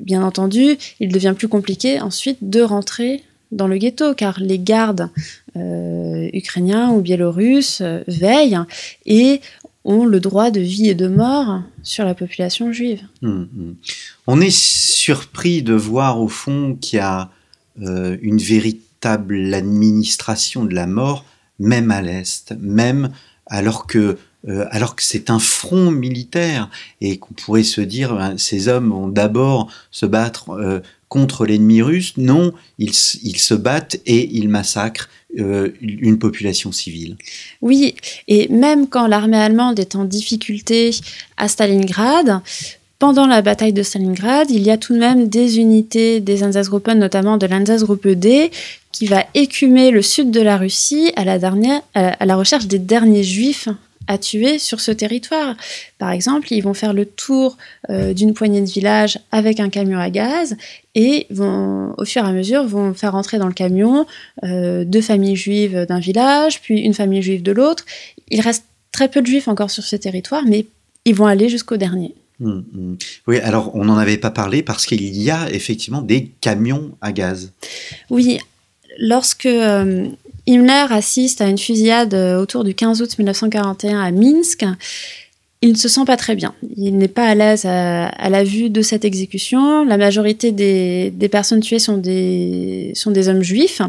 bien 0.00 0.24
entendu, 0.24 0.78
il 0.98 1.12
devient 1.12 1.34
plus 1.38 1.46
compliqué 1.46 2.00
ensuite 2.00 2.38
de 2.42 2.60
rentrer 2.60 3.22
dans 3.52 3.68
le 3.68 3.76
ghetto, 3.76 4.14
car 4.14 4.40
les 4.40 4.58
gardes 4.58 5.10
euh, 5.54 6.28
ukrainiens 6.32 6.90
ou 6.90 7.02
biélorusses 7.02 7.82
veillent 8.08 8.58
et 9.06 9.40
ont 9.84 10.06
le 10.06 10.18
droit 10.20 10.50
de 10.50 10.60
vie 10.60 10.88
et 10.88 10.94
de 10.94 11.08
mort 11.08 11.62
sur 11.82 12.04
la 12.04 12.14
population 12.14 12.72
juive. 12.72 13.02
Hum, 13.22 13.48
hum. 13.56 13.76
On 14.26 14.40
est 14.40 14.54
surpris 14.54 15.62
de 15.62 15.74
voir 15.74 16.20
au 16.20 16.28
fond 16.28 16.76
qu'il 16.80 16.98
y 16.98 17.02
a 17.02 17.30
euh, 17.82 18.16
une 18.22 18.38
véritable 18.38 19.52
administration 19.52 20.64
de 20.64 20.74
la 20.74 20.86
mort, 20.86 21.24
même 21.58 21.90
à 21.90 22.00
l'Est, 22.00 22.54
même 22.58 23.10
alors 23.46 23.86
que, 23.86 24.16
euh, 24.48 24.66
alors 24.70 24.96
que 24.96 25.02
c'est 25.02 25.28
un 25.28 25.38
front 25.38 25.90
militaire 25.90 26.70
et 27.00 27.18
qu'on 27.18 27.34
pourrait 27.34 27.64
se 27.64 27.82
dire 27.82 28.14
ben, 28.14 28.38
ces 28.38 28.68
hommes 28.68 28.90
vont 28.90 29.08
d'abord 29.08 29.70
se 29.90 30.06
battre 30.06 30.50
euh, 30.50 30.80
contre 31.14 31.46
l'ennemi 31.46 31.80
russe. 31.80 32.14
Non, 32.16 32.52
ils, 32.78 32.92
se 32.92 33.54
battent 33.54 34.00
et 34.04 34.28
ils 34.32 34.48
massacrent 34.48 35.08
euh, 35.38 35.68
une 35.80 36.18
population 36.18 36.72
civile. 36.72 37.16
Oui, 37.62 37.94
et 38.26 38.48
même 38.48 38.88
quand 38.88 39.06
l'armée 39.06 39.36
allemande 39.36 39.78
est 39.78 39.94
en 39.94 40.04
difficulté 40.04 40.90
à 41.36 41.46
Stalingrad, 41.46 42.40
pendant 42.98 43.28
la 43.28 43.42
bataille 43.42 43.72
de 43.72 43.84
Stalingrad, 43.84 44.50
il 44.50 44.62
y 44.62 44.72
a 44.72 44.76
tout 44.76 44.92
de 44.92 44.98
même 44.98 45.28
des 45.28 45.60
unités 45.60 46.18
des 46.18 46.42
Einsatzgruppen, 46.42 46.98
notamment 46.98 47.36
de 47.36 47.46
l'Einsatzgruppe 47.46 48.08
D, 48.08 48.50
qui 48.90 49.06
va 49.06 49.24
écumer 49.34 49.92
le 49.92 50.02
sud 50.02 50.32
de 50.32 50.40
la 50.40 50.56
Russie 50.56 51.12
à 51.14 51.24
la, 51.24 51.38
dernière, 51.38 51.80
à 51.94 52.26
la 52.26 52.34
recherche 52.34 52.66
des 52.66 52.80
derniers 52.80 53.22
juifs 53.22 53.68
à 54.06 54.18
tuer 54.18 54.58
sur 54.58 54.80
ce 54.80 54.90
territoire. 54.90 55.56
Par 55.98 56.10
exemple, 56.10 56.52
ils 56.52 56.60
vont 56.60 56.74
faire 56.74 56.92
le 56.92 57.06
tour 57.06 57.56
euh, 57.90 58.12
d'une 58.12 58.34
poignée 58.34 58.60
de 58.60 58.66
villages 58.66 59.18
avec 59.32 59.60
un 59.60 59.68
camion 59.68 59.98
à 59.98 60.10
gaz 60.10 60.56
et 60.94 61.26
vont, 61.30 61.94
au 61.98 62.04
fur 62.04 62.24
et 62.24 62.28
à 62.28 62.32
mesure, 62.32 62.64
vont 62.64 62.94
faire 62.94 63.14
entrer 63.14 63.38
dans 63.38 63.48
le 63.48 63.54
camion 63.54 64.06
euh, 64.44 64.84
deux 64.84 65.00
familles 65.00 65.36
juives 65.36 65.86
d'un 65.88 66.00
village, 66.00 66.60
puis 66.60 66.80
une 66.80 66.94
famille 66.94 67.22
juive 67.22 67.42
de 67.42 67.52
l'autre. 67.52 67.84
Il 68.30 68.40
reste 68.40 68.64
très 68.92 69.08
peu 69.08 69.20
de 69.20 69.26
juifs 69.26 69.48
encore 69.48 69.70
sur 69.70 69.84
ce 69.84 69.96
territoire, 69.96 70.44
mais 70.46 70.66
ils 71.04 71.14
vont 71.14 71.26
aller 71.26 71.48
jusqu'au 71.48 71.76
dernier. 71.76 72.14
Hum, 72.40 72.64
hum. 72.74 72.96
Oui, 73.26 73.38
alors 73.38 73.74
on 73.74 73.84
n'en 73.84 73.96
avait 73.96 74.18
pas 74.18 74.30
parlé 74.30 74.62
parce 74.62 74.86
qu'il 74.86 75.02
y 75.02 75.30
a 75.30 75.50
effectivement 75.50 76.02
des 76.02 76.30
camions 76.40 76.96
à 77.00 77.12
gaz. 77.12 77.52
Oui, 78.10 78.38
lorsque 78.98 79.46
euh, 79.46 80.08
Himmler 80.46 80.86
assiste 80.90 81.40
à 81.40 81.48
une 81.48 81.58
fusillade 81.58 82.14
euh, 82.14 82.40
autour 82.40 82.64
du 82.64 82.74
15 82.74 83.00
août 83.00 83.18
1941 83.18 84.00
à 84.00 84.10
Minsk. 84.10 84.64
Il 85.62 85.70
ne 85.70 85.76
se 85.76 85.88
sent 85.88 86.04
pas 86.06 86.18
très 86.18 86.34
bien. 86.34 86.54
Il 86.76 86.98
n'est 86.98 87.08
pas 87.08 87.26
à 87.26 87.34
l'aise 87.34 87.64
à, 87.64 88.28
la 88.28 88.44
vue 88.44 88.68
de 88.68 88.82
cette 88.82 89.06
exécution. 89.06 89.82
La 89.86 89.96
majorité 89.96 90.52
des, 90.52 91.28
personnes 91.30 91.60
tuées 91.60 91.78
sont 91.78 91.96
des, 91.96 92.92
sont 92.94 93.10
des 93.10 93.30
hommes 93.30 93.42
juifs. 93.42 93.80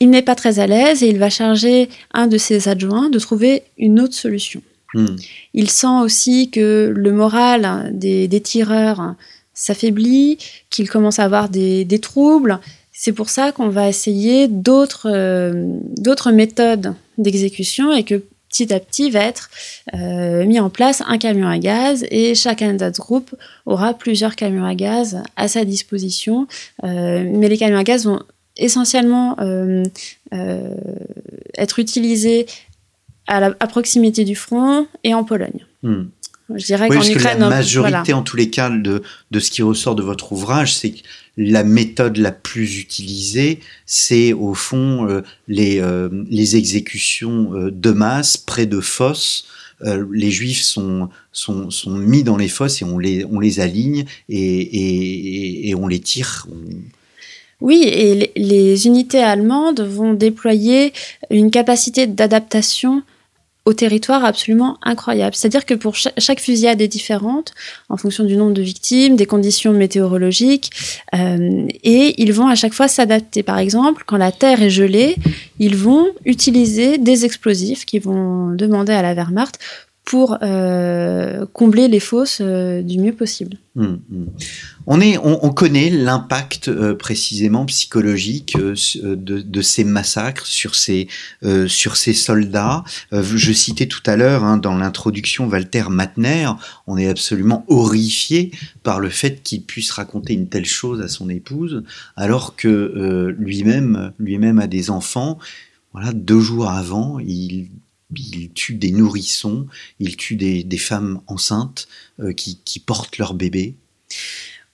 Il 0.00 0.10
n'est 0.10 0.20
pas 0.20 0.34
très 0.34 0.58
à 0.58 0.66
l'aise 0.66 1.02
et 1.02 1.08
il 1.08 1.18
va 1.18 1.30
charger 1.30 1.88
un 2.12 2.26
de 2.26 2.36
ses 2.36 2.68
adjoints 2.68 3.08
de 3.08 3.18
trouver 3.18 3.62
une 3.78 3.98
autre 3.98 4.12
solution. 4.12 4.60
Hmm. 4.92 5.16
Il 5.54 5.70
sent 5.70 6.02
aussi 6.02 6.50
que 6.50 6.92
le 6.94 7.12
moral 7.12 7.90
des, 7.94 8.28
tireurs 8.42 9.14
s'affaiblit, 9.54 10.36
qu'il 10.68 10.90
commence 10.90 11.18
à 11.18 11.24
avoir 11.24 11.48
des, 11.48 11.86
des 11.86 11.98
troubles 11.98 12.60
c'est 12.96 13.12
pour 13.12 13.28
ça 13.28 13.50
qu'on 13.50 13.68
va 13.68 13.88
essayer 13.88 14.46
d'autres 14.46 15.10
euh, 15.10 16.32
méthodes 16.32 16.94
d'exécution 17.18 17.92
et 17.92 18.04
que 18.04 18.22
petit 18.48 18.72
à 18.72 18.78
petit 18.78 19.10
va 19.10 19.18
être 19.18 19.50
euh, 19.94 20.46
mis 20.46 20.60
en 20.60 20.70
place 20.70 21.02
un 21.08 21.18
camion 21.18 21.48
à 21.48 21.58
gaz 21.58 22.06
et 22.12 22.36
chaque 22.36 22.62
Andaz 22.62 22.92
Group 22.92 23.34
aura 23.66 23.94
plusieurs 23.94 24.36
camions 24.36 24.64
à 24.64 24.76
gaz 24.76 25.20
à 25.34 25.48
sa 25.48 25.64
disposition. 25.64 26.46
Euh, 26.84 27.28
mais 27.28 27.48
les 27.48 27.58
camions 27.58 27.78
à 27.78 27.84
gaz 27.84 28.06
vont 28.06 28.22
essentiellement 28.56 29.36
être 31.58 31.78
utilisés 31.80 32.46
à, 33.26 33.50
proximité 33.66 34.24
du 34.24 34.36
front 34.36 34.86
et 35.02 35.14
en 35.14 35.24
Pologne. 35.24 35.66
Hmm. 35.82 36.04
Je 36.54 36.66
dirais 36.66 36.88
oui, 36.90 36.96
qu'en 36.96 37.02
Ukraine, 37.02 37.38
la 37.38 37.48
majorité, 37.48 38.12
en 38.12 38.22
tous 38.22 38.36
les 38.36 38.50
cas, 38.50 38.68
de, 38.68 39.02
de 39.30 39.40
ce 39.40 39.50
qui 39.50 39.62
ressort 39.62 39.94
de 39.94 40.02
votre 40.02 40.32
ouvrage, 40.32 40.74
c'est 40.74 40.90
que 40.90 41.00
la 41.36 41.64
méthode 41.64 42.18
la 42.18 42.32
plus 42.32 42.78
utilisée, 42.78 43.60
c'est 43.86 44.32
au 44.32 44.54
fond 44.54 45.08
euh, 45.08 45.22
les, 45.48 45.80
euh, 45.80 46.08
les 46.28 46.56
exécutions 46.56 47.54
euh, 47.54 47.70
de 47.70 47.90
masse 47.90 48.36
près 48.36 48.66
de 48.66 48.80
fosses. 48.80 49.46
les 50.12 50.30
juifs 50.30 50.62
sont, 50.62 51.08
sont, 51.32 51.70
sont, 51.70 51.90
mis 51.90 52.22
dans 52.22 52.36
les 52.36 52.48
fosses 52.48 52.82
et 52.82 52.84
on 52.84 52.98
les, 52.98 53.24
on 53.24 53.40
les 53.40 53.60
aligne 53.60 54.04
et, 54.28 54.38
et, 54.38 55.68
et 55.70 55.74
on 55.74 55.88
les 55.88 56.00
tire. 56.00 56.46
Oui, 57.60 57.82
et 57.86 58.32
les 58.36 58.86
unités 58.86 59.22
allemandes 59.22 59.80
vont 59.80 60.14
déployer 60.14 60.92
une 61.30 61.50
capacité 61.50 62.06
d'adaptation 62.06 63.02
au 63.64 63.72
territoire 63.72 64.24
absolument 64.24 64.78
incroyable. 64.82 65.34
C'est-à-dire 65.34 65.64
que 65.64 65.74
pour 65.74 65.94
chaque, 65.94 66.40
fusillade 66.40 66.80
est 66.82 66.88
différente 66.88 67.54
en 67.88 67.96
fonction 67.96 68.24
du 68.24 68.36
nombre 68.36 68.52
de 68.52 68.62
victimes, 68.62 69.16
des 69.16 69.26
conditions 69.26 69.72
météorologiques, 69.72 70.70
euh, 71.14 71.66
et 71.82 72.22
ils 72.22 72.32
vont 72.32 72.46
à 72.46 72.54
chaque 72.54 72.74
fois 72.74 72.88
s'adapter. 72.88 73.42
Par 73.42 73.58
exemple, 73.58 74.04
quand 74.06 74.18
la 74.18 74.32
terre 74.32 74.62
est 74.62 74.70
gelée, 74.70 75.16
ils 75.58 75.76
vont 75.76 76.08
utiliser 76.24 76.98
des 76.98 77.24
explosifs 77.24 77.86
qu'ils 77.86 78.02
vont 78.02 78.50
demander 78.50 78.92
à 78.92 79.00
la 79.00 79.14
Wehrmacht 79.14 79.58
pour 80.04 80.36
euh, 80.42 81.46
combler 81.54 81.88
les 81.88 82.00
fosses 82.00 82.38
euh, 82.42 82.82
du 82.82 82.98
mieux 82.98 83.14
possible. 83.14 83.56
Hum, 83.76 84.00
hum. 84.12 84.28
On, 84.86 85.00
est, 85.00 85.16
on, 85.16 85.50
connaît 85.50 85.88
l'impact 85.88 86.68
euh, 86.68 86.94
précisément 86.94 87.64
psychologique 87.64 88.56
de, 88.56 89.62
ces 89.62 89.82
massacres 89.82 90.46
sur 90.46 90.74
ces, 90.74 91.08
sur 91.66 91.96
ces 91.96 92.12
soldats. 92.12 92.84
je 93.10 93.52
citais 93.52 93.86
tout 93.86 94.02
à 94.04 94.16
l'heure 94.16 94.44
hein, 94.44 94.58
dans 94.58 94.76
l'introduction 94.76 95.48
Walter 95.48 95.84
Matner, 95.88 96.50
on 96.86 96.98
est 96.98 97.08
absolument 97.08 97.64
horrifié 97.68 98.52
par 98.82 99.00
le 99.00 99.08
fait 99.08 99.42
qu'il 99.42 99.62
puisse 99.62 99.90
raconter 99.90 100.34
une 100.34 100.48
telle 100.48 100.66
chose 100.66 101.00
à 101.00 101.08
son 101.08 101.30
épouse, 101.30 101.82
alors 102.16 102.54
que 102.56 103.34
lui-même 103.38 104.12
lui-même 104.18 104.58
a 104.58 104.66
des 104.66 104.90
enfants. 104.90 105.38
Voilà, 105.92 106.12
deux 106.12 106.40
jours 106.40 106.68
avant, 106.70 107.18
il 107.20 107.70
il 108.16 108.50
tue 108.52 108.74
des 108.74 108.90
nourrissons, 108.90 109.66
il 110.00 110.16
tue 110.16 110.36
des, 110.36 110.78
femmes 110.78 111.20
enceintes 111.26 111.88
euh, 112.20 112.32
qui, 112.32 112.78
portent 112.80 113.18
leur 113.18 113.34
bébé. 113.34 113.74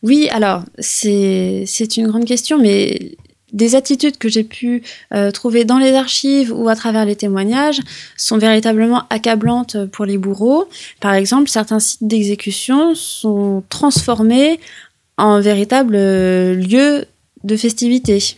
Oui, 0.02 0.28
alors 0.30 0.64
c'est 0.78 1.64
une 1.96 2.08
grande 2.08 2.24
question, 2.24 2.58
mais 2.58 3.16
des 3.52 3.74
attitudes 3.74 4.16
que 4.16 4.28
j'ai 4.28 4.44
pu 4.44 4.82
euh, 5.12 5.30
trouver 5.30 5.64
dans 5.64 5.78
les 5.78 5.92
archives 5.94 6.52
ou 6.52 6.68
à 6.68 6.76
travers 6.76 7.04
les 7.04 7.16
témoignages 7.16 7.80
sont 8.16 8.38
véritablement 8.38 9.04
accablantes 9.10 9.86
pour 9.86 10.04
les 10.04 10.18
bourreaux. 10.18 10.68
Par 11.00 11.14
exemple, 11.14 11.48
certains 11.48 11.80
sites 11.80 12.06
d'exécution 12.06 12.94
sont 12.94 13.64
transformés 13.68 14.60
en 15.16 15.40
véritables 15.40 15.96
euh, 15.96 16.54
lieux 16.54 17.04
de 17.44 17.56
festivité. 17.56 18.36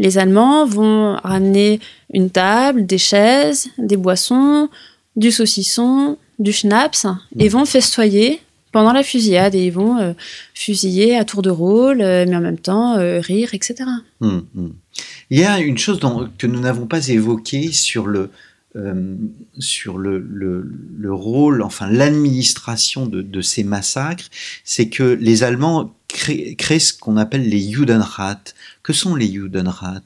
Les 0.00 0.16
Allemands 0.16 0.64
vont 0.64 1.16
ramener 1.22 1.78
une 2.14 2.30
table, 2.30 2.86
des 2.86 2.96
chaises, 2.96 3.68
des 3.76 3.98
boissons, 3.98 4.70
du 5.14 5.30
saucisson, 5.30 6.16
du 6.38 6.52
schnapps 6.52 7.06
et 7.38 7.50
vont 7.50 7.66
festoyer 7.66 8.40
pendant 8.72 8.94
la 8.94 9.02
fusillade 9.02 9.54
et 9.54 9.66
ils 9.66 9.72
vont 9.72 9.98
euh, 9.98 10.14
fusiller 10.54 11.18
à 11.18 11.26
tour 11.26 11.42
de 11.42 11.50
rôle, 11.50 12.00
euh, 12.00 12.24
mais 12.26 12.34
en 12.34 12.40
même 12.40 12.58
temps 12.58 12.96
euh, 12.96 13.20
rire, 13.20 13.50
etc. 13.52 13.74
Hum, 14.22 14.46
hum. 14.56 14.72
Il 15.28 15.38
y 15.38 15.44
a 15.44 15.58
une 15.58 15.76
chose 15.76 16.00
que 16.38 16.46
nous 16.46 16.60
n'avons 16.60 16.86
pas 16.86 17.08
évoquée 17.08 17.70
sur 17.70 18.06
le, 18.06 18.30
sur 19.58 19.98
le, 19.98 20.18
le, 20.18 21.12
rôle, 21.12 21.62
enfin 21.62 21.90
l'administration 21.90 23.06
de, 23.06 23.20
de, 23.20 23.40
ces 23.40 23.64
massacres, 23.64 24.26
c'est 24.64 24.88
que 24.88 25.02
les 25.02 25.42
Allemands 25.42 25.92
créent, 26.06 26.54
créent 26.54 26.78
ce 26.78 26.92
qu'on 26.92 27.16
appelle 27.16 27.48
les 27.48 27.60
Judenrat, 27.60 28.40
que 28.82 28.92
sont 28.92 29.16
les 29.16 29.30
Judenrat? 29.30 30.02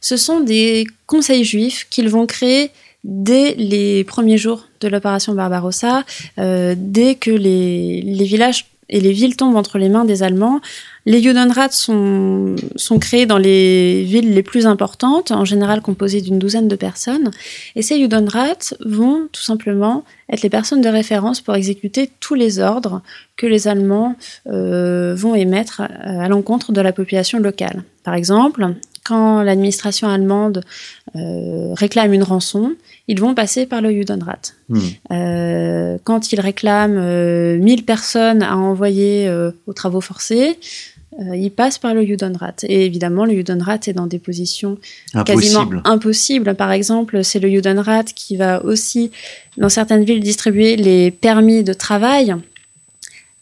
Ce 0.00 0.16
sont 0.16 0.40
des 0.40 0.86
conseils 1.06 1.44
juifs 1.44 1.86
qu'ils 1.90 2.08
vont 2.08 2.26
créer 2.26 2.70
dès 3.04 3.54
les 3.54 4.04
premiers 4.04 4.38
jours 4.38 4.68
de 4.80 4.88
l'opération 4.88 5.34
Barbarossa, 5.34 6.04
euh, 6.38 6.74
dès 6.76 7.14
que 7.14 7.30
les, 7.30 8.02
les, 8.02 8.24
villages 8.24 8.66
et 8.90 9.00
les 9.00 9.12
villes 9.12 9.36
tombent 9.36 9.56
entre 9.56 9.78
les 9.78 9.88
mains 9.88 10.04
des 10.04 10.22
Allemands. 10.22 10.60
Les 11.06 11.22
Judenrats 11.22 11.70
sont, 11.70 12.56
sont 12.76 12.98
créés 12.98 13.24
dans 13.24 13.38
les 13.38 14.04
villes 14.04 14.34
les 14.34 14.42
plus 14.42 14.66
importantes, 14.66 15.30
en 15.30 15.44
général 15.44 15.80
composées 15.80 16.20
d'une 16.20 16.38
douzaine 16.38 16.68
de 16.68 16.76
personnes. 16.76 17.30
Et 17.76 17.82
ces 17.82 17.98
Judenrats 17.98 18.74
vont 18.84 19.28
tout 19.32 19.42
simplement 19.42 20.04
être 20.30 20.42
les 20.42 20.50
personnes 20.50 20.82
de 20.82 20.88
référence 20.88 21.40
pour 21.40 21.54
exécuter 21.54 22.10
tous 22.20 22.34
les 22.34 22.58
ordres 22.58 23.00
que 23.36 23.46
les 23.46 23.68
Allemands 23.68 24.16
euh, 24.48 25.14
vont 25.16 25.34
émettre 25.34 25.80
à 25.80 26.28
l'encontre 26.28 26.72
de 26.72 26.80
la 26.80 26.92
population 26.92 27.38
locale. 27.38 27.84
Par 28.04 28.14
exemple, 28.14 28.74
quand 29.04 29.42
l'administration 29.42 30.08
allemande 30.08 30.62
euh, 31.16 31.74
réclame 31.74 32.12
une 32.12 32.22
rançon, 32.22 32.74
ils 33.08 33.20
vont 33.20 33.34
passer 33.34 33.66
par 33.66 33.80
le 33.80 33.90
Judenrat. 33.90 34.40
Hmm. 34.68 34.78
Euh, 35.12 35.98
quand 36.04 36.32
ils 36.32 36.40
réclament 36.40 37.58
1000 37.58 37.84
personnes 37.84 38.42
à 38.42 38.56
envoyer 38.56 39.30
aux 39.66 39.72
travaux 39.72 40.00
forcés, 40.00 40.58
ils 41.34 41.50
passent 41.50 41.78
par 41.78 41.92
le 41.92 42.04
Judenrat. 42.04 42.54
Et 42.62 42.86
évidemment, 42.86 43.24
le 43.24 43.32
Judenrat 43.32 43.78
est 43.86 43.92
dans 43.92 44.06
des 44.06 44.20
positions 44.20 44.78
quasiment 45.26 45.68
impossibles. 45.84 46.54
Par 46.54 46.70
exemple, 46.70 47.24
c'est 47.24 47.40
le 47.40 47.48
Judenrat 47.48 48.04
qui 48.04 48.36
va 48.36 48.64
aussi, 48.64 49.10
dans 49.56 49.68
certaines 49.68 50.04
villes, 50.04 50.20
distribuer 50.20 50.76
les 50.76 51.10
permis 51.10 51.64
de 51.64 51.72
travail 51.72 52.36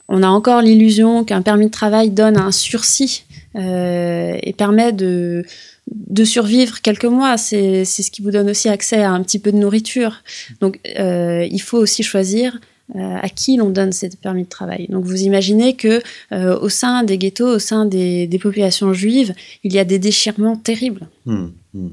on 0.08 0.22
a 0.22 0.28
encore 0.28 0.62
l'illusion 0.62 1.22
qu'un 1.24 1.42
permis 1.42 1.66
de 1.66 1.70
travail 1.70 2.10
donne 2.10 2.38
un 2.38 2.50
sursis 2.50 3.24
euh, 3.56 4.36
et 4.42 4.52
permet 4.54 4.92
de, 4.92 5.44
de 5.90 6.24
survivre 6.24 6.80
quelques 6.80 7.04
mois. 7.04 7.36
C'est 7.36 7.84
ce 7.84 8.10
qui 8.10 8.22
vous 8.22 8.30
donne 8.30 8.50
aussi 8.50 8.68
accès 8.68 9.02
à 9.02 9.10
un 9.10 9.22
petit 9.22 9.38
peu 9.38 9.52
de 9.52 9.56
nourriture. 9.56 10.22
Donc, 10.60 10.78
euh, 10.98 11.46
il 11.50 11.60
faut 11.60 11.78
aussi 11.78 12.02
choisir 12.02 12.58
euh, 12.96 13.16
à 13.20 13.28
qui 13.28 13.56
l'on 13.56 13.70
donne 13.70 13.92
ces 13.92 14.08
permis 14.10 14.44
de 14.44 14.48
travail. 14.48 14.86
Donc, 14.88 15.04
vous 15.04 15.22
imaginez 15.22 15.76
que 15.76 16.00
au 16.32 16.68
sein 16.68 17.02
des 17.04 17.18
ghettos, 17.18 17.56
au 17.56 17.58
sein 17.58 17.84
des, 17.84 18.38
populations 18.40 18.92
juives, 18.92 19.34
il 19.64 19.72
y 19.72 19.78
a 19.78 19.84
des 19.84 19.98
déchirements 19.98 20.56
terribles. 20.56 21.08
Hum, 21.26 21.52
hum. 21.74 21.92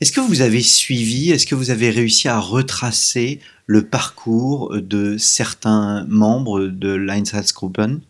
Est-ce 0.00 0.12
que 0.12 0.20
vous 0.20 0.42
avez 0.42 0.60
suivi, 0.60 1.30
est-ce 1.30 1.46
que 1.46 1.54
vous 1.54 1.70
avez 1.70 1.88
réussi 1.88 2.28
à 2.28 2.38
retracer 2.38 3.40
le 3.66 3.86
parcours 3.86 4.76
de 4.76 5.16
certains 5.18 6.04
membres 6.04 6.66
de 6.66 6.90
l'Einsatzgruppen 6.90 8.00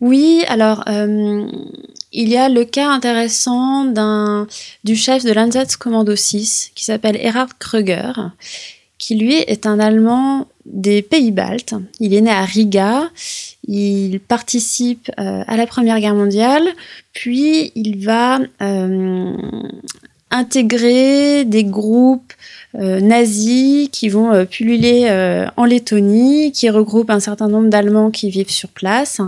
Oui, 0.00 0.44
alors 0.48 0.84
euh, 0.88 1.46
il 2.12 2.28
y 2.28 2.36
a 2.36 2.48
le 2.50 2.64
cas 2.64 2.90
intéressant 2.90 3.84
d'un, 3.84 4.46
du 4.84 4.94
chef 4.94 5.24
de 5.24 5.32
l'Einsatzkommando 5.32 6.14
6 6.14 6.72
qui 6.74 6.84
s'appelle 6.84 7.16
Erhard 7.16 7.56
Kröger, 7.58 8.32
qui 8.98 9.14
lui 9.14 9.36
est 9.36 9.64
un 9.64 9.78
Allemand 9.78 10.48
des 10.66 11.00
pays 11.00 11.30
baltes. 11.30 11.74
Il 11.98 12.12
est 12.12 12.20
né 12.20 12.30
à 12.30 12.44
Riga, 12.44 13.10
il 13.66 14.20
participe 14.20 15.10
euh, 15.18 15.42
à 15.46 15.56
la 15.56 15.66
Première 15.66 15.98
Guerre 15.98 16.14
mondiale, 16.14 16.68
puis 17.14 17.72
il 17.74 18.04
va 18.04 18.40
euh, 18.60 19.34
intégrer 20.30 21.46
des 21.46 21.64
groupes 21.64 22.32
nazis 22.74 23.88
qui 23.90 24.10
vont 24.10 24.44
pulluler 24.44 25.08
en 25.56 25.64
Lettonie, 25.64 26.52
qui 26.52 26.68
regroupent 26.68 27.08
un 27.08 27.20
certain 27.20 27.48
nombre 27.48 27.70
d'Allemands 27.70 28.10
qui 28.10 28.28
vivent 28.28 28.50
sur 28.50 28.68
place. 28.68 29.22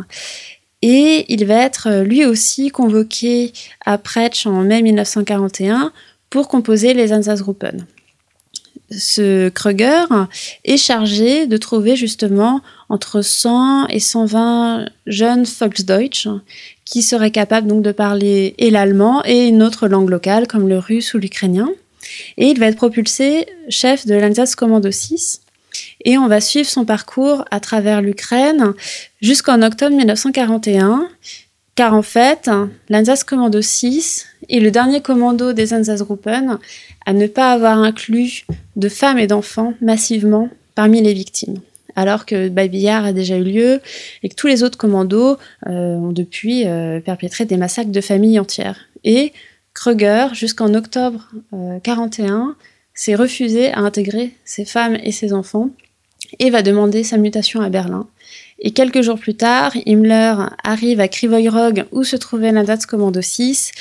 Et 0.83 1.24
il 1.29 1.45
va 1.45 1.57
être 1.64 2.03
lui 2.03 2.24
aussi 2.24 2.70
convoqué 2.70 3.53
à 3.85 3.99
Pretsch 3.99 4.47
en 4.47 4.62
mai 4.62 4.83
1941 4.83 5.93
pour 6.31 6.49
composer 6.49 6.95
les 6.95 7.12
Einsatzgruppen. 7.12 7.87
Ce 8.91 9.51
Kröger 9.51 10.07
est 10.64 10.79
chargé 10.79 11.47
de 11.47 11.57
trouver 11.59 11.95
justement 11.95 12.62
entre 12.89 13.20
100 13.20 13.89
et 13.89 14.01
120 14.01 14.87
jeunes 15.07 15.45
Volksdeutsch 15.45 16.26
qui 16.87 17.03
seraient 17.03 17.31
capables 17.31 17.66
donc 17.66 17.83
de 17.83 17.93
parler 17.93 18.55
et 18.57 18.70
l'allemand 18.70 19.22
et 19.26 19.49
une 19.49 19.62
autre 19.62 19.89
langue 19.89 20.09
locale 20.09 20.47
comme 20.47 20.68
le 20.68 20.79
russe 20.79 21.12
ou 21.12 21.18
l'ukrainien. 21.18 21.68
Et 22.39 22.47
il 22.47 22.59
va 22.59 22.66
être 22.66 22.76
propulsé 22.76 23.47
chef 23.68 24.07
de 24.07 24.14
l'Alsace 24.14 24.57
Commando 24.57 24.91
6. 24.91 25.43
Et 26.05 26.18
on 26.18 26.28
va 26.28 26.40
suivre 26.40 26.68
son 26.68 26.84
parcours 26.84 27.44
à 27.51 27.61
travers 27.61 28.03
l'Ukraine 28.03 28.72
jusqu'en 29.20 29.62
octobre 29.62 29.96
1941, 29.96 31.09
car 31.74 31.94
en 31.94 32.03
fait, 32.03 32.51
l'Alsace 32.88 33.24
Commando 33.24 33.61
6 33.61 34.26
est 34.49 34.61
le 34.61 34.70
dernier 34.70 35.01
commando 35.01 35.53
des 35.53 35.74
Einsatzgruppen 35.74 36.59
à 37.07 37.12
ne 37.12 37.26
pas 37.26 37.53
avoir 37.53 37.78
inclus 37.78 38.46
de 38.76 38.88
femmes 38.88 39.18
et 39.18 39.26
d'enfants 39.26 39.74
massivement 39.80 40.49
parmi 40.74 41.03
les 41.03 41.14
victimes 41.14 41.61
alors 41.99 42.26
que 42.26 42.49
Babillard 42.49 43.05
a 43.05 43.12
déjà 43.12 43.36
eu 43.36 43.42
lieu 43.42 43.80
et 44.22 44.28
que 44.28 44.36
tous 44.36 44.46
les 44.46 44.62
autres 44.62 44.78
commandos 44.78 45.36
euh, 45.66 45.96
ont 45.96 46.12
depuis 46.12 46.64
euh, 46.64 47.01
perpétré 47.01 47.44
des 47.44 47.57
massacres 47.57 47.90
de 47.90 48.01
familles 48.01 48.38
entières. 48.38 48.78
Et 49.03 49.32
Kruger, 49.74 50.28
jusqu'en 50.32 50.74
octobre 50.74 51.28
1941, 51.51 52.34
euh, 52.34 52.55
s'est 52.94 53.16
refusé 53.16 53.72
à 53.72 53.80
intégrer 53.80 54.32
ses 54.44 54.64
femmes 54.64 54.96
et 55.03 55.11
ses 55.11 55.32
enfants 55.32 55.70
et 56.39 56.51
va 56.51 56.62
demander 56.62 57.05
sa 57.05 57.16
mutation 57.16 57.61
à 57.61 57.68
Berlin. 57.68 58.09
Et 58.61 58.72
quelques 58.72 59.03
jours 59.03 59.18
plus 59.18 59.35
tard, 59.35 59.72
Himmler 59.87 60.35
arrive 60.64 61.01
à 61.01 61.09
Krivoy 61.09 61.49
où 61.93 62.05
se 62.05 62.16
trouvait 62.16 62.53
l'Index 62.53 62.87
Commando 62.87 63.20
6 63.20 63.72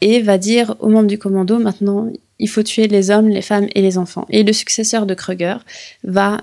et 0.00 0.20
va 0.20 0.38
dire 0.38 0.76
aux 0.80 0.88
membres 0.88 1.08
du 1.08 1.18
commando 1.18 1.58
maintenant 1.58 2.08
il 2.40 2.48
faut 2.48 2.62
tuer 2.62 2.88
les 2.88 3.10
hommes, 3.10 3.28
les 3.28 3.42
femmes 3.42 3.68
et 3.74 3.82
les 3.82 3.98
enfants. 3.98 4.26
Et 4.30 4.42
le 4.42 4.52
successeur 4.52 5.04
de 5.04 5.14
Kruger 5.14 5.56
va 6.04 6.38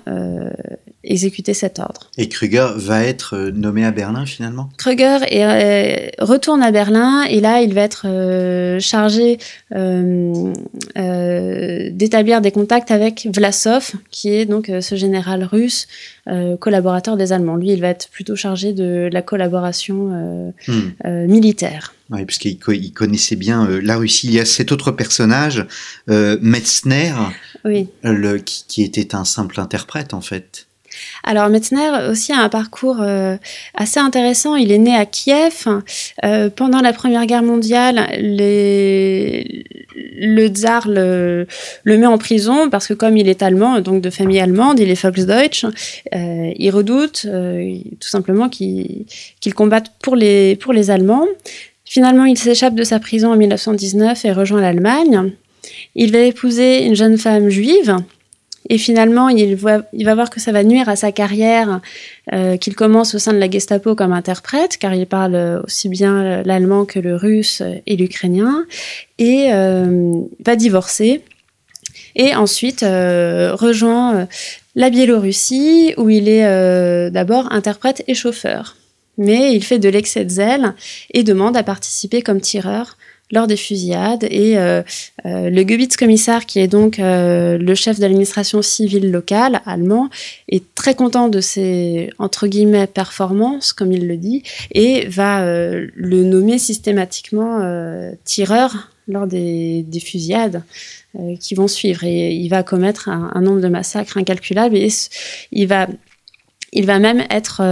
exécuter 1.08 1.54
cet 1.54 1.78
ordre. 1.78 2.10
Et 2.18 2.28
Krüger 2.28 2.68
va 2.76 3.02
être 3.02 3.34
euh, 3.34 3.50
nommé 3.50 3.84
à 3.84 3.90
Berlin 3.90 4.26
finalement? 4.26 4.68
Krüger 4.76 5.18
est, 5.30 5.44
euh, 5.44 6.24
retourne 6.24 6.62
à 6.62 6.70
Berlin 6.70 7.24
et 7.24 7.40
là 7.40 7.62
il 7.62 7.74
va 7.74 7.80
être 7.80 8.02
euh, 8.04 8.78
chargé 8.78 9.38
d'établir 10.94 12.40
des 12.40 12.52
contacts 12.52 12.90
avec 12.90 13.26
Vlasov, 13.34 13.92
qui 14.10 14.28
est 14.30 14.44
donc 14.44 14.70
ce 14.80 14.94
général 14.96 15.44
russe 15.44 15.86
collaborateur 16.60 17.16
des 17.16 17.32
Allemands. 17.32 17.56
Lui, 17.56 17.72
il 17.72 17.80
va 17.80 17.88
être 17.88 18.08
plutôt 18.10 18.36
chargé 18.36 18.72
de 18.72 19.08
la 19.10 19.22
collaboration 19.22 20.52
hmm. 20.66 21.26
militaire. 21.26 21.94
Oui, 22.10 22.24
parce 22.24 22.38
qu'il 22.38 22.58
connaissait 22.58 23.36
bien 23.36 23.68
la 23.82 23.96
Russie. 23.96 24.28
Il 24.28 24.34
y 24.34 24.40
a 24.40 24.44
cet 24.44 24.72
autre 24.72 24.92
personnage, 24.92 25.66
Metzner, 26.06 27.14
oui. 27.64 27.88
le, 28.02 28.38
qui, 28.38 28.64
qui 28.68 28.82
était 28.82 29.14
un 29.14 29.24
simple 29.24 29.60
interprète 29.60 30.12
en 30.14 30.20
fait. 30.20 30.67
Alors 31.28 31.50
Metzner 31.50 31.90
aussi 32.08 32.32
a 32.32 32.38
un 32.38 32.48
parcours 32.48 33.02
euh, 33.02 33.36
assez 33.74 34.00
intéressant. 34.00 34.56
Il 34.56 34.72
est 34.72 34.78
né 34.78 34.96
à 34.96 35.04
Kiev. 35.04 35.68
Euh, 36.24 36.48
pendant 36.48 36.80
la 36.80 36.94
Première 36.94 37.26
Guerre 37.26 37.42
mondiale, 37.42 38.08
le 38.18 39.44
tsar 40.48 40.88
le, 40.88 41.46
met 41.84 42.06
en 42.06 42.16
prison 42.16 42.70
parce 42.70 42.86
que 42.86 42.94
comme 42.94 43.18
il 43.18 43.28
est 43.28 43.42
allemand, 43.42 43.82
donc 43.82 44.00
de 44.00 44.08
famille 44.08 44.40
allemande, 44.40 44.80
il 44.80 44.88
est 44.88 44.98
Volksdeutsch, 45.02 45.66
euh, 46.14 46.50
il 46.56 46.70
redoute 46.70 47.26
tout 48.00 48.08
simplement 48.08 48.48
qu'il 48.48 49.04
combatte 49.54 49.92
pour 50.02 50.16
les, 50.16 50.56
pour 50.56 50.72
les 50.72 50.90
Allemands. 50.90 51.26
Finalement, 51.84 52.24
il 52.24 52.38
s'échappe 52.38 52.74
de 52.74 52.84
sa 52.84 53.00
prison 53.00 53.32
en 53.32 53.36
1919 53.36 54.24
et 54.24 54.32
rejoint 54.32 54.62
l'Allemagne. 54.62 55.32
Il 55.94 56.10
va 56.10 56.20
épouser 56.20 56.86
une 56.86 56.94
jeune 56.94 57.18
femme 57.18 57.50
juive 57.50 57.98
et 58.68 58.76
finalement, 58.76 59.28
il, 59.30 59.56
va 59.56 60.14
voir 60.14 60.28
que 60.28 60.40
ça 60.40 60.52
va 60.52 60.62
nuire 60.62 60.88
à 60.88 60.96
sa 60.96 61.10
carrière, 61.10 61.80
euh, 62.32 62.58
qu'il 62.58 62.74
commence 62.74 63.14
au 63.14 63.18
sein 63.18 63.32
de 63.32 63.38
la 63.38 63.50
Gestapo 63.50 63.94
comme 63.94 64.12
interprète, 64.12 64.76
car 64.76 64.94
il 64.94 65.06
parle 65.06 65.62
aussi 65.64 65.88
bien 65.88 66.42
l'allemand 66.42 66.84
que 66.84 66.98
le 66.98 67.16
russe 67.16 67.62
et 67.86 67.96
l'ukrainien, 67.96 68.66
et 69.18 69.48
euh, 69.52 70.20
va 70.44 70.54
divorcer. 70.54 71.22
Et 72.14 72.34
ensuite 72.34 72.82
euh, 72.82 73.54
rejoint 73.54 74.28
la 74.74 74.90
Biélorussie, 74.90 75.94
où 75.96 76.10
il 76.10 76.28
est 76.28 77.10
d'abord 77.10 77.50
interprète 77.52 78.04
et 78.06 78.14
chauffeur. 78.14 78.76
Mais 79.16 79.54
il 79.54 79.64
fait 79.64 79.78
de 79.78 79.88
l'excès 79.88 80.24
de 80.24 80.30
zèle 80.30 80.74
et 81.12 81.24
demande 81.24 81.56
à 81.56 81.62
participer 81.62 82.22
comme 82.22 82.40
tireur 82.40 82.96
lors 83.30 83.46
des 83.46 83.56
fusillades. 83.56 84.24
Et 84.30 84.58
euh, 84.58 84.82
euh, 85.26 85.50
le 85.50 85.62
qui 86.46 86.58
est 86.58 86.68
donc 86.68 86.98
euh, 86.98 87.58
le 87.58 87.74
chef 87.74 87.96
de 87.96 88.02
l'administration 88.02 88.62
civile 88.62 89.10
locale 89.10 89.60
allemand, 89.66 90.08
est 90.48 90.74
très 90.74 90.94
content 90.94 91.28
de 91.28 91.40
ses 91.40 92.10
entre 92.18 92.46
guillemets 92.46 92.86
performances, 92.86 93.72
comme 93.72 93.92
il 93.92 94.06
le 94.06 94.16
dit, 94.16 94.42
et 94.72 95.06
va 95.06 95.42
le 95.44 96.24
nommer 96.24 96.58
systématiquement 96.58 97.60
tireur 98.24 98.90
lors 99.06 99.26
des, 99.26 99.84
fusillades 100.04 100.62
qui 101.40 101.54
vont 101.54 101.68
suivre. 101.68 102.04
Et 102.04 102.32
il 102.32 102.48
va 102.48 102.62
commettre 102.62 103.08
un, 103.08 103.40
nombre 103.40 103.60
de 103.60 103.68
massacres 103.68 104.16
incalculables 104.16 104.76
et 104.76 104.88
il 105.52 105.66
va, 105.66 105.86
il 106.72 106.86
va 106.86 106.98
même 106.98 107.24
être 107.30 107.62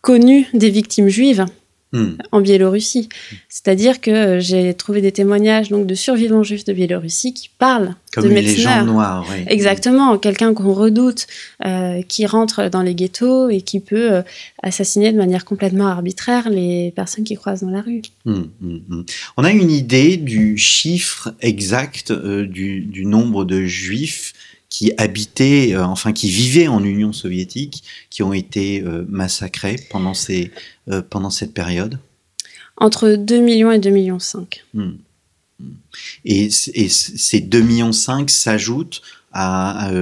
connu 0.00 0.46
des 0.54 0.70
victimes 0.70 1.08
juives 1.08 1.44
Hmm. 1.92 2.10
en 2.30 2.40
Biélorussie. 2.40 3.08
C'est-à-dire 3.48 4.00
que 4.00 4.12
euh, 4.12 4.40
j'ai 4.40 4.74
trouvé 4.74 5.00
des 5.00 5.10
témoignages 5.10 5.70
donc 5.70 5.88
de 5.88 5.96
survivants 5.96 6.44
juifs 6.44 6.64
de 6.64 6.72
Biélorussie 6.72 7.34
qui 7.34 7.50
parlent 7.58 7.96
Comme 8.14 8.26
de 8.26 8.28
légende 8.28 8.86
noire, 8.86 9.26
Exactement, 9.48 10.16
quelqu'un 10.16 10.54
qu'on 10.54 10.72
redoute, 10.72 11.26
euh, 11.66 12.02
qui 12.02 12.26
rentre 12.26 12.68
dans 12.68 12.82
les 12.82 12.94
ghettos 12.94 13.48
et 13.48 13.62
qui 13.62 13.80
peut 13.80 14.12
euh, 14.12 14.22
assassiner 14.62 15.10
de 15.10 15.16
manière 15.18 15.44
complètement 15.44 15.88
arbitraire 15.88 16.48
les 16.48 16.92
personnes 16.94 17.24
qui 17.24 17.34
croisent 17.34 17.62
dans 17.62 17.70
la 17.70 17.80
rue. 17.80 18.02
Hmm, 18.24 18.42
hmm, 18.60 19.02
On 19.36 19.42
a 19.42 19.50
une 19.50 19.72
idée 19.72 20.16
du 20.16 20.56
chiffre 20.58 21.34
exact 21.40 22.12
du, 22.12 22.82
du 22.82 23.04
nombre 23.04 23.44
de 23.44 23.64
juifs 23.64 24.32
qui 24.70 24.92
habitaient, 24.96 25.74
euh, 25.74 25.84
enfin 25.84 26.12
qui 26.12 26.30
vivaient 26.30 26.68
en 26.68 26.82
Union 26.82 27.12
soviétique, 27.12 27.82
qui 28.08 28.22
ont 28.22 28.32
été 28.32 28.82
euh, 28.82 29.04
massacrés 29.08 29.76
pendant, 29.90 30.14
ces, 30.14 30.52
euh, 30.88 31.02
pendant 31.02 31.30
cette 31.30 31.52
période 31.52 31.98
Entre 32.76 33.10
2 33.10 33.40
millions 33.40 33.72
et 33.72 33.80
2 33.80 33.90
millions 33.90 34.20
5. 34.20 34.64
Hmm. 34.72 34.92
Hmm. 35.58 35.72
Et, 36.24 36.48
et, 36.74 36.88
ces 36.88 37.40
2 37.40 37.60
millions 37.60 37.92
5 37.92 38.30
s'ajoutent 38.30 39.02
à... 39.32 39.92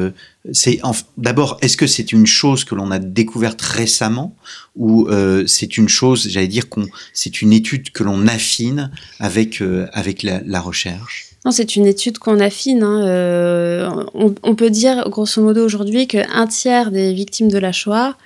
c'est 0.53 0.81
D'abord, 1.19 1.59
est-ce 1.61 1.77
que 1.77 1.87
c'est 1.87 2.12
une 2.12 2.27
chose 2.27 2.64
que 2.64 2.75
l'on 2.75 2.91
a 2.91 2.99
découverte 2.99 3.61
récemment 3.61 4.35
ou 4.75 5.07
c'est 5.47 5.77
une 5.77 5.89
chose, 5.89 6.29
j'allais 6.31 6.49
dire, 6.49 6.71
qu'on 6.71 6.87
c'est 7.12 7.43
une 7.43 7.53
étude 7.53 7.91
que 7.91 8.05
l'on 8.05 8.27
affine 8.27 8.91
avec, 9.19 9.62
avec 9.93 10.23
la, 10.23 10.41
la 10.47 10.62
recherche? 10.62 11.28
C'est 11.51 11.76
une 11.76 11.86
étude 11.86 12.18
qu'on 12.18 12.41
affine. 12.41 12.82
Hein. 12.82 13.07
Euh, 13.07 14.05
on, 14.14 14.55
peut 14.55 14.70
dire, 14.70 15.09
grosso 15.09 15.43
modo, 15.43 15.64
aujourd'hui, 15.64 16.07
qu'un 16.07 16.47
tiers 16.47 16.91
des 16.91 17.12
victimes 17.14 17.51
de 17.51 17.59
la 17.59 17.72
Shoah 17.72 18.16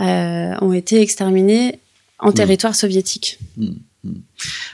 euh, 0.00 0.54
ont 0.60 0.72
été 0.72 1.00
exterminées 1.00 1.78
en 2.18 2.30
mmh. 2.30 2.34
territoire 2.34 2.74
soviétique. 2.74 3.38
Mmh, 3.56 3.66
mmh. 4.04 4.12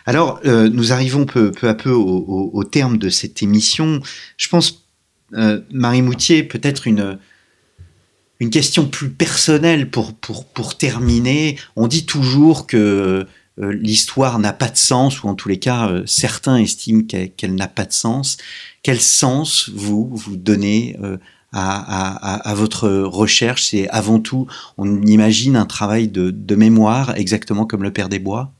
Alors, 0.07 0.41
euh, 0.45 0.68
nous 0.68 0.93
arrivons 0.93 1.26
peu, 1.26 1.53
à 1.62 1.74
peu 1.74 1.91
au, 1.91 2.64
terme 2.64 2.99
de 2.99 3.09
cette 3.09 3.43
émission. 3.43 4.01
Je 4.36 4.49
pense, 4.49 4.84
Marie 5.70 6.03
Moutier, 6.03 6.43
peut-être 6.43 6.86
une, 6.86 7.18
une 8.41 8.51
question 8.51 8.86
plus 8.86 9.11
personnelle 9.11 9.91
pour, 9.91 10.14
pour, 10.14 10.45
pour 10.47 10.76
terminer. 10.76 11.59
On 11.76 11.89
dit 11.89 12.07
toujours 12.07 12.66
que 12.66 13.26
l'histoire 13.61 14.39
n'a 14.39 14.53
pas 14.53 14.69
de 14.69 14.77
sens, 14.77 15.23
ou 15.23 15.29
en 15.29 15.35
tous 15.35 15.49
les 15.49 15.59
cas, 15.59 15.89
euh, 15.89 16.03
certains 16.07 16.57
estiment 16.57 17.03
qu'elle 17.03 17.55
n'a 17.55 17.69
pas 17.69 17.85
de 17.85 17.93
sens. 17.93 18.37
Quel 18.83 19.01
sens 19.01 19.71
vous, 19.75 20.09
vous 20.13 20.37
donnez 20.37 20.97
euh, 21.03 21.17
à, 21.53 22.55
votre 22.55 22.89
recherche? 22.89 23.65
C'est 23.65 23.89
avant 23.89 24.21
tout, 24.21 24.47
on 24.77 25.03
imagine 25.03 25.57
un 25.57 25.67
travail 25.67 26.09
de, 26.09 26.55
mémoire, 26.55 27.17
exactement 27.17 27.67
comme 27.67 27.83
le 27.83 27.93
Père 27.93 28.09
des 28.09 28.19
Bois 28.19 28.53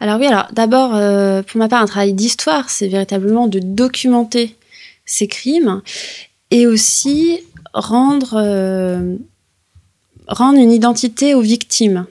alors 0.00 0.18
oui, 0.18 0.26
alors 0.26 0.48
d'abord, 0.52 0.90
pour 1.44 1.58
ma 1.58 1.68
part, 1.68 1.80
un 1.80 1.86
travail 1.86 2.12
d'histoire, 2.12 2.68
c'est 2.68 2.88
véritablement 2.88 3.46
de 3.46 3.60
documenter 3.60 4.56
ces 5.06 5.28
crimes 5.28 5.82
et 6.50 6.66
aussi 6.66 7.38
rendre, 7.72 8.34
rendre 10.26 10.58
une 10.58 10.72
identité 10.72 11.34
aux 11.34 11.40
victimes. 11.40 12.06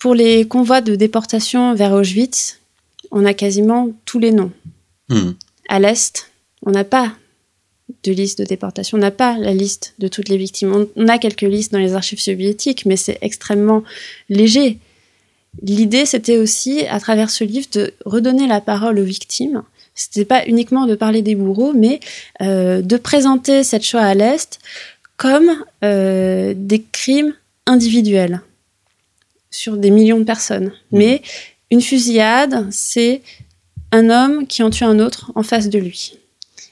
Pour 0.00 0.14
les 0.14 0.48
convois 0.48 0.80
de 0.80 0.96
déportation 0.96 1.74
vers 1.74 1.92
Auschwitz, 1.92 2.58
on 3.10 3.26
a 3.26 3.34
quasiment 3.34 3.90
tous 4.06 4.18
les 4.18 4.32
noms. 4.32 4.50
Hmm. 5.10 5.32
À 5.68 5.78
l'Est, 5.78 6.30
on 6.64 6.70
n'a 6.70 6.84
pas 6.84 7.12
de 8.02 8.12
liste 8.12 8.38
de 8.38 8.44
déportation, 8.44 8.96
on 8.96 9.00
n'a 9.00 9.10
pas 9.10 9.36
la 9.36 9.52
liste 9.52 9.92
de 9.98 10.08
toutes 10.08 10.30
les 10.30 10.38
victimes. 10.38 10.86
On, 10.96 11.08
a 11.08 11.18
quelques 11.18 11.42
listes 11.42 11.72
dans 11.72 11.78
les 11.78 11.92
archives 11.92 12.18
soviétiques, 12.18 12.86
mais 12.86 12.96
c'est 12.96 13.18
extrêmement 13.20 13.84
léger. 14.30 14.78
L'idée, 15.62 16.06
c'était 16.06 16.38
aussi, 16.38 16.86
à 16.86 16.98
travers 16.98 17.28
ce 17.28 17.44
livre, 17.44 17.66
de 17.70 17.92
redonner 18.06 18.46
la 18.46 18.62
parole 18.62 18.98
aux 18.98 19.04
victimes. 19.04 19.64
C'était 19.94 20.24
pas 20.24 20.46
uniquement 20.46 20.86
de 20.86 20.94
parler 20.94 21.20
des 21.20 21.34
bourreaux, 21.34 21.74
mais 21.74 22.00
euh, 22.40 22.80
de 22.80 22.96
présenter 22.96 23.64
cette 23.64 23.84
Shoah 23.84 24.00
à 24.00 24.14
l'Est 24.14 24.60
comme 25.18 25.50
euh, 25.84 26.54
des 26.56 26.82
crimes 26.90 27.34
individuels 27.66 28.40
sur 29.50 29.76
des 29.76 29.90
millions 29.90 30.18
de 30.18 30.24
personnes. 30.24 30.72
Mmh. 30.92 30.98
Mais 30.98 31.22
une 31.70 31.80
fusillade, 31.80 32.66
c'est 32.70 33.22
un 33.92 34.10
homme 34.10 34.46
qui 34.46 34.62
en 34.62 34.70
tue 34.70 34.84
un 34.84 34.98
autre 34.98 35.32
en 35.34 35.42
face 35.42 35.68
de 35.68 35.78
lui. 35.78 36.14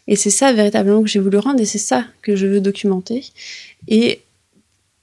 Et 0.06 0.16
c'est 0.16 0.30
ça 0.30 0.52
véritablement 0.52 1.02
que 1.02 1.08
j'ai 1.08 1.18
voulu 1.18 1.38
rendre 1.38 1.60
et 1.60 1.66
c'est 1.66 1.78
ça 1.78 2.04
que 2.22 2.34
je 2.34 2.46
veux 2.46 2.60
documenter. 2.60 3.24
Et 3.88 4.22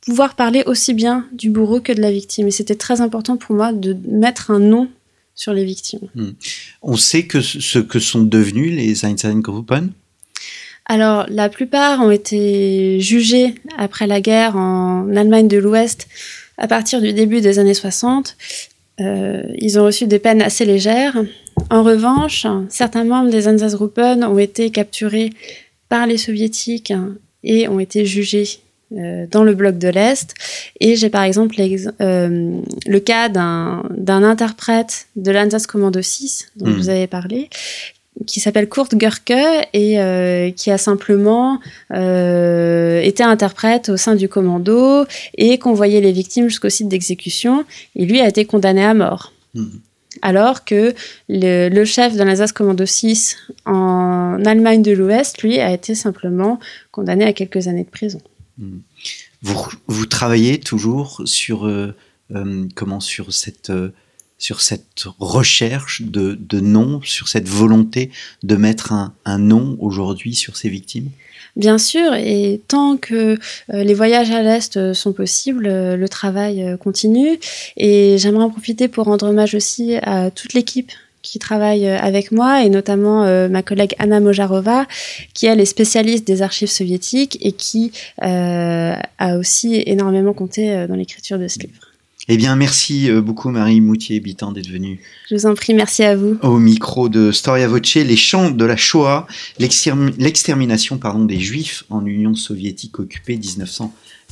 pouvoir 0.01 0.35
parler 0.35 0.63
aussi 0.65 0.93
bien 0.93 1.27
du 1.31 1.49
bourreau 1.49 1.79
que 1.79 1.93
de 1.93 2.01
la 2.01 2.11
victime. 2.11 2.47
Et 2.47 2.51
c'était 2.51 2.75
très 2.75 3.01
important 3.01 3.37
pour 3.37 3.55
moi 3.55 3.73
de 3.73 3.95
mettre 4.07 4.51
un 4.51 4.59
nom 4.59 4.89
sur 5.35 5.53
les 5.53 5.65
victimes. 5.65 6.07
Mmh. 6.15 6.29
On 6.81 6.97
sait 6.97 7.27
que 7.27 7.41
ce 7.41 7.79
que 7.79 7.99
sont 7.99 8.23
devenus 8.23 8.73
les 8.73 9.05
Einsatzgruppen 9.05 9.91
alors, 10.87 11.25
la 11.29 11.49
plupart 11.49 12.01
ont 12.01 12.11
été 12.11 12.99
jugés 13.01 13.55
après 13.75 14.05
la 14.05 14.21
guerre 14.21 14.55
en 14.55 15.15
Allemagne 15.15 15.47
de 15.47 15.57
l'Ouest 15.57 16.07
à 16.57 16.67
partir 16.67 17.01
du 17.01 17.13
début 17.13 17.41
des 17.41 17.59
années 17.59 17.73
60, 17.73 18.37
euh, 19.01 19.43
ils 19.55 19.77
ont 19.79 19.85
reçu 19.85 20.07
des 20.07 20.19
peines 20.19 20.41
assez 20.41 20.65
légères. 20.65 21.21
En 21.69 21.83
revanche, 21.83 22.47
certains 22.69 23.03
membres 23.03 23.29
des 23.29 23.47
Einsatzgruppen 23.47 24.23
ont 24.23 24.37
été 24.37 24.69
capturés 24.69 25.31
par 25.89 26.07
les 26.07 26.17
soviétiques 26.17 26.93
et 27.43 27.67
ont 27.67 27.79
été 27.79 28.05
jugés 28.05 28.59
euh, 28.95 29.25
dans 29.29 29.43
le 29.43 29.55
bloc 29.55 29.77
de 29.77 29.87
l'Est. 29.87 30.33
Et 30.79 30.95
j'ai 30.95 31.09
par 31.09 31.23
exemple 31.23 31.55
euh, 31.59 32.61
le 32.85 32.99
cas 32.99 33.29
d'un 33.29 33.83
interprète 34.23 35.07
de 35.15 35.31
l'Einsatzkommando 35.31 36.01
6, 36.01 36.51
dont 36.55 36.67
mm. 36.67 36.73
vous 36.73 36.89
avez 36.89 37.07
parlé, 37.07 37.49
qui 38.25 38.39
s'appelle 38.39 38.69
Kurt 38.69 38.95
Görke 38.95 39.31
et 39.73 39.99
euh, 39.99 40.51
qui 40.51 40.71
a 40.71 40.77
simplement 40.77 41.59
euh, 41.91 43.01
été 43.01 43.23
interprète 43.23 43.89
au 43.89 43.97
sein 43.97 44.15
du 44.15 44.29
commando 44.29 45.05
et 45.37 45.57
convoyé 45.57 46.01
les 46.01 46.11
victimes 46.11 46.47
jusqu'au 46.47 46.69
site 46.69 46.87
d'exécution. 46.87 47.65
Et 47.95 48.05
lui 48.05 48.21
a 48.21 48.27
été 48.27 48.45
condamné 48.45 48.83
à 48.83 48.93
mort. 48.93 49.33
Mmh. 49.53 49.65
Alors 50.21 50.63
que 50.63 50.93
le, 51.27 51.85
chef 51.85 52.15
de 52.15 52.23
l'Alsace 52.23 52.53
Commando 52.53 52.85
6 52.85 53.35
en 53.65 54.43
Allemagne 54.45 54.81
de 54.81 54.93
l'Ouest, 54.93 55.41
lui, 55.41 55.59
a 55.59 55.73
été 55.73 55.93
simplement 55.93 56.59
condamné 56.91 57.25
à 57.25 57.33
quelques 57.33 57.67
années 57.67 57.83
de 57.83 57.89
prison. 57.89 58.21
Mmh. 58.57 58.77
Vous, 59.41 59.67
vous, 59.87 60.05
travaillez 60.05 60.59
toujours 60.59 61.21
sur, 61.25 61.67
euh, 61.67 61.93
comment, 62.75 63.01
sur 63.01 63.33
cette 63.33 63.71
sur 64.37 64.61
cette 64.61 65.05
recherche 65.19 66.01
de, 66.01 66.37
de 66.39 66.61
sur 67.03 67.27
cette 67.27 67.47
volonté 67.47 68.11
de 68.43 68.55
mettre 68.55 68.91
un, 68.91 69.13
un 69.25 69.37
nom 69.37 69.77
aujourd'hui 69.79 70.35
sur 70.35 70.57
ces 70.57 70.69
victimes? 70.69 71.09
Bien 71.55 71.77
sûr, 71.77 72.13
et 72.15 72.61
tant 72.67 72.97
que 72.97 73.39
euh, 73.73 73.83
les 73.83 73.93
voyages 73.93 74.29
à 74.29 74.41
l'Est 74.41 74.75
euh, 74.75 74.93
sont 74.93 75.13
possibles, 75.13 75.67
euh, 75.67 75.95
le 75.95 76.09
travail 76.09 76.75
continue. 76.81 77.39
Et 77.77 78.17
j'aimerais 78.17 78.43
en 78.43 78.49
profiter 78.49 78.89
pour 78.89 79.05
rendre 79.05 79.27
hommage 79.29 79.55
aussi 79.55 79.95
à 80.01 80.31
toute 80.31 80.53
l'équipe 80.53 80.91
qui 81.21 81.39
travaille 81.39 81.87
avec 81.87 82.31
moi, 82.31 82.63
et 82.63 82.69
notamment 82.69 83.25
ma 83.49 83.63
collègue 83.63 83.95
Anna 83.97 84.19
Mojarova, 84.19 84.85
qui 85.33 85.47
elle 85.47 85.59
est 85.59 85.65
spécialiste 85.65 86.27
des 86.27 86.43
archives 86.43 86.69
soviétiques 86.69 87.39
et 87.41 87.51
qui 87.51 87.91
a 88.19 89.37
aussi 89.39 89.81
énormément 89.87 90.33
compté 90.33 90.85
dans 90.85 90.93
l'écriture 90.93 91.39
de 91.39 91.47
ce 91.47 91.57
livre. 91.57 91.84
Eh 92.27 92.37
bien, 92.37 92.55
merci 92.55 93.07
euh, 93.09 93.21
beaucoup 93.21 93.51
Marie 93.51 93.81
Moutier-Bitan 93.81 94.51
d'être 94.51 94.69
venue. 94.69 94.99
Je 95.29 95.35
vous 95.35 95.45
en 95.45 95.53
prie, 95.53 95.75
merci 95.75 96.03
à 96.03 96.15
vous. 96.15 96.37
Au 96.41 96.57
micro 96.57 97.07
de 97.07 97.31
Storia 97.31 97.67
Voce, 97.67 97.93
les 97.95 98.15
chants 98.15 98.49
de 98.49 98.65
la 98.65 98.75
Shoah, 98.77 99.27
l'extermination 99.59 100.97
pardon 100.97 101.25
des 101.25 101.39
Juifs 101.39 101.83
en 101.91 102.03
Union 102.03 102.33
soviétique 102.33 102.97
occupée 102.97 103.39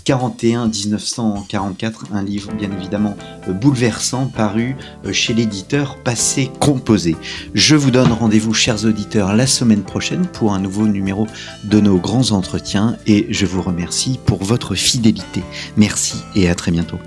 1941-1944, 0.07 2.05
un 2.13 2.23
livre 2.23 2.51
bien 2.53 2.71
évidemment 2.71 3.15
euh, 3.47 3.53
bouleversant 3.53 4.25
paru 4.25 4.75
euh, 5.05 5.13
chez 5.13 5.35
l'éditeur 5.35 6.01
Passé 6.01 6.49
Composé. 6.59 7.15
Je 7.53 7.75
vous 7.75 7.91
donne 7.91 8.11
rendez-vous, 8.11 8.55
chers 8.55 8.85
auditeurs, 8.85 9.35
la 9.35 9.45
semaine 9.45 9.83
prochaine 9.83 10.25
pour 10.25 10.53
un 10.53 10.59
nouveau 10.59 10.87
numéro 10.87 11.27
de 11.63 11.79
nos 11.79 11.99
grands 11.99 12.31
entretiens 12.31 12.97
et 13.05 13.27
je 13.29 13.45
vous 13.45 13.61
remercie 13.61 14.19
pour 14.25 14.43
votre 14.43 14.73
fidélité. 14.73 15.43
Merci 15.77 16.15
et 16.35 16.49
à 16.49 16.55
très 16.55 16.71
bientôt. 16.71 16.97